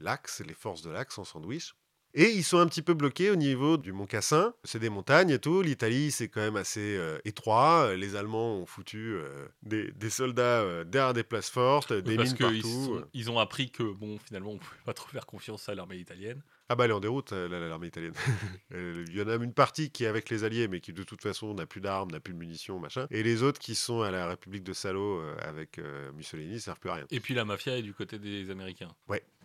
[0.00, 1.74] l'Axe, les forces de l'Axe en sandwich.
[2.14, 4.54] Et ils sont un petit peu bloqués au niveau du Mont Cassin.
[4.64, 5.62] C'est des montagnes et tout.
[5.62, 7.94] L'Italie, c'est quand même assez euh, étroit.
[7.96, 12.30] Les Allemands ont foutu euh, des, des soldats euh, derrière des places fortes, des parce
[12.30, 13.00] mines partout.
[13.12, 15.96] ils ont appris que, bon, finalement, on ne pouvait pas trop faire confiance à l'armée
[15.98, 16.40] italienne.
[16.70, 18.12] Ah bah elle est en déroute, la- la- l'armée italienne.
[18.72, 21.22] Il y en a une partie qui est avec les alliés, mais qui de toute
[21.22, 23.06] façon n'a plus d'armes, n'a plus de munitions, machin.
[23.10, 25.80] Et les autres qui sont à la République de Salo avec
[26.14, 27.06] Mussolini, ne servent plus à rien.
[27.10, 28.90] Et puis la mafia est du côté des Américains.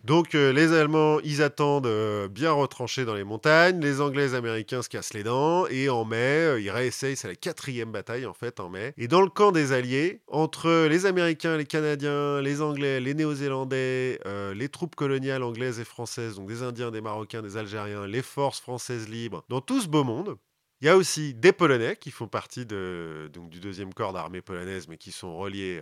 [0.04, 3.80] Donc euh, les Allemands, ils attendent euh, bien retranchés dans les montagnes.
[3.80, 5.66] Les Anglais et les Américains se cassent les dents.
[5.68, 8.94] Et en mai, euh, ils réessayent, c'est la quatrième bataille en fait en mai.
[8.98, 14.20] Et dans le camp des Alliés, entre les Américains, les Canadiens, les Anglais, les Néo-Zélandais,
[14.54, 18.60] les troupes coloniales anglaises et françaises, donc des Indiens, des Marocains, des Algériens, les forces
[18.60, 20.36] françaises libres, dans tout ce beau monde,
[20.82, 24.42] il y a aussi des Polonais qui font partie de, donc, du deuxième corps d'armée
[24.42, 25.82] polonaise, mais qui sont reliés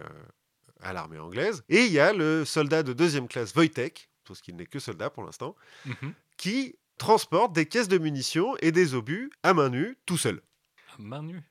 [0.82, 1.64] à l'armée anglaise.
[1.70, 5.10] Et il y a le soldat de deuxième classe Wojtek, parce qu'il n'est que soldat
[5.10, 5.56] pour l'instant,
[5.86, 6.14] Mhm.
[6.38, 10.42] qui transporte des caisses de munitions et des obus à main nue, tout seul.
[10.98, 11.42] À main nue.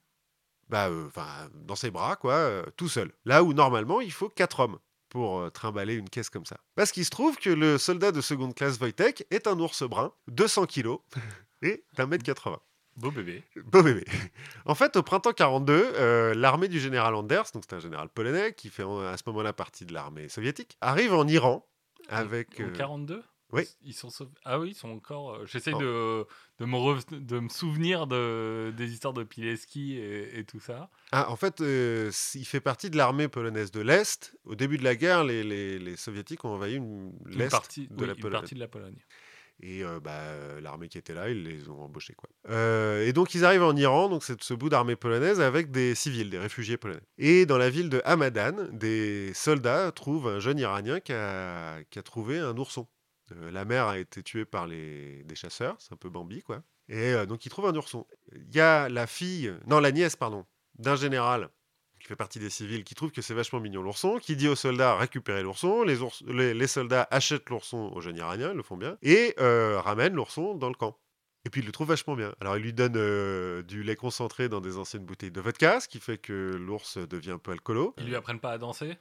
[0.69, 3.13] Bah, euh, enfin, dans ses bras, quoi, euh, tout seul.
[3.25, 4.79] Là où normalement il faut quatre hommes
[5.09, 6.59] pour euh, trimballer une caisse comme ça.
[6.77, 10.13] Parce qu'il se trouve que le soldat de seconde classe Wojtek est un ours brun,
[10.29, 11.01] 200 kilos
[11.63, 12.61] et d'un mètre 80.
[12.97, 13.43] Beau bébé.
[13.65, 14.05] Beau bébé.
[14.67, 18.53] En fait, au printemps 42, euh, l'armée du général Anders, donc c'est un général polonais
[18.53, 21.67] qui fait à ce moment-là partie de l'armée soviétique, arrive en Iran
[22.11, 22.61] avec.
[22.61, 23.65] En euh, 42 oui.
[23.83, 24.11] Ils sont
[24.45, 25.35] Ah oui, ils sont encore.
[25.35, 25.81] euh, J'essaie Oh.
[25.81, 26.27] de,
[26.61, 30.89] de, me rev- de me souvenir de, des histoires de Pileski et, et tout ça.
[31.11, 34.37] Ah, en fait, euh, il fait partie de l'armée polonaise de l'Est.
[34.45, 36.81] Au début de la guerre, les, les- les soviétiques ont envahi
[37.27, 39.05] l'Est partie, de oui, la une partie de la Pologne.
[39.63, 42.15] Et euh, bah, euh, l'armée qui était là, ils les ont embauchés.
[42.15, 42.29] Quoi.
[42.49, 45.95] Euh, et donc ils arrivent en Iran, donc c'est ce bout d'armée polonaise, avec des
[45.95, 47.03] civils, des réfugiés polonais.
[47.19, 51.99] Et dans la ville de Hamadan, des soldats trouvent un jeune Iranien qui a, qui
[51.99, 52.87] a trouvé un ourson.
[53.53, 56.63] La mère a été tuée par les, des chasseurs, c'est un peu Bambi, quoi.
[56.89, 58.05] Et donc il trouve un ourson.
[58.33, 60.45] Il y a la fille, non la nièce, pardon,
[60.79, 61.51] d'un général
[62.11, 64.97] fait partie des civils, qui trouve que c'est vachement mignon l'ourson, qui dit aux soldats
[64.97, 68.77] récupérez l'ourson, les, ours- les, les soldats achètent l'ourson aux jeunes iraniens, ils le font
[68.77, 70.99] bien, et euh, ramènent l'ourson dans le camp.
[71.47, 72.35] Et puis il le trouve vachement bien.
[72.41, 75.87] Alors il lui donne euh, du lait concentré dans des anciennes bouteilles de vodka, ce
[75.87, 77.95] qui fait que l'ours devient un peu alcoolo.
[77.99, 78.97] Ils lui apprennent pas à danser?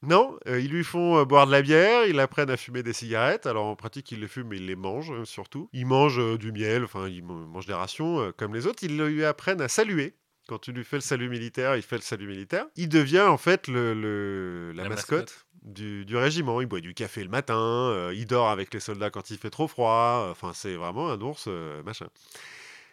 [0.00, 2.94] Non, euh, ils lui font euh, boire de la bière, ils l'apprennent à fumer des
[2.94, 3.44] cigarettes.
[3.44, 5.68] Alors en pratique, ils les fument, mais ils les mangent euh, surtout.
[5.74, 8.82] Ils mangent du miel, enfin, ils man- mangent des rations comme les autres.
[8.82, 10.16] Ils lui apprennent à saluer.
[10.46, 12.66] Quand tu lui fais le salut militaire, il fait le salut militaire.
[12.76, 15.46] Il devient en fait le, le- la, La mascotte, mascotte.
[15.62, 16.60] Du, du régiment.
[16.60, 19.48] Il boit du café le matin, euh, il dort avec les soldats quand il fait
[19.50, 20.28] trop froid.
[20.30, 22.08] Enfin, c'est vraiment un ours euh, machin.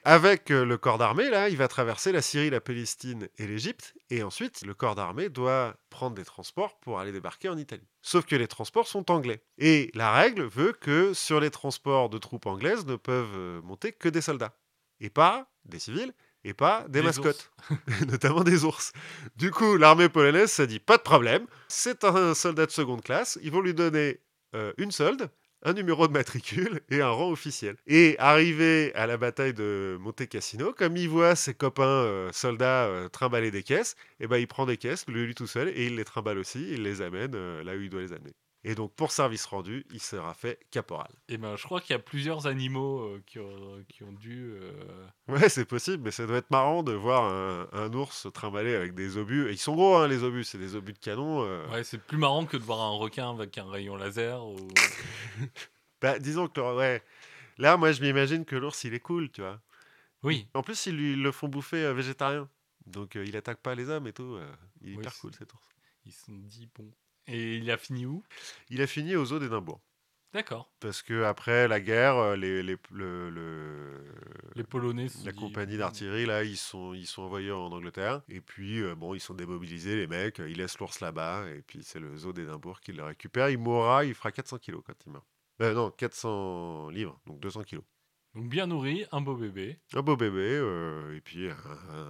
[0.03, 3.94] Avec euh, le corps d'armée, là, il va traverser la Syrie, la Palestine et l'Égypte.
[4.10, 7.88] Et ensuite, le corps d'armée doit prendre des transports pour aller débarquer en Italie.
[8.02, 9.44] Sauf que les transports sont anglais.
[9.60, 14.10] Et la règle veut que sur les transports de troupes anglaises ne peuvent monter que
[14.10, 14.57] des soldats.
[15.02, 17.51] Et pas des civils, et pas des, Des mascottes,
[18.07, 18.91] notamment des ours.
[19.35, 23.39] Du coup, l'armée polonaise s'est dit pas de problème, c'est un soldat de seconde classe,
[23.43, 24.19] ils vont lui donner
[24.55, 25.30] euh, une solde,
[25.63, 27.76] un numéro de matricule et un rang officiel.
[27.88, 32.85] Et arrivé à la bataille de Monte Cassino, comme il voit ses copains euh, soldats
[32.85, 35.85] euh, trimballer des caisses, et ben il prend des caisses, lui, lui tout seul, et
[35.85, 38.34] il les trimballe aussi, il les amène euh, là où il doit les amener.
[38.63, 41.11] Et donc, pour service rendu, il sera fait caporal.
[41.29, 44.51] Et ben, je crois qu'il y a plusieurs animaux euh, qui, ont, qui ont dû.
[44.53, 48.75] euh, Ouais, c'est possible, mais ça doit être marrant de voir un, un ours trimballer
[48.75, 49.47] avec des obus.
[49.49, 51.43] Et ils sont gros, hein, les obus, c'est des obus de canon.
[51.43, 51.67] euh.
[51.71, 54.45] Ouais, c'est plus marrant que de voir un requin avec un rayon laser.
[54.45, 54.57] Ou...
[56.01, 57.03] Bah, disons que, ouais.
[57.57, 59.59] Là, moi, je m'imagine que l'ours, il est cool, tu vois.
[60.23, 62.47] Oui, En plus, ils lui le font bouffer végétarien.
[62.85, 64.38] Donc, il attaque pas les hommes et tout.
[64.81, 65.67] il est Oui, hyper cool, cet ours.
[66.05, 66.91] ils se sont dit bon.
[67.32, 68.24] Et il a fini où?
[68.70, 69.82] Il a fini aux eaux d'Édimbourg.
[70.34, 70.72] D'accord.
[70.80, 74.06] Parce que après la guerre, euh, les, les- le- le-
[74.56, 78.22] Les Polonais la compagnie d'artillerie, là, ils sont, ils sont envoyés en Angleterre.
[78.30, 80.40] Et puis, euh, bon, ils sont démobilisés, les mecs.
[80.40, 81.49] Ils laissent l'ours là-bas.
[81.49, 83.49] Et puis, c'est le zoo d'Édimbourg qui le récupère.
[83.49, 85.26] Il mourra, il fera 400 kilos quand il meurt.
[85.62, 87.84] Euh, non, 400 livres, donc 200 kilos.
[88.34, 89.80] Donc bien nourri, un beau bébé.
[89.94, 91.58] Un beau bébé, euh, et puis un,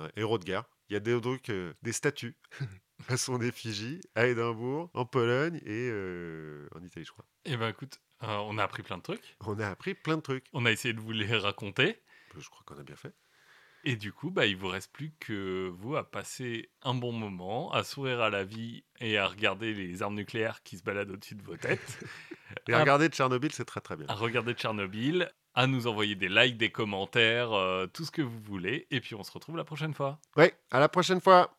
[0.06, 0.66] un héros de guerre.
[0.90, 2.38] Il y a des, donc, euh, des statues
[3.08, 7.26] à son effigie à Édimbourg, en Pologne et euh, en Italie, je crois.
[7.46, 9.36] Et ben écoute, euh, on a appris plein de trucs.
[9.46, 10.46] On a appris plein de trucs.
[10.54, 12.02] On a essayé de vous les raconter.
[12.38, 13.14] Je crois qu'on a bien fait.
[13.84, 17.72] Et du coup, bah, il vous reste plus que vous à passer un bon moment,
[17.74, 21.34] à sourire à la vie et à regarder les armes nucléaires qui se baladent au-dessus
[21.34, 22.00] de vos têtes,
[22.68, 22.80] Et Ah.
[22.82, 24.06] regardez Tchernobyl, c'est très très bien.
[24.08, 28.40] à regarder Tchernobyl, à nous envoyer des likes, des commentaires, euh, tout ce que vous
[28.42, 28.86] voulez.
[28.92, 30.20] Et puis on se retrouve la prochaine fois.
[30.38, 31.58] Ouais, à la prochaine fois